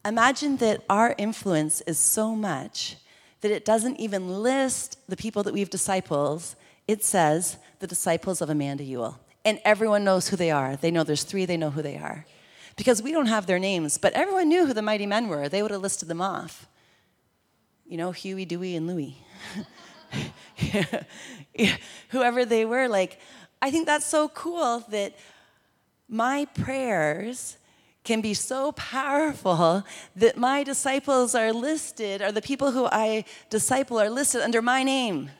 Imagine 0.05 0.57
that 0.57 0.83
our 0.89 1.15
influence 1.17 1.81
is 1.81 1.97
so 1.97 2.35
much 2.35 2.97
that 3.41 3.51
it 3.51 3.65
doesn't 3.65 3.99
even 3.99 4.41
list 4.41 4.97
the 5.07 5.15
people 5.15 5.43
that 5.43 5.53
we've 5.53 5.69
disciples. 5.69 6.55
It 6.87 7.03
says 7.03 7.57
the 7.79 7.87
disciples 7.87 8.41
of 8.41 8.49
Amanda 8.49 8.83
Ewell. 8.83 9.19
And 9.45 9.59
everyone 9.65 10.03
knows 10.03 10.29
who 10.29 10.37
they 10.37 10.51
are. 10.51 10.75
They 10.75 10.91
know 10.91 11.03
there's 11.03 11.23
three, 11.23 11.45
they 11.45 11.57
know 11.57 11.69
who 11.69 11.81
they 11.81 11.97
are. 11.97 12.25
Because 12.75 13.01
we 13.01 13.11
don't 13.11 13.27
have 13.27 13.45
their 13.45 13.59
names, 13.59 13.97
but 13.97 14.13
everyone 14.13 14.49
knew 14.49 14.65
who 14.65 14.73
the 14.73 14.81
mighty 14.81 15.05
men 15.05 15.27
were. 15.27 15.47
They 15.47 15.61
would 15.61 15.71
have 15.71 15.81
listed 15.81 16.09
them 16.09 16.21
off. 16.21 16.67
You 17.85 17.97
know, 17.97 18.11
Huey, 18.11 18.45
Dewey, 18.45 18.75
and 18.75 18.87
Louie. 18.87 19.17
Whoever 22.09 22.45
they 22.45 22.65
were, 22.65 22.87
like, 22.87 23.19
I 23.61 23.69
think 23.71 23.85
that's 23.85 24.05
so 24.05 24.29
cool 24.29 24.83
that 24.89 25.13
my 26.09 26.45
prayers 26.45 27.57
can 28.03 28.21
be 28.21 28.33
so 28.33 28.71
powerful 28.73 29.83
that 30.15 30.37
my 30.37 30.63
disciples 30.63 31.35
are 31.35 31.53
listed, 31.53 32.21
or 32.21 32.31
the 32.31 32.41
people 32.41 32.71
who 32.71 32.85
I 32.85 33.25
disciple 33.49 33.99
are 33.99 34.09
listed 34.09 34.41
under 34.41 34.61
my 34.61 34.83
name 34.83 35.31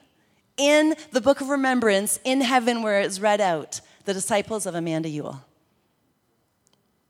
in 0.58 0.96
the 1.12 1.22
book 1.22 1.42
of 1.42 1.50
remembrance 1.50 2.20
in 2.24 2.42
heaven 2.42 2.84
where 2.84 3.02
it's 3.02 3.20
read 3.20 3.42
out 3.42 3.82
the 4.06 4.14
disciples 4.14 4.66
of 4.66 4.76
Amanda 4.76 5.10
Ewell. 5.10 5.44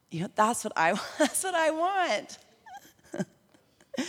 You 0.10 0.22
know, 0.22 0.30
that's 0.36 0.64
what 0.64 0.74
I 0.76 0.94
that's 1.20 1.44
what 1.44 1.56
I 1.56 1.72
want. 1.72 2.38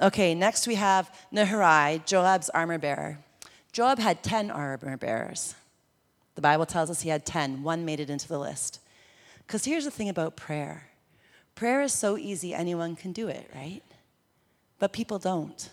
okay, 0.00 0.34
next 0.34 0.66
we 0.66 0.76
have 0.76 1.10
Naharai, 1.32 2.04
Joab's 2.04 2.50
armor 2.50 2.78
bearer. 2.78 3.18
Joab 3.72 3.98
had 3.98 4.22
10 4.22 4.50
armor 4.50 4.96
bearers. 4.96 5.54
The 6.34 6.40
Bible 6.40 6.66
tells 6.66 6.90
us 6.90 7.02
he 7.02 7.10
had 7.10 7.26
10. 7.26 7.62
One 7.62 7.84
made 7.84 8.00
it 8.00 8.10
into 8.10 8.28
the 8.28 8.38
list. 8.38 8.80
Because 9.48 9.64
here's 9.64 9.86
the 9.86 9.90
thing 9.90 10.10
about 10.10 10.36
prayer 10.36 10.84
prayer 11.54 11.82
is 11.82 11.92
so 11.92 12.16
easy, 12.16 12.54
anyone 12.54 12.94
can 12.94 13.12
do 13.12 13.26
it, 13.26 13.50
right? 13.52 13.82
But 14.78 14.92
people 14.92 15.18
don't. 15.18 15.70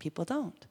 People 0.00 0.24
don't. 0.24 0.66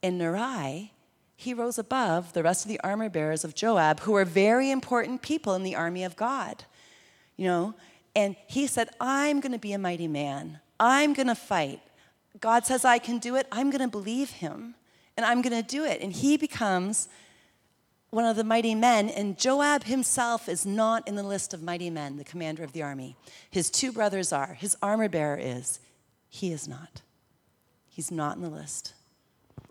In 0.00 0.18
Naharai, 0.18 0.90
he 1.36 1.52
rose 1.52 1.78
above 1.78 2.32
the 2.32 2.42
rest 2.42 2.64
of 2.64 2.70
the 2.70 2.80
armor 2.80 3.10
bearers 3.10 3.44
of 3.44 3.54
Joab, 3.54 4.00
who 4.00 4.12
were 4.12 4.24
very 4.24 4.70
important 4.70 5.20
people 5.20 5.52
in 5.52 5.64
the 5.64 5.74
army 5.74 6.02
of 6.02 6.16
God. 6.16 6.64
You 7.36 7.44
know, 7.44 7.74
and 8.14 8.36
he 8.46 8.66
said, 8.66 8.88
I'm 8.98 9.42
to 9.42 9.58
be 9.58 9.74
a 9.74 9.78
mighty 9.78 10.08
man. 10.08 10.60
I'm 10.80 11.14
to 11.14 11.34
fight. 11.34 11.82
God 12.40 12.64
says 12.64 12.86
I 12.86 12.98
can 12.98 13.18
do 13.18 13.36
it. 13.36 13.46
I'm 13.52 13.70
to 13.70 13.88
believe 13.88 14.30
him 14.30 14.74
and 15.16 15.26
I'm 15.26 15.42
to 15.42 15.62
do 15.62 15.84
it. 15.84 16.00
And 16.00 16.12
he 16.12 16.38
becomes 16.38 17.08
one 18.10 18.24
of 18.24 18.36
the 18.36 18.44
mighty 18.44 18.74
men, 18.74 19.08
and 19.08 19.38
Joab 19.38 19.84
himself 19.84 20.48
is 20.48 20.64
not 20.64 21.06
in 21.08 21.16
the 21.16 21.22
list 21.22 21.52
of 21.52 21.62
mighty 21.62 21.90
men, 21.90 22.16
the 22.16 22.24
commander 22.24 22.62
of 22.62 22.72
the 22.72 22.82
army. 22.82 23.16
His 23.50 23.68
two 23.70 23.92
brothers 23.92 24.32
are. 24.32 24.54
His 24.54 24.76
armor 24.80 25.08
bearer 25.08 25.38
is. 25.40 25.80
He 26.28 26.52
is 26.52 26.68
not. 26.68 27.02
He's 27.88 28.10
not 28.10 28.36
in 28.36 28.42
the 28.42 28.50
list. 28.50 28.94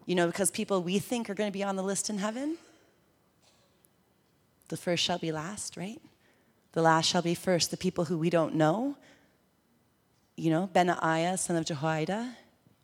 You 0.05 0.15
know, 0.15 0.27
because 0.27 0.51
people 0.51 0.83
we 0.83 0.99
think 0.99 1.29
are 1.29 1.33
going 1.33 1.49
to 1.49 1.57
be 1.57 1.63
on 1.63 1.75
the 1.75 1.83
list 1.83 2.09
in 2.09 2.17
heaven, 2.17 2.57
the 4.67 4.77
first 4.77 5.03
shall 5.03 5.17
be 5.17 5.31
last, 5.31 5.77
right? 5.77 6.01
The 6.73 6.81
last 6.81 7.07
shall 7.07 7.21
be 7.21 7.35
first. 7.35 7.71
The 7.71 7.77
people 7.77 8.05
who 8.05 8.17
we 8.17 8.29
don't 8.29 8.55
know, 8.55 8.97
you 10.35 10.49
know, 10.49 10.69
Benaiah, 10.73 11.37
son 11.37 11.55
of 11.55 11.65
Jehoiada, 11.65 12.35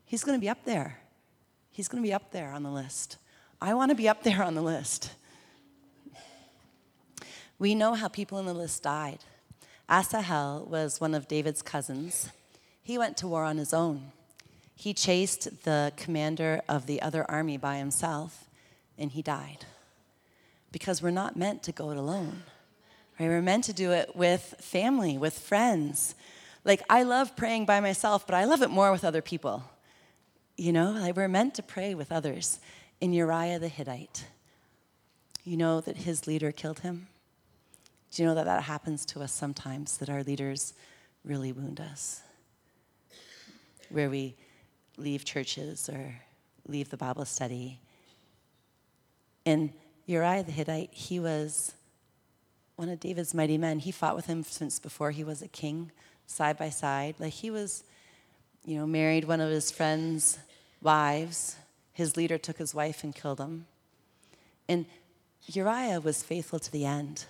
he's 0.05 0.23
going 0.23 0.37
to 0.37 0.41
be 0.41 0.49
up 0.49 0.63
there. 0.63 0.99
He's 1.71 1.87
going 1.87 2.01
to 2.01 2.07
be 2.07 2.13
up 2.13 2.31
there 2.31 2.51
on 2.51 2.63
the 2.63 2.71
list. 2.71 3.17
I 3.61 3.73
want 3.73 3.89
to 3.89 3.95
be 3.95 4.07
up 4.07 4.23
there 4.23 4.41
on 4.43 4.55
the 4.55 4.61
list. 4.61 5.11
We 7.61 7.75
know 7.75 7.93
how 7.93 8.07
people 8.07 8.39
in 8.39 8.47
the 8.47 8.55
list 8.55 8.81
died. 8.81 9.19
Asahel 9.87 10.65
was 10.67 10.99
one 10.99 11.13
of 11.13 11.27
David's 11.27 11.61
cousins. 11.61 12.31
He 12.81 12.97
went 12.97 13.17
to 13.17 13.27
war 13.27 13.43
on 13.43 13.59
his 13.59 13.71
own. 13.71 14.13
He 14.73 14.95
chased 14.95 15.63
the 15.63 15.93
commander 15.95 16.63
of 16.67 16.87
the 16.87 16.99
other 17.03 17.23
army 17.29 17.57
by 17.57 17.77
himself, 17.77 18.45
and 18.97 19.11
he 19.11 19.21
died. 19.21 19.67
Because 20.71 21.03
we're 21.03 21.11
not 21.11 21.37
meant 21.37 21.61
to 21.61 21.71
go 21.71 21.91
it 21.91 21.97
alone. 21.97 22.41
Right? 23.19 23.27
We're 23.27 23.43
meant 23.43 23.65
to 23.65 23.73
do 23.73 23.91
it 23.91 24.15
with 24.15 24.55
family, 24.59 25.19
with 25.19 25.37
friends. 25.37 26.15
Like, 26.65 26.81
I 26.89 27.03
love 27.03 27.35
praying 27.35 27.67
by 27.67 27.79
myself, 27.79 28.25
but 28.25 28.33
I 28.33 28.45
love 28.45 28.63
it 28.63 28.71
more 28.71 28.91
with 28.91 29.05
other 29.05 29.21
people. 29.21 29.63
You 30.57 30.73
know, 30.73 30.93
like 30.93 31.15
we're 31.15 31.27
meant 31.27 31.53
to 31.55 31.61
pray 31.61 31.93
with 31.93 32.11
others. 32.11 32.59
In 32.99 33.13
Uriah 33.13 33.59
the 33.59 33.67
Hittite, 33.67 34.25
you 35.43 35.57
know 35.57 35.79
that 35.79 35.97
his 35.97 36.25
leader 36.25 36.51
killed 36.51 36.79
him? 36.79 37.05
Do 38.11 38.21
you 38.21 38.27
know 38.27 38.35
that 38.35 38.45
that 38.45 38.63
happens 38.63 39.05
to 39.07 39.21
us 39.21 39.31
sometimes, 39.31 39.97
that 39.97 40.09
our 40.09 40.23
leaders 40.23 40.73
really 41.23 41.51
wound 41.51 41.79
us? 41.79 42.21
Where 43.89 44.09
we 44.09 44.35
leave 44.97 45.23
churches 45.23 45.89
or 45.89 46.15
leave 46.67 46.89
the 46.89 46.97
Bible 46.97 47.25
study. 47.25 47.79
And 49.45 49.71
Uriah 50.05 50.43
the 50.43 50.51
Hittite, 50.51 50.93
he 50.93 51.19
was 51.19 51.73
one 52.75 52.89
of 52.89 52.99
David's 52.99 53.33
mighty 53.33 53.57
men. 53.57 53.79
He 53.79 53.91
fought 53.91 54.15
with 54.15 54.25
him 54.25 54.43
since 54.43 54.79
before 54.79 55.11
he 55.11 55.23
was 55.23 55.41
a 55.41 55.47
king, 55.47 55.91
side 56.27 56.57
by 56.57 56.69
side. 56.69 57.15
Like 57.17 57.33
he 57.33 57.49
was, 57.49 57.83
you 58.65 58.77
know, 58.77 58.85
married 58.85 59.25
one 59.25 59.39
of 59.39 59.49
his 59.49 59.71
friends' 59.71 60.37
wives. 60.81 61.55
His 61.93 62.17
leader 62.17 62.37
took 62.37 62.57
his 62.57 62.75
wife 62.75 63.03
and 63.03 63.15
killed 63.15 63.39
him. 63.39 63.67
And 64.67 64.85
Uriah 65.45 66.01
was 66.01 66.23
faithful 66.23 66.59
to 66.59 66.71
the 66.71 66.85
end. 66.85 67.25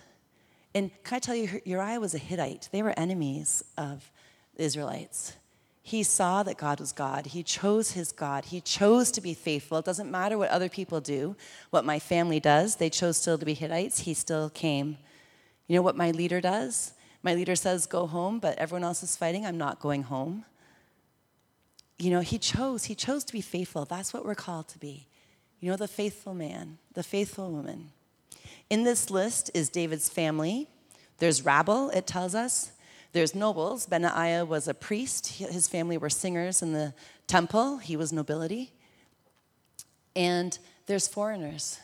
And 0.74 0.90
can 1.04 1.16
I 1.16 1.18
tell 1.18 1.34
you, 1.34 1.60
Uriah 1.64 2.00
was 2.00 2.14
a 2.14 2.18
Hittite. 2.18 2.68
They 2.72 2.82
were 2.82 2.94
enemies 2.98 3.64
of 3.76 4.10
the 4.56 4.64
Israelites. 4.64 5.34
He 5.82 6.04
saw 6.04 6.44
that 6.44 6.56
God 6.56 6.78
was 6.78 6.92
God. 6.92 7.26
He 7.26 7.42
chose 7.42 7.90
his 7.90 8.12
God. 8.12 8.46
He 8.46 8.60
chose 8.60 9.10
to 9.12 9.20
be 9.20 9.34
faithful. 9.34 9.78
It 9.78 9.84
doesn't 9.84 10.10
matter 10.10 10.38
what 10.38 10.50
other 10.50 10.68
people 10.68 11.00
do, 11.00 11.36
what 11.70 11.84
my 11.84 11.98
family 11.98 12.38
does. 12.38 12.76
They 12.76 12.88
chose 12.88 13.16
still 13.16 13.36
to 13.36 13.44
be 13.44 13.54
Hittites. 13.54 14.00
He 14.00 14.14
still 14.14 14.48
came. 14.48 14.96
You 15.66 15.76
know 15.76 15.82
what 15.82 15.96
my 15.96 16.12
leader 16.12 16.40
does? 16.40 16.92
My 17.22 17.34
leader 17.34 17.56
says, 17.56 17.86
Go 17.86 18.06
home, 18.06 18.38
but 18.38 18.58
everyone 18.58 18.84
else 18.84 19.02
is 19.02 19.16
fighting. 19.16 19.44
I'm 19.44 19.58
not 19.58 19.80
going 19.80 20.04
home. 20.04 20.44
You 21.98 22.10
know, 22.10 22.20
he 22.20 22.38
chose. 22.38 22.84
He 22.84 22.94
chose 22.94 23.24
to 23.24 23.32
be 23.32 23.40
faithful. 23.40 23.84
That's 23.84 24.14
what 24.14 24.24
we're 24.24 24.34
called 24.36 24.68
to 24.68 24.78
be. 24.78 25.08
You 25.60 25.70
know, 25.70 25.76
the 25.76 25.88
faithful 25.88 26.34
man, 26.34 26.78
the 26.94 27.02
faithful 27.02 27.50
woman. 27.50 27.90
In 28.72 28.84
this 28.84 29.10
list 29.10 29.50
is 29.52 29.68
David's 29.68 30.08
family. 30.08 30.66
There's 31.18 31.44
rabble, 31.44 31.90
it 31.90 32.06
tells 32.06 32.34
us. 32.34 32.72
There's 33.12 33.34
nobles. 33.34 33.84
Benaiah 33.84 34.46
was 34.46 34.66
a 34.66 34.72
priest. 34.72 35.26
His 35.26 35.68
family 35.68 35.98
were 35.98 36.08
singers 36.08 36.62
in 36.62 36.72
the 36.72 36.94
temple. 37.26 37.76
He 37.76 37.98
was 37.98 38.14
nobility. 38.14 38.72
And 40.16 40.58
there's 40.86 41.06
foreigners 41.06 41.80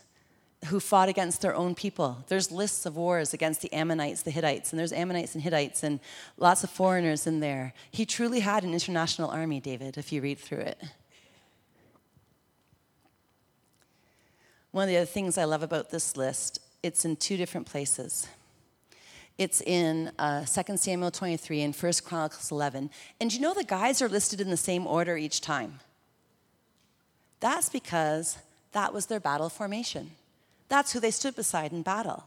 who 0.68 0.80
fought 0.80 1.10
against 1.10 1.42
their 1.42 1.54
own 1.54 1.74
people. 1.74 2.24
There's 2.28 2.50
lists 2.50 2.86
of 2.86 2.96
wars 2.96 3.34
against 3.34 3.60
the 3.60 3.70
Ammonites, 3.70 4.22
the 4.22 4.30
Hittites, 4.30 4.72
and 4.72 4.80
there's 4.80 4.94
Ammonites 4.94 5.34
and 5.34 5.44
Hittites 5.44 5.82
and 5.82 6.00
lots 6.38 6.64
of 6.64 6.70
foreigners 6.70 7.26
in 7.26 7.40
there. 7.40 7.74
He 7.90 8.06
truly 8.06 8.40
had 8.40 8.64
an 8.64 8.72
international 8.72 9.28
army, 9.28 9.60
David, 9.60 9.98
if 9.98 10.10
you 10.10 10.22
read 10.22 10.38
through 10.38 10.60
it. 10.60 10.82
One 14.70 14.84
of 14.84 14.88
the 14.88 14.96
other 14.96 15.04
things 15.04 15.36
I 15.36 15.44
love 15.44 15.62
about 15.62 15.90
this 15.90 16.16
list, 16.16 16.60
it's 16.82 17.04
in 17.04 17.16
two 17.16 17.36
different 17.36 17.66
places. 17.66 18.28
It's 19.36 19.60
in 19.60 20.10
uh, 20.18 20.44
2 20.44 20.76
Samuel 20.76 21.10
23 21.10 21.62
and 21.62 21.74
1 21.74 21.92
Chronicles 22.04 22.50
11. 22.50 22.90
And 23.20 23.32
you 23.32 23.40
know 23.40 23.54
the 23.54 23.64
guys 23.64 24.02
are 24.02 24.08
listed 24.08 24.40
in 24.40 24.50
the 24.50 24.56
same 24.56 24.86
order 24.86 25.16
each 25.16 25.40
time? 25.40 25.78
That's 27.40 27.68
because 27.68 28.38
that 28.72 28.92
was 28.92 29.06
their 29.06 29.20
battle 29.20 29.48
formation. 29.48 30.10
That's 30.68 30.92
who 30.92 31.00
they 31.00 31.12
stood 31.12 31.36
beside 31.36 31.72
in 31.72 31.82
battle. 31.82 32.24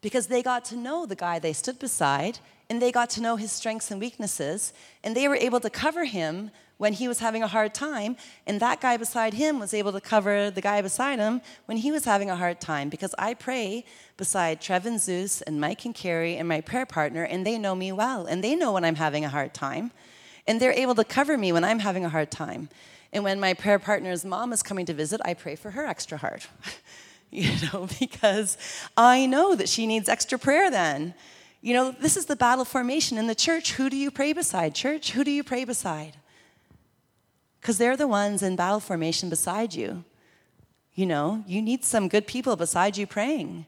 Because 0.00 0.28
they 0.28 0.42
got 0.42 0.64
to 0.66 0.76
know 0.76 1.04
the 1.04 1.14
guy 1.14 1.38
they 1.38 1.52
stood 1.52 1.78
beside, 1.78 2.38
and 2.70 2.80
they 2.80 2.90
got 2.90 3.10
to 3.10 3.20
know 3.20 3.36
his 3.36 3.52
strengths 3.52 3.90
and 3.90 4.00
weaknesses, 4.00 4.72
and 5.04 5.14
they 5.14 5.28
were 5.28 5.36
able 5.36 5.60
to 5.60 5.68
cover 5.68 6.06
him 6.06 6.50
when 6.80 6.94
he 6.94 7.08
was 7.08 7.18
having 7.18 7.42
a 7.42 7.46
hard 7.46 7.74
time, 7.74 8.16
and 8.46 8.58
that 8.58 8.80
guy 8.80 8.96
beside 8.96 9.34
him 9.34 9.58
was 9.58 9.74
able 9.74 9.92
to 9.92 10.00
cover 10.00 10.50
the 10.50 10.62
guy 10.62 10.80
beside 10.80 11.18
him 11.18 11.42
when 11.66 11.76
he 11.76 11.92
was 11.92 12.06
having 12.06 12.30
a 12.30 12.36
hard 12.36 12.58
time. 12.58 12.88
Because 12.88 13.14
I 13.18 13.34
pray 13.34 13.84
beside 14.16 14.62
Trev 14.62 14.86
and 14.86 14.98
Zeus 14.98 15.42
and 15.42 15.60
Mike 15.60 15.84
and 15.84 15.94
Carrie 15.94 16.36
and 16.36 16.48
my 16.48 16.62
prayer 16.62 16.86
partner, 16.86 17.22
and 17.22 17.46
they 17.46 17.58
know 17.58 17.74
me 17.74 17.92
well, 17.92 18.24
and 18.24 18.42
they 18.42 18.56
know 18.56 18.72
when 18.72 18.86
I'm 18.86 18.94
having 18.94 19.26
a 19.26 19.28
hard 19.28 19.52
time, 19.52 19.90
and 20.46 20.58
they're 20.58 20.72
able 20.72 20.94
to 20.94 21.04
cover 21.04 21.36
me 21.36 21.52
when 21.52 21.64
I'm 21.64 21.80
having 21.80 22.06
a 22.06 22.08
hard 22.08 22.30
time. 22.30 22.70
And 23.12 23.24
when 23.24 23.40
my 23.40 23.52
prayer 23.52 23.78
partner's 23.78 24.24
mom 24.24 24.50
is 24.50 24.62
coming 24.62 24.86
to 24.86 24.94
visit, 24.94 25.20
I 25.22 25.34
pray 25.34 25.56
for 25.56 25.72
her 25.72 25.84
extra 25.84 26.16
hard, 26.16 26.44
you 27.30 27.52
know, 27.74 27.88
because 28.00 28.56
I 28.96 29.26
know 29.26 29.54
that 29.54 29.68
she 29.68 29.86
needs 29.86 30.08
extra 30.08 30.38
prayer 30.38 30.70
then. 30.70 31.12
You 31.60 31.74
know, 31.74 31.90
this 31.90 32.16
is 32.16 32.24
the 32.24 32.36
battle 32.36 32.64
formation 32.64 33.18
in 33.18 33.26
the 33.26 33.34
church. 33.34 33.72
Who 33.72 33.90
do 33.90 33.98
you 33.98 34.10
pray 34.10 34.32
beside? 34.32 34.74
Church, 34.74 35.10
who 35.10 35.24
do 35.24 35.30
you 35.30 35.44
pray 35.44 35.66
beside? 35.66 36.16
Because 37.60 37.78
they're 37.78 37.96
the 37.96 38.08
ones 38.08 38.42
in 38.42 38.56
battle 38.56 38.80
formation 38.80 39.28
beside 39.28 39.74
you. 39.74 40.04
You 40.94 41.06
know, 41.06 41.44
you 41.46 41.62
need 41.62 41.84
some 41.84 42.08
good 42.08 42.26
people 42.26 42.56
beside 42.56 42.96
you 42.96 43.06
praying, 43.06 43.66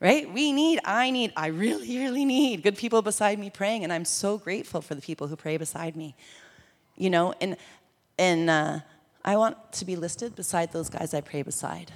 right? 0.00 0.30
We 0.30 0.52
need, 0.52 0.80
I 0.84 1.10
need, 1.10 1.32
I 1.36 1.46
really, 1.46 1.98
really 1.98 2.24
need 2.24 2.62
good 2.62 2.76
people 2.76 3.00
beside 3.00 3.38
me 3.38 3.48
praying, 3.48 3.84
and 3.84 3.92
I'm 3.92 4.04
so 4.04 4.38
grateful 4.38 4.82
for 4.82 4.94
the 4.94 5.00
people 5.00 5.28
who 5.28 5.36
pray 5.36 5.56
beside 5.56 5.96
me. 5.96 6.14
You 6.96 7.10
know, 7.10 7.32
and 7.40 7.56
and 8.18 8.50
uh, 8.50 8.80
I 9.24 9.36
want 9.36 9.72
to 9.74 9.84
be 9.84 9.94
listed 9.94 10.34
beside 10.34 10.72
those 10.72 10.90
guys 10.90 11.14
I 11.14 11.20
pray 11.20 11.42
beside. 11.42 11.92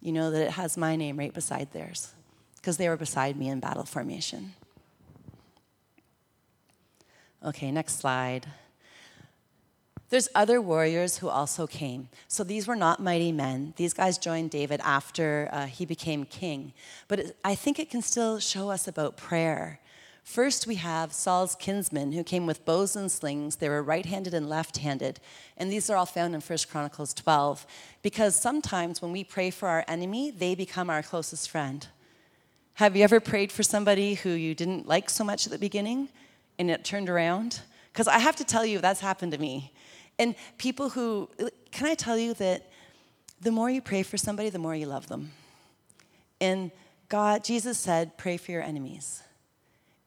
You 0.00 0.12
know 0.12 0.30
that 0.30 0.42
it 0.42 0.50
has 0.52 0.76
my 0.76 0.94
name 0.96 1.18
right 1.18 1.34
beside 1.34 1.72
theirs, 1.72 2.12
because 2.56 2.76
they 2.76 2.88
were 2.88 2.96
beside 2.96 3.36
me 3.36 3.48
in 3.48 3.58
battle 3.60 3.84
formation. 3.84 4.54
Okay, 7.44 7.72
next 7.72 7.98
slide. 7.98 8.46
There's 10.14 10.28
other 10.32 10.60
warriors 10.60 11.18
who 11.18 11.28
also 11.28 11.66
came. 11.66 12.08
So 12.28 12.44
these 12.44 12.68
were 12.68 12.76
not 12.76 13.02
mighty 13.02 13.32
men. 13.32 13.74
These 13.74 13.94
guys 13.94 14.16
joined 14.16 14.52
David 14.52 14.80
after 14.84 15.48
uh, 15.50 15.66
he 15.66 15.84
became 15.84 16.24
king. 16.24 16.72
But 17.08 17.18
it, 17.18 17.36
I 17.42 17.56
think 17.56 17.80
it 17.80 17.90
can 17.90 18.00
still 18.00 18.38
show 18.38 18.70
us 18.70 18.86
about 18.86 19.16
prayer. 19.16 19.80
First, 20.22 20.68
we 20.68 20.76
have 20.76 21.12
Saul's 21.12 21.56
kinsmen 21.56 22.12
who 22.12 22.22
came 22.22 22.46
with 22.46 22.64
bows 22.64 22.94
and 22.94 23.10
slings. 23.10 23.56
They 23.56 23.68
were 23.68 23.82
right 23.82 24.06
handed 24.06 24.34
and 24.34 24.48
left 24.48 24.76
handed. 24.76 25.18
And 25.56 25.72
these 25.72 25.90
are 25.90 25.96
all 25.96 26.06
found 26.06 26.32
in 26.32 26.40
1 26.40 26.58
Chronicles 26.70 27.12
12. 27.12 27.66
Because 28.00 28.36
sometimes 28.36 29.02
when 29.02 29.10
we 29.10 29.24
pray 29.24 29.50
for 29.50 29.66
our 29.66 29.84
enemy, 29.88 30.30
they 30.30 30.54
become 30.54 30.90
our 30.90 31.02
closest 31.02 31.50
friend. 31.50 31.88
Have 32.74 32.94
you 32.94 33.02
ever 33.02 33.18
prayed 33.18 33.50
for 33.50 33.64
somebody 33.64 34.14
who 34.14 34.30
you 34.30 34.54
didn't 34.54 34.86
like 34.86 35.10
so 35.10 35.24
much 35.24 35.44
at 35.44 35.50
the 35.50 35.58
beginning 35.58 36.08
and 36.56 36.70
it 36.70 36.84
turned 36.84 37.10
around? 37.10 37.62
Because 37.92 38.06
I 38.06 38.20
have 38.20 38.36
to 38.36 38.44
tell 38.44 38.64
you, 38.64 38.78
that's 38.78 39.00
happened 39.00 39.32
to 39.32 39.38
me. 39.38 39.72
And 40.18 40.34
people 40.58 40.90
who, 40.90 41.28
can 41.70 41.86
I 41.86 41.94
tell 41.94 42.16
you 42.16 42.34
that 42.34 42.70
the 43.40 43.50
more 43.50 43.68
you 43.68 43.80
pray 43.80 44.02
for 44.02 44.16
somebody, 44.16 44.48
the 44.48 44.58
more 44.58 44.74
you 44.74 44.86
love 44.86 45.08
them. 45.08 45.32
And 46.40 46.70
God, 47.08 47.44
Jesus 47.44 47.78
said, 47.78 48.16
pray 48.16 48.36
for 48.36 48.52
your 48.52 48.62
enemies. 48.62 49.22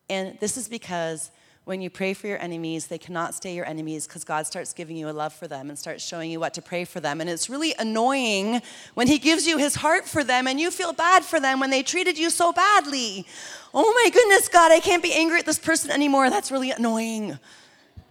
And 0.10 0.38
this 0.40 0.58
is 0.58 0.68
because 0.68 1.32
when 1.66 1.82
you 1.82 1.90
pray 1.90 2.14
for 2.14 2.28
your 2.28 2.42
enemies, 2.42 2.88
they 2.88 2.98
cannot 2.98 3.36
stay 3.36 3.54
your 3.54 3.66
enemies 3.66 4.08
because 4.08 4.24
God 4.24 4.48
starts 4.48 4.72
giving 4.72 4.96
you 4.96 5.10
a 5.10 5.12
love 5.12 5.34
for 5.34 5.50
them 5.50 5.70
and 5.70 5.78
starts 5.78 6.02
showing 6.02 6.32
you 6.32 6.40
what 6.40 6.54
to 6.54 6.62
pray 6.62 6.86
for 6.86 7.02
them. 7.02 7.20
And 7.20 7.30
it's 7.30 7.50
really 7.50 7.76
annoying 7.78 8.62
when 8.94 9.08
He 9.08 9.20
gives 9.20 9.46
you 9.46 9.58
His 9.58 9.76
heart 9.76 10.08
for 10.08 10.24
them 10.24 10.48
and 10.48 10.62
you 10.62 10.72
feel 10.72 10.94
bad 10.94 11.26
for 11.26 11.42
them 11.42 11.60
when 11.60 11.70
they 11.70 11.84
treated 11.84 12.18
you 12.18 12.30
so 12.30 12.54
badly. 12.54 13.28
Oh 13.74 13.94
my 14.04 14.10
goodness, 14.10 14.48
God, 14.48 14.72
I 14.72 14.80
can't 14.80 15.04
be 15.04 15.14
angry 15.14 15.40
at 15.40 15.46
this 15.46 15.60
person 15.60 15.92
anymore. 15.92 16.30
That's 16.30 16.52
really 16.52 16.72
annoying. 16.72 17.38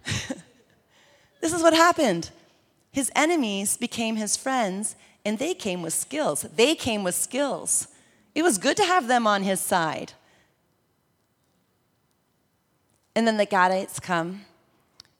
This 1.47 1.55
is 1.55 1.63
what 1.63 1.73
happened. 1.73 2.31
His 2.91 3.09
enemies 3.15 3.77
became 3.77 4.17
his 4.17 4.35
friends, 4.35 4.97
and 5.23 5.39
they 5.39 5.53
came 5.53 5.81
with 5.81 5.93
skills. 5.93 6.41
They 6.41 6.75
came 6.75 7.05
with 7.05 7.15
skills. 7.15 7.87
It 8.35 8.43
was 8.43 8.57
good 8.57 8.75
to 8.75 8.83
have 8.83 9.07
them 9.07 9.25
on 9.25 9.43
his 9.43 9.61
side. 9.61 10.11
And 13.15 13.25
then 13.25 13.37
the 13.37 13.45
Gadites 13.45 14.01
come, 14.01 14.41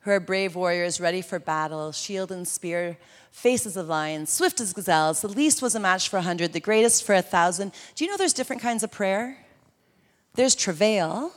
who 0.01 0.11
are 0.11 0.19
brave 0.19 0.53
warriors 0.53 0.99
ready 0.99 1.21
for 1.21 1.39
battle, 1.39 1.93
shield 1.93 2.29
and 2.29 2.45
spear, 2.45 2.97
faces 3.31 3.77
of 3.77 3.87
lions, 3.87 4.29
swift 4.29 4.59
as 4.59 4.73
gazelles. 4.73 5.21
The 5.21 5.29
least 5.29 5.61
was 5.61 5.75
a 5.75 5.79
match 5.79 6.09
for 6.09 6.17
a 6.17 6.23
hundred, 6.23 6.51
the 6.51 6.59
greatest 6.59 7.05
for 7.05 7.15
a 7.15 7.21
thousand. 7.21 7.71
Do 7.95 8.03
you 8.03 8.11
know 8.11 8.17
there's 8.17 8.33
different 8.33 8.61
kinds 8.61 8.83
of 8.83 8.91
prayer? 8.91 9.37
There's 10.33 10.55
travail, 10.55 11.31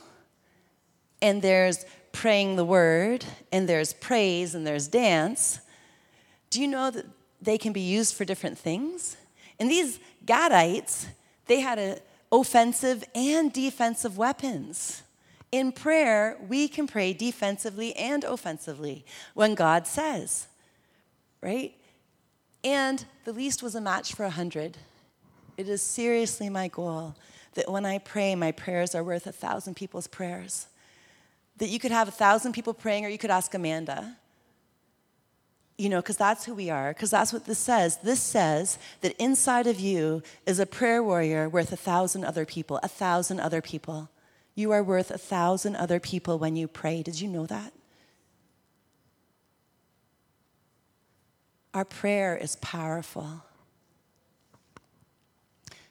and 1.21 1.41
there's 1.41 1.85
praying 2.11 2.55
the 2.55 2.65
word, 2.65 3.25
and 3.51 3.67
there's 3.67 3.93
praise 3.93 4.55
and 4.55 4.65
there's 4.65 4.87
dance, 4.87 5.59
do 6.49 6.61
you 6.61 6.67
know 6.67 6.91
that 6.91 7.05
they 7.41 7.57
can 7.57 7.73
be 7.73 7.81
used 7.81 8.15
for 8.15 8.25
different 8.25 8.57
things? 8.57 9.17
And 9.59 9.69
these 9.69 9.99
Gadites, 10.25 11.07
they 11.47 11.59
had 11.59 11.79
a, 11.79 11.99
offensive 12.31 13.03
and 13.13 13.51
defensive 13.51 14.17
weapons. 14.17 15.03
In 15.51 15.71
prayer, 15.71 16.37
we 16.47 16.67
can 16.67 16.87
pray 16.87 17.11
defensively 17.13 17.93
and 17.95 18.23
offensively 18.23 19.05
when 19.33 19.53
God 19.53 19.85
says, 19.85 20.47
right? 21.41 21.73
And 22.63 23.03
the 23.25 23.33
least 23.33 23.61
was 23.61 23.75
a 23.75 23.81
match 23.81 24.13
for 24.13 24.23
a 24.23 24.29
hundred. 24.29 24.77
It 25.57 25.67
is 25.67 25.81
seriously 25.81 26.49
my 26.49 26.69
goal 26.69 27.15
that 27.55 27.69
when 27.69 27.85
I 27.85 27.97
pray, 27.97 28.33
my 28.35 28.53
prayers 28.53 28.95
are 28.95 29.03
worth 29.03 29.27
a 29.27 29.33
thousand 29.33 29.75
people's 29.75 30.07
prayers. 30.07 30.67
That 31.61 31.69
you 31.69 31.77
could 31.77 31.91
have 31.91 32.07
a 32.07 32.11
thousand 32.11 32.53
people 32.53 32.73
praying, 32.73 33.05
or 33.05 33.09
you 33.09 33.19
could 33.19 33.29
ask 33.29 33.53
Amanda. 33.53 34.17
You 35.77 35.89
know, 35.89 36.01
because 36.01 36.17
that's 36.17 36.43
who 36.43 36.55
we 36.55 36.71
are, 36.71 36.91
because 36.91 37.11
that's 37.11 37.31
what 37.31 37.45
this 37.45 37.59
says. 37.59 37.97
This 37.97 38.19
says 38.19 38.79
that 39.01 39.15
inside 39.21 39.67
of 39.67 39.79
you 39.79 40.23
is 40.47 40.57
a 40.57 40.65
prayer 40.65 41.03
warrior 41.03 41.47
worth 41.47 41.71
a 41.71 41.77
thousand 41.77 42.25
other 42.25 42.45
people, 42.45 42.79
a 42.81 42.87
thousand 42.87 43.41
other 43.41 43.61
people. 43.61 44.09
You 44.55 44.71
are 44.71 44.81
worth 44.81 45.11
a 45.11 45.19
thousand 45.19 45.75
other 45.75 45.99
people 45.99 46.39
when 46.39 46.55
you 46.55 46.67
pray. 46.67 47.03
Did 47.03 47.21
you 47.21 47.27
know 47.27 47.45
that? 47.45 47.73
Our 51.75 51.85
prayer 51.85 52.35
is 52.35 52.55
powerful. 52.55 53.43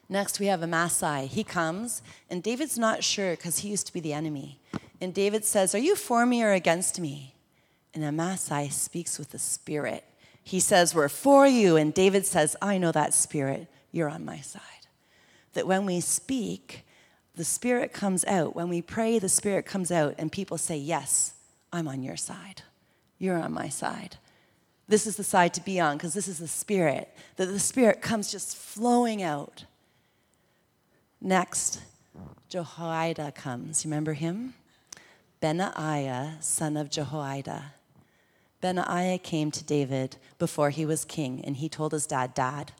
Next, 0.09 0.37
we 0.37 0.47
have 0.47 0.59
Amasai. 0.59 1.27
He 1.27 1.45
comes, 1.45 2.01
and 2.29 2.43
David's 2.43 2.77
not 2.77 3.05
sure 3.05 3.37
because 3.37 3.59
he 3.59 3.69
used 3.69 3.87
to 3.87 3.93
be 3.93 4.01
the 4.01 4.11
enemy. 4.11 4.59
And 5.01 5.15
David 5.15 5.43
says, 5.43 5.73
Are 5.73 5.79
you 5.79 5.95
for 5.95 6.25
me 6.25 6.43
or 6.43 6.51
against 6.51 6.99
me? 6.99 7.33
And 7.93 8.03
Amasai 8.03 8.71
speaks 8.71 9.17
with 9.17 9.31
the 9.31 9.39
Spirit. 9.39 10.05
He 10.43 10.59
says, 10.59 10.93
We're 10.93 11.09
for 11.09 11.47
you. 11.47 11.75
And 11.75 11.93
David 11.93 12.25
says, 12.27 12.55
I 12.61 12.77
know 12.77 12.91
that 12.91 13.15
Spirit. 13.15 13.67
You're 13.91 14.09
on 14.09 14.23
my 14.23 14.37
side. 14.37 14.61
That 15.53 15.67
when 15.67 15.85
we 15.85 15.99
speak, 15.99 16.85
the 17.35 17.43
Spirit 17.43 17.91
comes 17.91 18.23
out. 18.25 18.55
When 18.55 18.69
we 18.69 18.81
pray, 18.81 19.17
the 19.19 19.27
Spirit 19.27 19.65
comes 19.65 19.91
out, 19.91 20.15
and 20.19 20.31
people 20.31 20.57
say, 20.57 20.77
Yes, 20.77 21.33
I'm 21.73 21.87
on 21.87 22.03
your 22.03 22.17
side. 22.17 22.61
You're 23.17 23.37
on 23.37 23.51
my 23.51 23.69
side. 23.69 24.17
This 24.87 25.07
is 25.07 25.15
the 25.15 25.23
side 25.23 25.53
to 25.55 25.61
be 25.61 25.79
on 25.79 25.97
because 25.97 26.13
this 26.13 26.27
is 26.27 26.37
the 26.37 26.47
Spirit. 26.47 27.09
That 27.37 27.47
the 27.47 27.59
Spirit 27.59 28.01
comes 28.01 28.31
just 28.31 28.55
flowing 28.55 29.23
out. 29.23 29.65
Next, 31.19 31.81
Jehoiada 32.49 33.31
comes. 33.31 33.85
Remember 33.85 34.13
him? 34.13 34.53
Benaiah, 35.41 36.37
son 36.39 36.77
of 36.77 36.89
Jehoiada. 36.89 37.73
Benaiah 38.61 39.17
came 39.17 39.49
to 39.51 39.63
David 39.63 40.17
before 40.37 40.69
he 40.69 40.85
was 40.85 41.03
king, 41.03 41.43
and 41.43 41.57
he 41.57 41.67
told 41.67 41.91
his 41.91 42.05
dad, 42.05 42.35
Dad, 42.35 42.71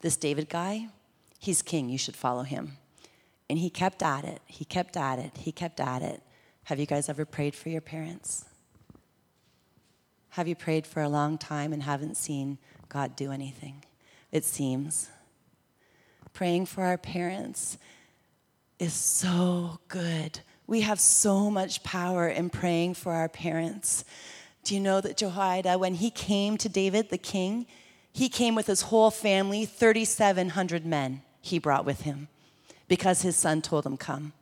this 0.00 0.16
David 0.16 0.48
guy, 0.48 0.88
he's 1.40 1.60
king, 1.60 1.88
you 1.88 1.98
should 1.98 2.16
follow 2.16 2.44
him. 2.44 2.78
And 3.50 3.58
he 3.58 3.68
kept 3.68 4.02
at 4.02 4.24
it, 4.24 4.40
he 4.46 4.64
kept 4.64 4.96
at 4.96 5.18
it, 5.18 5.36
he 5.38 5.50
kept 5.50 5.80
at 5.80 6.02
it. 6.02 6.22
Have 6.64 6.78
you 6.78 6.86
guys 6.86 7.08
ever 7.08 7.24
prayed 7.24 7.54
for 7.54 7.68
your 7.68 7.80
parents? 7.80 8.44
Have 10.30 10.48
you 10.48 10.54
prayed 10.54 10.86
for 10.86 11.02
a 11.02 11.08
long 11.08 11.36
time 11.36 11.72
and 11.72 11.82
haven't 11.82 12.16
seen 12.16 12.58
God 12.88 13.16
do 13.16 13.32
anything? 13.32 13.84
It 14.32 14.44
seems. 14.44 15.10
Praying 16.32 16.66
for 16.66 16.84
our 16.84 16.98
parents 16.98 17.76
is 18.78 18.92
so 18.92 19.78
good. 19.88 20.40
We 20.66 20.80
have 20.80 20.98
so 20.98 21.50
much 21.50 21.82
power 21.82 22.28
in 22.28 22.50
praying 22.50 22.94
for 22.94 23.12
our 23.12 23.28
parents. 23.28 24.04
Do 24.64 24.74
you 24.74 24.80
know 24.80 25.00
that 25.00 25.18
Jehoiada, 25.18 25.78
when 25.78 25.94
he 25.94 26.10
came 26.10 26.56
to 26.58 26.68
David, 26.68 27.10
the 27.10 27.18
king, 27.18 27.66
he 28.12 28.28
came 28.28 28.54
with 28.54 28.66
his 28.66 28.82
whole 28.82 29.10
family, 29.10 29.66
3,700 29.66 30.86
men 30.86 31.22
he 31.42 31.58
brought 31.58 31.84
with 31.84 32.02
him 32.02 32.28
because 32.88 33.22
his 33.22 33.36
son 33.36 33.60
told 33.60 33.84
him, 33.84 33.96
Come. 33.96 34.32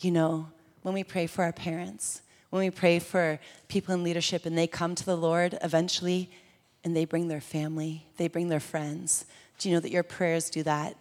You 0.00 0.10
know, 0.10 0.48
when 0.82 0.94
we 0.94 1.04
pray 1.04 1.28
for 1.28 1.44
our 1.44 1.52
parents, 1.52 2.22
when 2.50 2.60
we 2.60 2.70
pray 2.70 2.98
for 2.98 3.38
people 3.68 3.94
in 3.94 4.02
leadership 4.02 4.44
and 4.44 4.58
they 4.58 4.66
come 4.66 4.94
to 4.96 5.06
the 5.06 5.16
Lord 5.16 5.56
eventually 5.62 6.30
and 6.82 6.96
they 6.96 7.04
bring 7.04 7.28
their 7.28 7.40
family, 7.40 8.06
they 8.16 8.26
bring 8.26 8.48
their 8.48 8.60
friends, 8.60 9.24
do 9.58 9.68
you 9.68 9.76
know 9.76 9.80
that 9.80 9.92
your 9.92 10.02
prayers 10.02 10.50
do 10.50 10.64
that? 10.64 10.96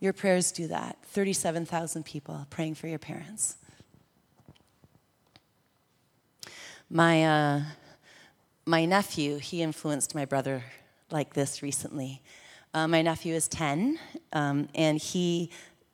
Your 0.00 0.12
prayers 0.12 0.52
do 0.52 0.68
that. 0.68 0.96
37,000 1.06 2.04
people 2.04 2.46
praying 2.50 2.76
for 2.76 2.86
your 2.86 2.98
parents. 3.00 3.56
My, 6.88 7.24
uh, 7.24 7.62
my 8.64 8.84
nephew, 8.84 9.38
he 9.38 9.60
influenced 9.60 10.14
my 10.14 10.24
brother 10.24 10.62
like 11.10 11.34
this 11.34 11.62
recently. 11.62 12.22
Uh, 12.72 12.86
my 12.86 13.02
nephew 13.02 13.34
is 13.34 13.48
10, 13.48 13.98
um, 14.32 14.68
and 14.74 14.98
he 14.98 15.50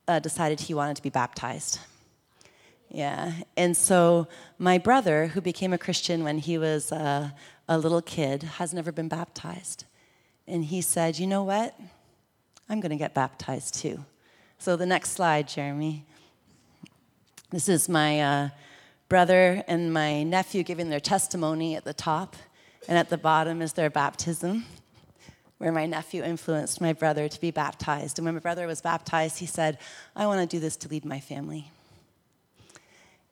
uh, 0.07 0.19
decided 0.19 0.61
he 0.61 0.75
wanted 0.75 0.97
to 0.97 1.03
be 1.03 1.11
baptized. 1.11 1.79
Yeah, 2.91 3.33
and 3.57 3.77
so 3.77 4.29
my 4.59 4.79
brother, 4.79 5.29
who 5.29 5.41
became 5.41 5.73
a 5.73 5.79
Christian 5.79 6.23
when 6.23 6.39
he 6.39 6.59
was 6.59 6.93
uh, 6.93 7.31
a 7.69 7.79
little 7.79 8.03
kid, 8.03 8.43
has 8.43 8.75
never 8.75 8.93
been 8.93 9.09
baptized. 9.09 9.85
And 10.47 10.67
he 10.67 10.81
said, 10.81 11.19
You 11.19 11.27
know 11.27 11.43
what? 11.43 11.75
I'm 12.69 12.81
going 12.81 12.91
to 12.91 12.97
get 12.97 13.15
baptized 13.15 13.75
too. 13.75 14.05
So 14.59 14.77
the 14.77 14.87
next 14.87 15.11
slide, 15.11 15.49
Jeremy. 15.49 16.05
This 17.51 17.69
is 17.69 17.89
my 17.89 18.21
uh, 18.21 18.49
brother 19.09 19.63
and 19.69 19.93
my 19.93 20.23
nephew 20.23 20.63
giving 20.63 20.91
their 20.91 21.01
testimony 21.01 21.77
at 21.77 21.85
the 21.85 21.95
top, 21.95 22.37
and 22.89 22.99
at 22.99 23.11
the 23.11 23.19
bottom 23.19 23.63
is 23.63 23.75
their 23.75 23.91
baptism, 23.91 24.65
where 25.59 25.71
my 25.71 25.87
nephew 25.87 26.23
influenced 26.23 26.81
my 26.81 26.93
brother 26.93 27.29
to 27.29 27.41
be 27.41 27.51
baptized. 27.51 28.19
And 28.19 28.25
when 28.25 28.35
my 28.35 28.41
brother 28.41 28.67
was 28.67 28.81
baptized, 28.81 29.39
he 29.39 29.47
said, 29.47 29.79
I 30.17 30.27
want 30.27 30.41
to 30.41 30.57
do 30.57 30.61
this 30.61 30.77
to 30.79 30.89
lead 30.89 31.05
my 31.05 31.21
family. 31.21 31.71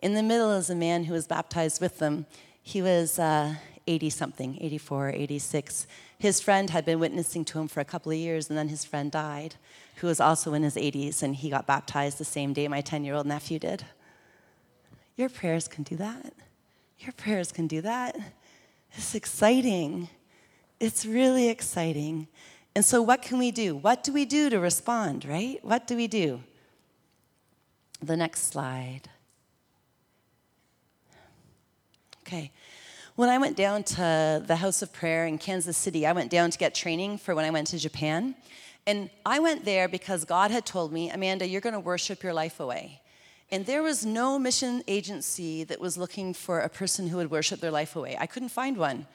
In 0.01 0.15
the 0.15 0.23
middle 0.23 0.53
is 0.53 0.69
a 0.69 0.75
man 0.75 1.05
who 1.05 1.15
was 1.15 1.27
baptized 1.27 1.81
with 1.81 1.99
them. 1.99 2.27
He 2.63 2.83
was 2.83 3.19
80 3.87 4.07
uh, 4.07 4.11
something, 4.11 4.59
84, 4.61 5.11
86. 5.11 5.87
His 6.19 6.41
friend 6.41 6.71
had 6.71 6.85
been 6.85 7.01
witnessing 7.01 7.45
to 7.47 7.59
him 7.59 7.69
for 7.69 7.81
a 7.81 7.85
couple 7.85 8.13
of 8.13 8.19
years, 8.19 8.49
and 8.49 8.59
then 8.59 8.69
his 8.69 8.85
friend 8.85 9.11
died, 9.11 9.57
who 9.97 10.07
was 10.07 10.21
also 10.21 10.55
in 10.55 10.63
his 10.63 10.77
80s, 10.77 11.23
and 11.23 11.37
he 11.37 11.51
got 11.51 11.67
baptized 11.67 12.19
the 12.19 12.25
same 12.25 12.53
day 12.53 12.69
my 12.69 12.81
10 12.81 13.05
year 13.05 13.15
old 13.15 13.27
nephew 13.27 13.59
did. 13.59 13.85
Your 15.17 15.29
prayers 15.29 15.69
can 15.69 15.85
do 15.85 15.97
that. 15.97 16.33
Your 16.99 17.13
prayers 17.13 17.53
can 17.53 17.67
do 17.67 17.81
that. 17.81 18.17
It's 18.95 19.15
exciting. 19.15 20.09
It's 20.79 21.05
really 21.05 21.49
exciting. 21.49 22.29
And 22.75 22.85
so, 22.85 23.03
what 23.03 23.23
can 23.23 23.39
we 23.39 23.51
do? 23.51 23.77
What 23.77 24.03
do 24.03 24.13
we 24.13 24.25
do 24.25 24.49
to 24.51 24.59
respond, 24.59 25.25
right? 25.25 25.59
What 25.63 25.87
do 25.87 25.97
we 25.97 26.07
do? 26.07 26.43
The 28.03 28.17
next 28.17 28.49
slide. 28.49 29.09
Okay. 32.27 32.51
When 33.15 33.29
I 33.29 33.37
went 33.37 33.59
down 33.59 33.83
to 33.83 34.43
the 34.47 34.57
House 34.57 34.81
of 34.81 34.91
Prayer 34.91 35.27
in 35.27 35.37
Kansas 35.37 35.77
City, 35.77 36.07
I 36.07 36.13
went 36.13 36.31
down 36.31 36.51
to 36.51 36.57
get 36.57 36.75
training 36.75 37.19
for 37.19 37.35
when 37.35 37.45
I 37.45 37.51
went 37.51 37.67
to 37.69 37.79
Japan. 37.79 38.35
And 38.87 39.11
I 39.27 39.39
went 39.39 39.67
there 39.67 39.87
because 39.87 40.25
God 40.25 40.51
had 40.51 40.65
told 40.65 40.95
me, 40.95 41.11
Amanda, 41.11 41.47
you're 41.47 41.61
going 41.61 41.75
to 41.75 41.81
worship 41.81 42.23
your 42.23 42.33
life 42.33 42.59
away. 42.59 43.03
And 43.51 43.67
there 43.67 43.83
was 43.83 44.07
no 44.07 44.39
mission 44.39 44.83
agency 44.89 45.63
that 45.65 45.79
was 45.79 45.99
looking 45.99 46.33
for 46.33 46.61
a 46.61 46.71
person 46.71 47.07
who 47.07 47.19
would 47.19 47.31
worship 47.31 47.61
their 47.61 47.71
life 47.71 47.97
away. 47.97 48.17
I 48.19 48.25
couldn't 48.25 48.49
find 48.49 48.79
one 48.79 49.07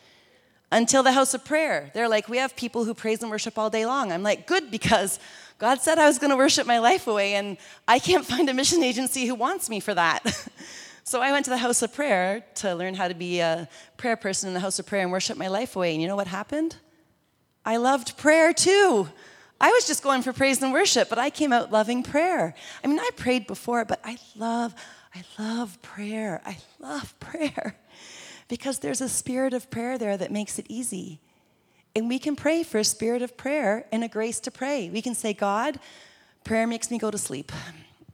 until 0.71 1.01
the 1.01 1.13
house 1.13 1.33
of 1.33 1.43
prayer. 1.43 1.89
They're 1.95 2.07
like, 2.07 2.29
we 2.29 2.37
have 2.37 2.55
people 2.55 2.85
who 2.85 2.93
praise 2.93 3.23
and 3.23 3.31
worship 3.31 3.57
all 3.57 3.71
day 3.71 3.87
long. 3.87 4.11
I'm 4.11 4.21
like, 4.21 4.45
good, 4.45 4.69
because 4.69 5.19
God 5.57 5.81
said 5.81 5.97
I 5.97 6.05
was 6.05 6.19
going 6.19 6.29
to 6.29 6.37
worship 6.37 6.67
my 6.67 6.77
life 6.77 7.07
away, 7.07 7.33
and 7.33 7.57
I 7.87 7.97
can't 7.97 8.23
find 8.23 8.47
a 8.47 8.53
mission 8.53 8.83
agency 8.83 9.25
who 9.25 9.33
wants 9.33 9.71
me 9.71 9.79
for 9.79 9.95
that. 9.95 10.21
so 11.07 11.21
I 11.21 11.31
went 11.31 11.45
to 11.45 11.51
the 11.51 11.57
house 11.57 11.81
of 11.83 11.93
prayer 11.93 12.43
to 12.55 12.75
learn 12.75 12.93
how 12.93 13.07
to 13.07 13.13
be 13.13 13.39
a 13.39 13.69
prayer 13.95 14.17
person 14.17 14.49
in 14.49 14.53
the 14.53 14.59
house 14.59 14.77
of 14.77 14.85
prayer 14.85 15.03
and 15.03 15.09
worship 15.09 15.37
my 15.37 15.47
life 15.47 15.77
away. 15.77 15.93
And 15.93 16.01
you 16.01 16.07
know 16.09 16.17
what 16.17 16.27
happened? 16.27 16.75
I 17.63 17.77
loved 17.77 18.17
prayer 18.17 18.51
too. 18.51 19.07
I 19.61 19.71
was 19.71 19.87
just 19.87 20.03
going 20.03 20.21
for 20.21 20.33
praise 20.33 20.61
and 20.61 20.73
worship, 20.73 21.07
but 21.07 21.17
I 21.17 21.29
came 21.29 21.53
out 21.53 21.71
loving 21.71 22.03
prayer. 22.03 22.53
I 22.83 22.87
mean, 22.87 22.99
I 22.99 23.09
prayed 23.15 23.47
before, 23.47 23.85
but 23.85 24.01
I 24.03 24.17
love, 24.35 24.75
I 25.15 25.23
love 25.39 25.81
prayer. 25.81 26.41
I 26.45 26.57
love 26.77 27.17
prayer 27.21 27.77
because 28.49 28.79
there's 28.79 28.99
a 28.99 29.07
spirit 29.07 29.53
of 29.53 29.71
prayer 29.71 29.97
there 29.97 30.17
that 30.17 30.29
makes 30.29 30.59
it 30.59 30.65
easy. 30.67 31.21
And 31.95 32.09
we 32.09 32.19
can 32.19 32.35
pray 32.35 32.63
for 32.63 32.79
a 32.79 32.83
spirit 32.83 33.21
of 33.21 33.37
prayer 33.37 33.85
and 33.93 34.03
a 34.03 34.09
grace 34.09 34.41
to 34.41 34.51
pray. 34.51 34.89
We 34.89 35.01
can 35.01 35.15
say, 35.15 35.33
God, 35.33 35.79
prayer 36.43 36.67
makes 36.67 36.91
me 36.91 36.97
go 36.97 37.11
to 37.11 37.17
sleep. 37.17 37.53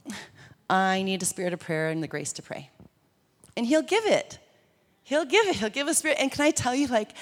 I 0.70 1.02
need 1.02 1.22
a 1.22 1.26
spirit 1.26 1.52
of 1.52 1.58
prayer 1.58 1.88
and 1.88 2.00
the 2.00 2.06
grace 2.06 2.32
to 2.34 2.42
pray. 2.42 2.70
And 3.56 3.66
He'll 3.66 3.82
give 3.82 4.04
it. 4.06 4.38
He'll 5.02 5.24
give 5.24 5.46
it. 5.46 5.56
He'll 5.56 5.70
give 5.70 5.88
a 5.88 5.94
spirit. 5.94 6.18
And 6.20 6.30
can 6.30 6.44
I 6.44 6.50
tell 6.50 6.74
you, 6.74 6.86
like, 6.86 7.12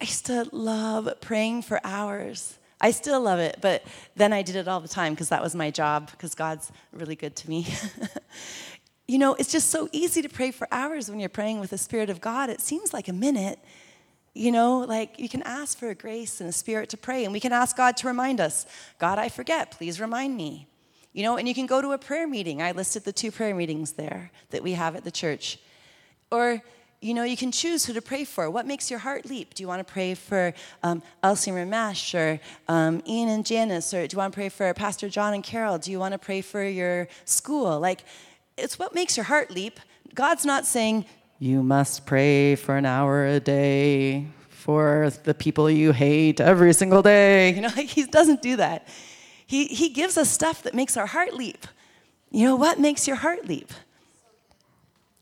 I 0.00 0.06
to 0.06 0.48
love 0.52 1.08
praying 1.20 1.62
for 1.62 1.80
hours 1.84 2.58
I 2.80 2.90
still 2.90 3.20
love 3.22 3.38
it, 3.38 3.58
but 3.62 3.82
then 4.14 4.34
I 4.34 4.42
did 4.42 4.56
it 4.56 4.68
all 4.68 4.80
the 4.80 4.88
time 4.88 5.14
because 5.14 5.30
that 5.30 5.42
was 5.42 5.54
my 5.54 5.70
job, 5.70 6.10
because 6.10 6.34
God's 6.34 6.70
really 6.92 7.16
good 7.16 7.34
to 7.36 7.48
me. 7.48 7.66
You 9.06 9.18
know, 9.18 9.34
it's 9.34 9.52
just 9.52 9.68
so 9.68 9.86
easy 9.92 10.22
to 10.22 10.30
pray 10.30 10.50
for 10.50 10.66
hours 10.72 11.10
when 11.10 11.20
you're 11.20 11.28
praying 11.28 11.60
with 11.60 11.68
the 11.68 11.76
Spirit 11.76 12.08
of 12.08 12.22
God. 12.22 12.48
It 12.48 12.62
seems 12.62 12.94
like 12.94 13.06
a 13.06 13.12
minute. 13.12 13.58
You 14.32 14.50
know, 14.50 14.78
like 14.78 15.18
you 15.18 15.28
can 15.28 15.42
ask 15.42 15.76
for 15.78 15.90
a 15.90 15.94
grace 15.94 16.40
and 16.40 16.48
a 16.48 16.52
spirit 16.52 16.88
to 16.88 16.96
pray, 16.96 17.24
and 17.24 17.32
we 17.32 17.38
can 17.38 17.52
ask 17.52 17.76
God 17.76 17.98
to 17.98 18.06
remind 18.06 18.40
us 18.40 18.64
God, 18.98 19.18
I 19.18 19.28
forget, 19.28 19.70
please 19.70 20.00
remind 20.00 20.38
me. 20.38 20.68
You 21.14 21.22
know, 21.22 21.36
and 21.36 21.46
you 21.46 21.54
can 21.54 21.66
go 21.66 21.80
to 21.80 21.92
a 21.92 21.98
prayer 21.98 22.26
meeting. 22.26 22.60
I 22.60 22.72
listed 22.72 23.04
the 23.04 23.12
two 23.12 23.30
prayer 23.30 23.54
meetings 23.54 23.92
there 23.92 24.32
that 24.50 24.64
we 24.64 24.72
have 24.72 24.96
at 24.96 25.04
the 25.04 25.12
church. 25.12 25.60
Or, 26.32 26.60
you 27.00 27.14
know, 27.14 27.22
you 27.22 27.36
can 27.36 27.52
choose 27.52 27.86
who 27.86 27.92
to 27.92 28.02
pray 28.02 28.24
for. 28.24 28.50
What 28.50 28.66
makes 28.66 28.90
your 28.90 28.98
heart 28.98 29.24
leap? 29.24 29.54
Do 29.54 29.62
you 29.62 29.68
want 29.68 29.86
to 29.86 29.90
pray 29.90 30.14
for 30.14 30.52
um, 30.82 31.04
Elsie 31.22 31.52
Ramesh 31.52 32.18
or 32.18 32.40
um, 32.66 33.00
Ian 33.06 33.28
and 33.28 33.46
Janice? 33.46 33.94
Or 33.94 34.04
do 34.08 34.14
you 34.14 34.18
want 34.18 34.32
to 34.32 34.36
pray 34.36 34.48
for 34.48 34.74
Pastor 34.74 35.08
John 35.08 35.34
and 35.34 35.44
Carol? 35.44 35.78
Do 35.78 35.92
you 35.92 36.00
want 36.00 36.12
to 36.12 36.18
pray 36.18 36.40
for 36.40 36.64
your 36.64 37.06
school? 37.24 37.78
Like, 37.78 38.04
it's 38.56 38.76
what 38.76 38.92
makes 38.92 39.16
your 39.16 39.24
heart 39.24 39.52
leap. 39.52 39.78
God's 40.14 40.44
not 40.44 40.66
saying, 40.66 41.04
you 41.38 41.62
must 41.62 42.06
pray 42.06 42.56
for 42.56 42.76
an 42.76 42.86
hour 42.86 43.24
a 43.26 43.38
day 43.38 44.26
for 44.48 45.10
the 45.22 45.34
people 45.34 45.70
you 45.70 45.92
hate 45.92 46.40
every 46.40 46.72
single 46.72 47.02
day. 47.02 47.50
You 47.54 47.60
know, 47.60 47.70
like 47.76 47.86
he 47.86 48.04
doesn't 48.04 48.42
do 48.42 48.56
that. 48.56 48.88
He, 49.54 49.66
he 49.66 49.88
gives 49.88 50.18
us 50.18 50.28
stuff 50.28 50.64
that 50.64 50.74
makes 50.74 50.96
our 50.96 51.06
heart 51.06 51.32
leap. 51.32 51.68
You 52.32 52.44
know, 52.44 52.56
what 52.56 52.80
makes 52.80 53.06
your 53.06 53.14
heart 53.14 53.46
leap? 53.46 53.70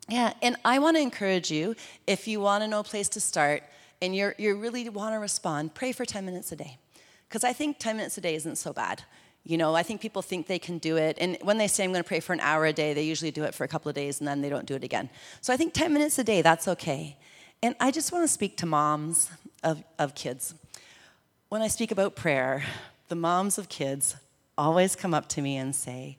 Yeah, 0.09 0.33
and 0.41 0.57
I 0.64 0.78
want 0.78 0.97
to 0.97 1.03
encourage 1.03 1.51
you 1.51 1.76
if 2.07 2.26
you 2.26 2.41
want 2.41 2.64
to 2.64 2.68
know 2.68 2.80
a 2.80 2.85
place 2.85 3.11
to 3.11 3.20
start 3.20 3.62
and 4.01 4.16
you're, 4.16 4.35
you 4.39 4.57
really 4.57 4.89
want 4.89 5.14
to 5.14 5.18
respond, 5.18 5.74
pray 5.74 5.93
for 5.93 6.07
10 6.07 6.24
minutes 6.24 6.51
a 6.51 6.57
day. 6.57 6.78
Because 7.28 7.45
I 7.45 7.53
think 7.53 7.78
10 7.78 7.99
minutes 7.99 8.16
a 8.16 8.22
day 8.22 8.35
isn't 8.35 8.57
so 8.57 8.72
bad. 8.72 9.03
You 9.45 9.59
know, 9.59 9.74
I 9.74 9.83
think 9.83 10.01
people 10.01 10.22
think 10.22 10.47
they 10.47 10.59
can 10.59 10.78
do 10.78 10.97
it. 10.97 11.18
And 11.20 11.37
when 11.43 11.59
they 11.59 11.68
say, 11.68 11.85
I'm 11.85 11.93
going 11.93 12.03
to 12.03 12.09
pray 12.09 12.20
for 12.20 12.33
an 12.33 12.41
hour 12.41 12.64
a 12.64 12.72
day, 12.72 12.95
they 12.95 13.03
usually 13.03 13.33
do 13.33 13.45
it 13.45 13.55
for 13.55 13.64
a 13.64 13.68
couple 13.68 13.91
of 13.91 13.95
days 13.95 14.18
and 14.18 14.26
then 14.26 14.41
they 14.41 14.49
don't 14.49 14.64
do 14.64 14.74
it 14.74 14.83
again. 14.83 15.11
So 15.43 15.53
I 15.53 15.59
think 15.59 15.74
10 15.74 15.93
minutes 15.93 16.18
a 16.18 16.24
day, 16.24 16.41
that's 16.41 16.66
okay. 16.68 17.18
And 17.62 17.74
I 17.80 17.91
just 17.91 18.12
want 18.12 18.24
to 18.24 18.28
speak 18.28 18.57
to 18.57 18.66
moms 18.66 19.28
of, 19.62 19.85
of 19.99 20.14
kids. 20.14 20.55
When 21.51 21.61
I 21.61 21.68
speak 21.68 21.91
about 21.91 22.16
prayer, 22.16 22.64
the 23.13 23.17
moms 23.17 23.59
of 23.59 23.69
kids 23.69 24.17
always 24.57 24.97
come 24.97 25.13
up 25.13 25.29
to 25.29 25.43
me 25.43 25.59
and 25.59 25.77
say, 25.77 26.17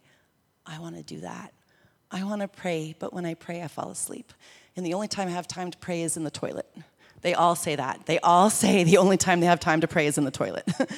I 0.63 0.77
want 0.77 0.95
to 0.95 1.01
do 1.01 1.21
that. 1.21 1.51
I 2.11 2.23
want 2.23 2.43
to 2.43 2.47
pray, 2.47 2.95
but 2.99 3.11
when 3.11 3.25
I 3.25 3.33
pray, 3.33 3.63
I 3.63 3.67
fall 3.67 3.89
asleep. 3.89 4.31
And 4.75 4.85
the 4.85 4.93
only 4.93 5.07
time 5.07 5.27
I 5.27 5.31
have 5.31 5.47
time 5.47 5.71
to 5.71 5.77
pray 5.79 6.03
is 6.03 6.17
in 6.17 6.23
the 6.23 6.29
toilet. 6.29 6.71
They 7.23 7.33
all 7.33 7.55
say 7.55 7.75
that. 7.75 8.05
They 8.05 8.19
all 8.19 8.49
say 8.61 8.83
the 8.83 8.97
only 8.97 9.17
time 9.17 9.39
they 9.39 9.47
have 9.47 9.59
time 9.59 9.81
to 9.81 9.87
pray 9.87 10.05
is 10.05 10.19
in 10.19 10.23
the 10.23 10.29
toilet. 10.29 10.69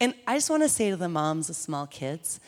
And 0.00 0.14
I 0.28 0.36
just 0.36 0.48
want 0.48 0.62
to 0.62 0.68
say 0.68 0.90
to 0.90 0.96
the 0.96 1.08
moms 1.08 1.50
of 1.50 1.56
small 1.56 1.86
kids 1.88 2.38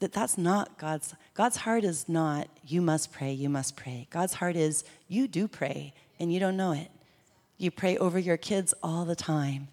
that 0.00 0.12
that's 0.12 0.36
not 0.36 0.76
God's 0.76 1.14
God's 1.32 1.56
heart 1.56 1.82
is 1.82 2.06
not 2.06 2.48
you 2.66 2.82
must 2.82 3.12
pray, 3.12 3.32
you 3.32 3.48
must 3.48 3.76
pray. 3.76 4.08
God's 4.10 4.34
heart 4.34 4.56
is 4.56 4.84
you 5.06 5.26
do 5.26 5.48
pray 5.48 5.94
and 6.20 6.30
you 6.30 6.38
don't 6.38 6.58
know 6.58 6.72
it. 6.72 6.90
You 7.56 7.70
pray 7.70 7.96
over 7.96 8.18
your 8.18 8.36
kids 8.36 8.74
all 8.82 9.06
the 9.06 9.16
time. 9.16 9.68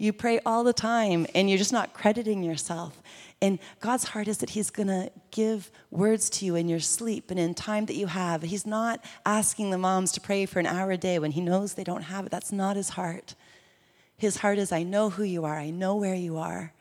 You 0.00 0.14
pray 0.14 0.40
all 0.46 0.64
the 0.64 0.72
time 0.72 1.26
and 1.34 1.50
you're 1.50 1.58
just 1.58 1.74
not 1.74 1.92
crediting 1.92 2.42
yourself. 2.42 3.02
And 3.42 3.58
God's 3.80 4.04
heart 4.04 4.28
is 4.28 4.38
that 4.38 4.48
He's 4.48 4.70
going 4.70 4.88
to 4.88 5.10
give 5.30 5.70
words 5.90 6.30
to 6.30 6.46
you 6.46 6.54
in 6.54 6.70
your 6.70 6.80
sleep 6.80 7.30
and 7.30 7.38
in 7.38 7.52
time 7.52 7.84
that 7.84 7.96
you 7.96 8.06
have. 8.06 8.40
He's 8.40 8.66
not 8.66 9.04
asking 9.26 9.68
the 9.68 9.76
moms 9.76 10.12
to 10.12 10.20
pray 10.22 10.46
for 10.46 10.58
an 10.58 10.64
hour 10.64 10.90
a 10.90 10.96
day 10.96 11.18
when 11.18 11.32
He 11.32 11.42
knows 11.42 11.74
they 11.74 11.84
don't 11.84 12.04
have 12.04 12.24
it. 12.24 12.32
That's 12.32 12.50
not 12.50 12.76
His 12.76 12.88
heart. 12.90 13.34
His 14.16 14.38
heart 14.38 14.56
is, 14.56 14.72
I 14.72 14.84
know 14.84 15.10
who 15.10 15.22
you 15.22 15.44
are, 15.44 15.58
I 15.58 15.68
know 15.68 15.96
where 15.96 16.14
you 16.14 16.38
are. 16.38 16.72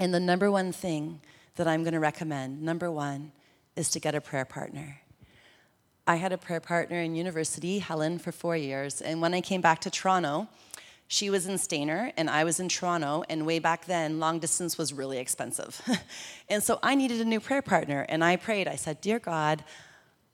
And 0.00 0.12
the 0.12 0.18
number 0.18 0.50
one 0.50 0.72
thing 0.72 1.20
that 1.54 1.68
I'm 1.68 1.84
going 1.84 1.94
to 1.94 2.00
recommend, 2.00 2.62
number 2.62 2.90
one, 2.90 3.30
is 3.76 3.90
to 3.90 4.00
get 4.00 4.16
a 4.16 4.20
prayer 4.20 4.44
partner. 4.44 5.02
I 6.04 6.16
had 6.16 6.32
a 6.32 6.38
prayer 6.38 6.60
partner 6.60 7.00
in 7.00 7.14
university, 7.14 7.78
Helen, 7.78 8.18
for 8.18 8.32
four 8.32 8.56
years. 8.56 9.00
And 9.00 9.20
when 9.20 9.34
I 9.34 9.40
came 9.40 9.60
back 9.60 9.80
to 9.82 9.90
Toronto, 9.90 10.48
she 11.08 11.30
was 11.30 11.46
in 11.46 11.54
Stayner 11.54 12.12
and 12.16 12.28
I 12.28 12.44
was 12.44 12.58
in 12.58 12.68
Toronto. 12.68 13.22
And 13.28 13.46
way 13.46 13.58
back 13.58 13.84
then, 13.86 14.18
long 14.18 14.38
distance 14.38 14.76
was 14.76 14.92
really 14.92 15.18
expensive. 15.18 15.80
and 16.48 16.62
so 16.62 16.78
I 16.82 16.94
needed 16.94 17.20
a 17.20 17.24
new 17.24 17.40
prayer 17.40 17.62
partner. 17.62 18.04
And 18.08 18.24
I 18.24 18.36
prayed, 18.36 18.68
I 18.68 18.76
said, 18.76 19.00
Dear 19.00 19.18
God, 19.18 19.64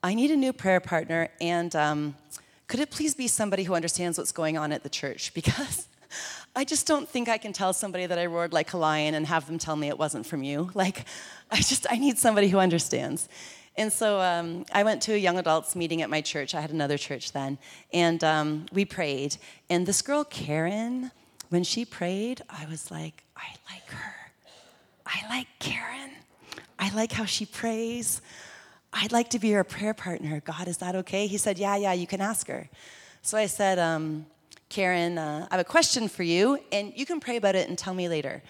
I 0.03 0.15
need 0.15 0.31
a 0.31 0.37
new 0.37 0.53
prayer 0.53 0.81
partner. 0.81 1.29
And 1.41 1.75
um, 1.77 2.17
could 2.67 2.81
it 2.81 2.91
please 2.91 3.15
be 3.15 3.29
somebody 3.29 3.65
who 3.65 3.75
understands 3.75 4.19
what's 4.19 4.33
going 4.33 4.57
on 4.57 4.73
at 4.73 4.83
the 4.83 4.91
church? 4.91 5.33
Because 5.43 5.89
I 6.55 6.65
just 6.65 6.87
don't 6.87 7.09
think 7.09 7.31
I 7.31 7.39
can 7.39 7.55
tell 7.55 7.73
somebody 7.73 8.05
that 8.05 8.19
I 8.19 8.27
roared 8.27 8.53
like 8.53 8.75
a 8.75 8.77
lion 8.77 9.15
and 9.15 9.27
have 9.27 9.47
them 9.47 9.59
tell 9.59 9.75
me 9.75 9.89
it 9.89 9.99
wasn't 9.99 10.27
from 10.27 10.43
you. 10.43 10.71
Like, 10.75 11.07
I 11.51 11.57
just, 11.57 11.87
I 11.91 11.97
need 11.97 12.19
somebody 12.19 12.49
who 12.49 12.59
understands. 12.59 13.29
And 13.77 13.93
so 13.93 14.21
um, 14.21 14.67
I 14.73 14.83
went 14.83 15.01
to 15.03 15.15
a 15.15 15.17
young 15.17 15.39
adults 15.39 15.75
meeting 15.75 16.03
at 16.03 16.11
my 16.11 16.21
church. 16.21 16.55
I 16.55 16.61
had 16.61 16.71
another 16.71 16.99
church 16.99 17.33
then. 17.33 17.59
And 17.93 18.23
um, 18.23 18.67
we 18.73 18.85
prayed. 18.85 19.37
And 19.71 19.87
this 19.87 20.03
girl, 20.03 20.25
Karen, 20.25 21.11
when 21.49 21.65
she 21.65 21.85
prayed, 21.85 22.43
I 22.51 22.67
was 22.67 22.91
like, 22.91 23.25
I 23.37 23.49
like 23.73 23.89
her. 23.89 24.15
I 25.07 25.29
like 25.29 25.47
Karen. 25.59 26.11
I 26.79 26.95
like 26.95 27.13
how 27.13 27.25
she 27.25 27.47
prays. 27.47 28.21
I'd 28.93 29.13
like 29.13 29.31
to 29.31 29.39
be 29.39 29.53
her 29.53 29.65
prayer 29.65 29.95
partner. 29.95 30.43
God, 30.45 30.69
is 30.69 30.79
that 30.79 30.95
okay? 30.97 31.27
He 31.27 31.39
said, 31.39 31.59
Yeah, 31.59 31.77
yeah, 31.77 31.93
you 31.93 32.07
can 32.07 32.21
ask 32.21 32.47
her. 32.49 32.69
So 33.23 33.39
I 33.39 33.47
said, 33.47 33.79
um, 33.79 34.27
Karen, 34.69 35.17
uh, 35.17 35.47
I 35.51 35.55
have 35.55 35.61
a 35.61 35.69
question 35.69 36.09
for 36.09 36.23
you, 36.23 36.59
and 36.73 36.93
you 36.97 37.07
can 37.07 37.21
pray 37.21 37.37
about 37.37 37.55
it 37.55 37.69
and 37.69 37.79
tell 37.79 37.95
me 37.95 38.09
later. 38.09 38.43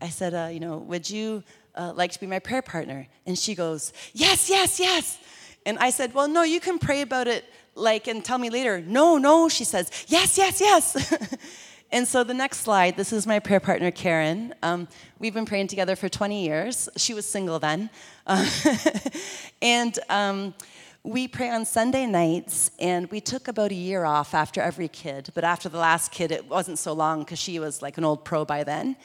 I 0.00 0.08
said, 0.08 0.34
uh, 0.34 0.48
you 0.52 0.60
know, 0.60 0.78
would 0.78 1.08
you 1.08 1.42
uh, 1.74 1.92
like 1.94 2.12
to 2.12 2.20
be 2.20 2.26
my 2.26 2.38
prayer 2.38 2.62
partner? 2.62 3.06
And 3.26 3.38
she 3.38 3.54
goes, 3.54 3.92
yes, 4.12 4.48
yes, 4.48 4.80
yes. 4.80 5.18
And 5.66 5.78
I 5.78 5.90
said, 5.90 6.14
well, 6.14 6.28
no, 6.28 6.42
you 6.42 6.60
can 6.60 6.78
pray 6.78 7.02
about 7.02 7.28
it 7.28 7.44
like 7.74 8.06
and 8.06 8.24
tell 8.24 8.38
me 8.38 8.50
later. 8.50 8.80
No, 8.80 9.18
no, 9.18 9.48
she 9.48 9.64
says, 9.64 9.90
yes, 10.08 10.38
yes, 10.38 10.60
yes. 10.60 11.14
and 11.92 12.06
so 12.06 12.24
the 12.24 12.34
next 12.34 12.60
slide, 12.60 12.96
this 12.96 13.12
is 13.12 13.26
my 13.26 13.38
prayer 13.38 13.60
partner, 13.60 13.90
Karen. 13.90 14.54
Um, 14.62 14.88
we've 15.18 15.34
been 15.34 15.46
praying 15.46 15.68
together 15.68 15.96
for 15.96 16.08
20 16.08 16.44
years. 16.44 16.88
She 16.96 17.14
was 17.14 17.26
single 17.26 17.58
then. 17.58 17.90
and 19.62 19.98
um, 20.08 20.54
we 21.02 21.28
pray 21.28 21.50
on 21.50 21.64
Sunday 21.64 22.06
nights, 22.06 22.70
and 22.78 23.10
we 23.10 23.20
took 23.20 23.48
about 23.48 23.70
a 23.70 23.74
year 23.74 24.04
off 24.04 24.34
after 24.34 24.60
every 24.60 24.88
kid. 24.88 25.30
But 25.34 25.44
after 25.44 25.68
the 25.68 25.78
last 25.78 26.12
kid, 26.12 26.30
it 26.30 26.48
wasn't 26.48 26.78
so 26.78 26.92
long 26.92 27.20
because 27.20 27.38
she 27.38 27.58
was 27.58 27.80
like 27.80 27.96
an 27.96 28.04
old 28.04 28.24
pro 28.24 28.44
by 28.44 28.64
then. 28.64 28.96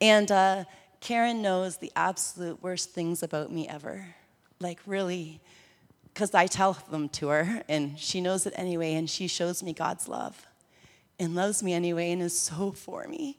And 0.00 0.30
uh, 0.30 0.64
Karen 1.00 1.42
knows 1.42 1.78
the 1.78 1.90
absolute 1.96 2.62
worst 2.62 2.90
things 2.90 3.22
about 3.22 3.50
me 3.50 3.66
ever. 3.66 4.14
Like, 4.60 4.80
really, 4.86 5.40
because 6.12 6.34
I 6.34 6.46
tell 6.46 6.74
them 6.90 7.08
to 7.10 7.28
her, 7.28 7.62
and 7.68 7.98
she 7.98 8.20
knows 8.20 8.46
it 8.46 8.52
anyway, 8.56 8.94
and 8.94 9.08
she 9.08 9.26
shows 9.26 9.62
me 9.62 9.72
God's 9.72 10.08
love 10.08 10.46
and 11.18 11.34
loves 11.34 11.62
me 11.62 11.72
anyway 11.72 12.10
and 12.12 12.22
is 12.22 12.38
so 12.38 12.72
for 12.72 13.06
me. 13.06 13.38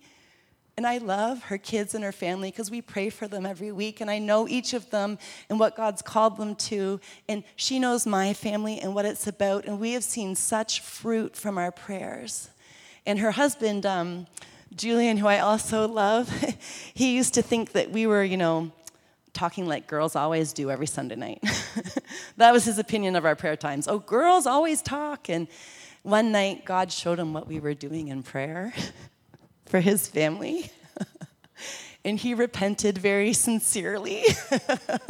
And 0.78 0.88
I 0.88 1.00
love 1.00 1.44
her 1.44 1.58
kids 1.58 1.94
and 1.94 2.04
her 2.04 2.12
family 2.12 2.50
because 2.50 2.72
we 2.72 2.82
pray 2.82 3.10
for 3.10 3.28
them 3.28 3.46
every 3.46 3.72
week. 3.72 4.02
And 4.02 4.10
I 4.10 4.20
know 4.20 4.48
each 4.48 4.74
of 4.74 4.90
them 4.90 5.18
and 5.50 5.60
what 5.60 5.76
God's 5.76 6.02
called 6.02 6.38
them 6.38 6.56
to. 6.56 7.00
And 7.28 7.44
she 7.56 7.78
knows 7.78 8.08
my 8.08 8.34
family 8.34 8.80
and 8.80 8.96
what 8.96 9.06
it's 9.06 9.28
about. 9.28 9.66
And 9.66 9.80
we 9.80 9.92
have 9.92 10.04
seen 10.04 10.34
such 10.36 10.80
fruit 10.80 11.36
from 11.36 11.58
our 11.58 11.72
prayers. 11.72 12.50
And 13.06 13.20
her 13.20 13.32
husband, 13.32 13.86
um, 13.86 14.28
Julian, 14.76 15.18
who 15.18 15.28
I 15.28 15.40
also 15.40 15.88
love, 15.88 16.30
he 16.94 17.16
used 17.16 17.34
to 17.36 17.42
think 17.42 17.74
that 17.74 17.92
we 17.92 18.08
were, 18.08 18.24
you 18.24 18.38
know, 18.38 18.72
talking 19.34 19.68
like 19.68 19.88
girls 19.88 20.16
always 20.16 20.54
do 20.54 20.70
every 20.70 20.88
Sunday 20.88 21.16
night. 21.16 21.44
that 22.38 22.52
was 22.52 22.66
his 22.66 22.80
opinion 22.80 23.16
of 23.16 23.26
our 23.26 23.36
prayer 23.36 23.56
times. 23.56 23.88
Oh, 23.88 24.00
girls 24.00 24.46
always 24.46 24.82
talk. 24.82 25.30
And 25.30 25.48
one 26.04 26.32
night, 26.32 26.66
God 26.66 26.92
showed 26.92 27.20
him 27.20 27.34
what 27.34 27.48
we 27.48 27.60
were 27.60 27.74
doing 27.74 28.10
in 28.10 28.24
prayer. 28.24 28.74
for 29.72 29.80
his 29.80 30.06
family. 30.06 30.70
And 32.04 32.20
he 32.20 32.34
repented 32.34 32.98
very 32.98 33.34
sincerely 33.48 34.24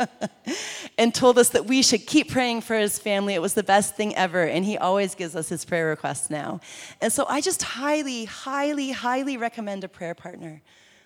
and 0.97 1.13
told 1.13 1.37
us 1.37 1.49
that 1.49 1.65
we 1.65 1.81
should 1.81 2.05
keep 2.05 2.31
praying 2.31 2.61
for 2.61 2.75
his 2.75 2.99
family. 2.99 3.33
It 3.33 3.41
was 3.41 3.53
the 3.53 3.63
best 3.63 3.95
thing 3.95 4.15
ever. 4.15 4.43
And 4.43 4.65
he 4.65 4.77
always 4.77 5.15
gives 5.15 5.35
us 5.35 5.49
his 5.49 5.65
prayer 5.65 5.87
requests 5.87 6.29
now. 6.29 6.59
And 6.99 7.11
so 7.11 7.25
I 7.27 7.41
just 7.41 7.63
highly, 7.63 8.25
highly, 8.25 8.91
highly 8.91 9.37
recommend 9.37 9.83
a 9.83 9.89
prayer 9.89 10.15
partner. 10.15 10.61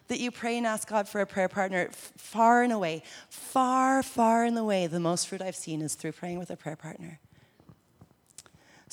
That 0.07 0.19
you 0.19 0.29
pray 0.29 0.55
and 0.59 0.67
ask 0.67 0.87
God 0.87 1.09
for 1.09 1.21
a 1.21 1.25
prayer 1.25 1.49
partner 1.49 1.89
far 1.91 2.61
and 2.61 2.71
away, 2.71 3.01
far, 3.27 4.03
far 4.03 4.43
and 4.43 4.55
away. 4.55 4.85
The 4.85 4.99
most 4.99 5.27
fruit 5.27 5.41
I've 5.41 5.55
seen 5.55 5.81
is 5.81 5.95
through 5.95 6.11
praying 6.11 6.37
with 6.37 6.51
a 6.51 6.55
prayer 6.55 6.75
partner. 6.75 7.19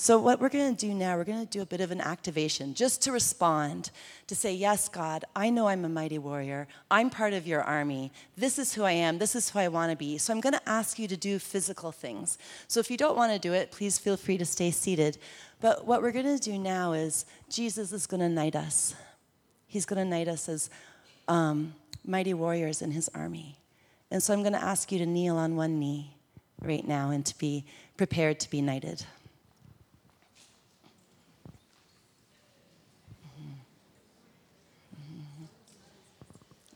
So, 0.03 0.19
what 0.19 0.41
we're 0.41 0.49
going 0.49 0.75
to 0.75 0.87
do 0.87 0.93
now, 0.93 1.17
we're 1.17 1.23
going 1.23 1.47
to 1.47 1.49
do 1.49 1.63
a 1.63 1.65
bit 1.65 1.81
of 1.81 1.93
an 1.93 2.01
activation 2.01 2.75
just 2.75 3.03
to 3.03 3.13
respond, 3.13 3.93
to 4.27 4.35
say, 4.35 4.53
Yes, 4.53 4.89
God, 4.89 5.25
I 5.37 5.49
know 5.49 5.69
I'm 5.69 5.85
a 5.85 5.89
mighty 5.89 6.19
warrior. 6.19 6.67
I'm 6.91 7.09
part 7.09 7.35
of 7.35 7.47
your 7.47 7.63
army. 7.63 8.11
This 8.37 8.59
is 8.59 8.75
who 8.75 8.83
I 8.83 8.91
am. 8.91 9.19
This 9.19 9.37
is 9.37 9.51
who 9.51 9.61
I 9.61 9.69
want 9.69 9.93
to 9.93 9.97
be. 9.97 10.19
So, 10.19 10.33
I'm 10.33 10.41
going 10.41 10.55
to 10.55 10.69
ask 10.69 10.99
you 10.99 11.07
to 11.07 11.17
do 11.17 11.39
physical 11.39 11.93
things. 11.93 12.37
So, 12.67 12.81
if 12.81 12.91
you 12.91 12.97
don't 12.97 13.17
want 13.17 13.33
to 13.33 13.39
do 13.39 13.53
it, 13.53 13.71
please 13.71 13.97
feel 13.97 14.17
free 14.17 14.37
to 14.39 14.45
stay 14.45 14.73
seated. 14.73 15.19
But 15.61 15.87
what 15.87 16.03
we're 16.03 16.11
going 16.11 16.37
to 16.37 16.51
do 16.51 16.59
now 16.59 16.95
is 16.95 17.25
Jesus 17.49 17.93
is 17.93 18.09
going 18.09 18.23
to 18.23 18.29
knight 18.29 18.57
us. 18.57 18.97
He's 19.69 19.87
going 19.87 20.03
to 20.03 20.05
knight 20.05 20.27
us 20.27 20.49
as 20.49 20.69
um, 21.29 21.75
mighty 22.05 22.35
warriors 22.35 22.83
in 22.83 22.91
his 22.91 23.09
army. 23.15 23.57
And 24.11 24.21
so, 24.21 24.35
I'm 24.35 24.43
going 24.43 24.55
to 24.55 24.65
ask 24.65 24.91
you 24.91 24.99
to 24.99 25.07
kneel 25.07 25.37
on 25.37 25.55
one 25.55 25.79
knee 25.79 26.17
right 26.61 26.89
now 26.89 27.11
and 27.11 27.25
to 27.25 27.39
be 27.39 27.65
prepared 27.97 28.41
to 28.41 28.51
be 28.51 28.61
knighted. 28.61 29.07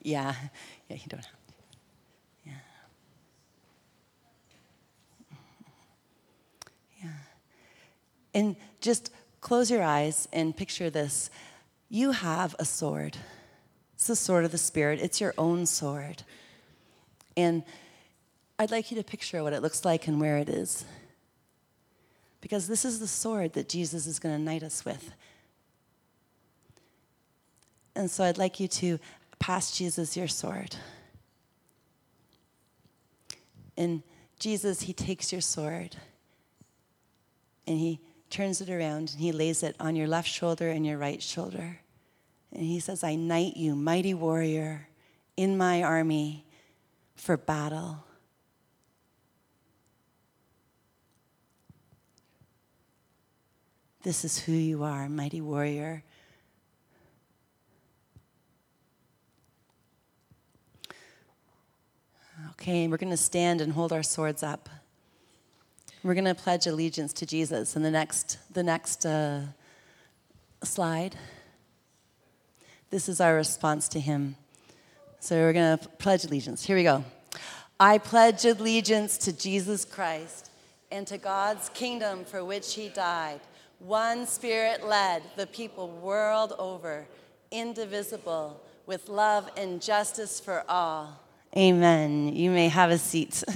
Yeah, 0.07 0.37
yeah, 0.89 0.97
you 0.99 1.09
don't 1.09 1.25
have. 1.25 1.35
Yeah. 2.45 2.53
Yeah. 7.03 7.11
And 8.33 8.55
just 8.81 9.11
close 9.41 9.69
your 9.69 9.83
eyes 9.83 10.29
and 10.33 10.57
picture 10.57 10.91
this. 10.91 11.29
You 11.89 12.13
have 12.13 12.55
a 12.61 12.65
sword. 12.65 13.17
It's 13.97 14.07
the 14.07 14.15
sword 14.15 14.45
of 14.45 14.53
the 14.53 14.59
Spirit, 14.59 15.01
it's 15.03 15.21
your 15.21 15.35
own 15.37 15.67
sword. 15.67 16.23
And 17.37 17.65
I'd 18.61 18.71
like 18.71 18.93
you 18.93 18.97
to 18.99 19.03
picture 19.03 19.43
what 19.43 19.53
it 19.53 19.61
looks 19.61 19.85
like 19.85 20.07
and 20.07 20.21
where 20.21 20.39
it 20.39 20.49
is. 20.49 20.85
Because 22.41 22.69
this 22.69 22.85
is 22.85 23.01
the 23.01 23.09
sword 23.09 23.55
that 23.55 23.69
Jesus 23.69 24.07
is 24.07 24.21
going 24.21 24.37
to 24.37 24.41
knight 24.41 24.63
us 24.63 24.85
with. 24.85 25.11
And 27.97 28.09
so 28.09 28.23
I'd 28.23 28.39
like 28.39 28.61
you 28.61 28.69
to 28.69 29.01
pass 29.39 29.77
Jesus 29.77 30.17
your 30.17 30.29
sword. 30.29 30.77
And 33.77 34.03
Jesus, 34.39 34.83
he 34.83 34.93
takes 34.93 35.33
your 35.33 35.41
sword 35.41 35.97
and 37.67 37.79
he 37.79 38.01
turns 38.31 38.61
it 38.61 38.71
around 38.71 39.13
and 39.13 39.21
he 39.21 39.33
lays 39.33 39.63
it 39.63 39.77
on 39.81 39.97
your 39.97 40.07
left 40.07 40.29
shoulder 40.29 40.69
and 40.69 40.85
your 40.87 40.99
right 40.99 41.23
shoulder. 41.23 41.81
And 42.53 42.63
he 42.65 42.81
says, 42.81 43.05
I 43.05 43.17
knight 43.17 43.57
you, 43.57 43.75
mighty 43.75 44.15
warrior, 44.15 44.89
in 45.37 45.57
my 45.57 45.83
army 45.83 46.47
for 47.15 47.37
battle. 47.37 48.05
This 54.03 54.25
is 54.25 54.39
who 54.39 54.53
you 54.53 54.85
are, 54.85 55.09
mighty 55.09 55.41
warrior. 55.41 56.05
Okay, 62.61 62.89
we're 62.89 62.97
going 62.97 63.11
to 63.11 63.17
stand 63.17 63.61
and 63.61 63.73
hold 63.73 63.93
our 63.93 64.03
swords 64.03 64.43
up. 64.43 64.69
We're 66.03 66.15
going 66.15 66.25
to 66.25 66.35
pledge 66.35 66.67
allegiance 66.67 67.13
to 67.15 67.27
Jesus. 67.27 67.77
in 67.77 67.83
the 67.83 67.91
next, 67.91 68.39
the 68.53 68.63
next 68.63 69.05
uh, 69.05 69.43
slide, 70.63 71.17
this 72.91 73.09
is 73.09 73.21
our 73.21 73.35
response 73.35 73.89
to 73.91 74.01
him. 74.01 74.37
So 75.21 75.37
we're 75.37 75.53
going 75.53 75.79
to 75.79 75.89
pledge 75.99 76.25
allegiance. 76.25 76.65
Here 76.65 76.77
we 76.77 76.83
go. 76.83 77.05
I 77.79 77.99
pledge 77.99 78.45
allegiance 78.45 79.19
to 79.19 79.33
Jesus 79.33 79.85
Christ 79.85 80.51
and 80.91 81.07
to 81.09 81.19
God's 81.19 81.69
kingdom 81.71 82.25
for 82.25 82.45
which 82.45 82.75
he 82.75 82.89
died, 82.89 83.41
one 83.81 84.27
spirit 84.27 84.87
led 84.87 85.23
the 85.37 85.47
people 85.47 85.89
world 85.89 86.55
over, 86.59 87.07
indivisible, 87.51 88.63
with 88.87 89.09
love 89.09 89.51
and 89.57 89.83
justice 89.83 90.41
for 90.41 90.65
all. 90.69 91.21
Amen. 91.55 92.35
You 92.35 92.51
may 92.51 92.69
have 92.69 92.91
a 92.91 92.99
seat. 92.99 93.45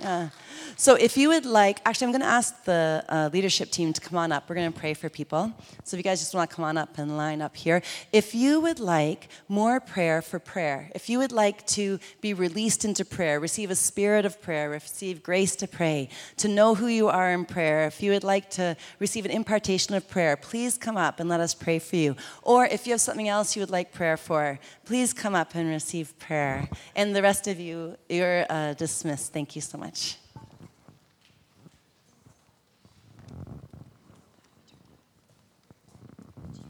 uh, 0.00 0.28
so, 0.76 0.94
if 0.94 1.16
you 1.16 1.28
would 1.28 1.46
like, 1.46 1.80
actually, 1.84 2.06
I'm 2.06 2.12
going 2.12 2.22
to 2.22 2.26
ask 2.26 2.64
the 2.64 3.04
uh, 3.08 3.30
leadership 3.32 3.70
team 3.70 3.92
to 3.92 4.00
come 4.00 4.18
on 4.18 4.32
up. 4.32 4.48
We're 4.48 4.56
going 4.56 4.72
to 4.72 4.78
pray 4.78 4.94
for 4.94 5.08
people. 5.08 5.52
So, 5.84 5.96
if 5.96 5.98
you 5.98 6.02
guys 6.02 6.20
just 6.20 6.34
want 6.34 6.48
to 6.48 6.56
come 6.56 6.64
on 6.64 6.76
up 6.76 6.98
and 6.98 7.16
line 7.16 7.42
up 7.42 7.56
here. 7.56 7.82
If 8.12 8.34
you 8.34 8.60
would 8.60 8.80
like 8.80 9.28
more 9.48 9.80
prayer 9.80 10.22
for 10.22 10.38
prayer, 10.38 10.90
if 10.94 11.08
you 11.08 11.18
would 11.18 11.32
like 11.32 11.66
to 11.68 11.98
be 12.20 12.34
released 12.34 12.84
into 12.84 13.04
prayer, 13.04 13.40
receive 13.40 13.70
a 13.70 13.74
spirit 13.74 14.24
of 14.24 14.40
prayer, 14.40 14.70
receive 14.70 15.22
grace 15.22 15.56
to 15.56 15.68
pray, 15.68 16.08
to 16.38 16.48
know 16.48 16.74
who 16.74 16.86
you 16.86 17.08
are 17.08 17.32
in 17.32 17.44
prayer, 17.44 17.86
if 17.86 18.02
you 18.02 18.10
would 18.12 18.24
like 18.24 18.50
to 18.50 18.76
receive 18.98 19.24
an 19.24 19.30
impartation 19.30 19.94
of 19.94 20.08
prayer, 20.08 20.36
please 20.36 20.78
come 20.78 20.96
up 20.96 21.20
and 21.20 21.28
let 21.28 21.40
us 21.40 21.54
pray 21.54 21.78
for 21.78 21.96
you. 21.96 22.16
Or 22.42 22.64
if 22.66 22.86
you 22.86 22.92
have 22.92 23.00
something 23.00 23.28
else 23.28 23.56
you 23.56 23.60
would 23.60 23.70
like 23.70 23.92
prayer 23.92 24.16
for, 24.16 24.58
please 24.84 25.12
come 25.12 25.34
up 25.34 25.54
and 25.54 25.68
receive 25.68 26.18
prayer. 26.18 26.68
And 26.96 27.14
the 27.14 27.22
rest 27.22 27.46
of 27.46 27.60
you, 27.60 27.96
you're 28.08 28.46
uh, 28.48 28.74
dismissed. 28.74 29.32
Thank 29.32 29.54
you 29.56 29.62
so 29.62 29.78
much. 29.78 30.21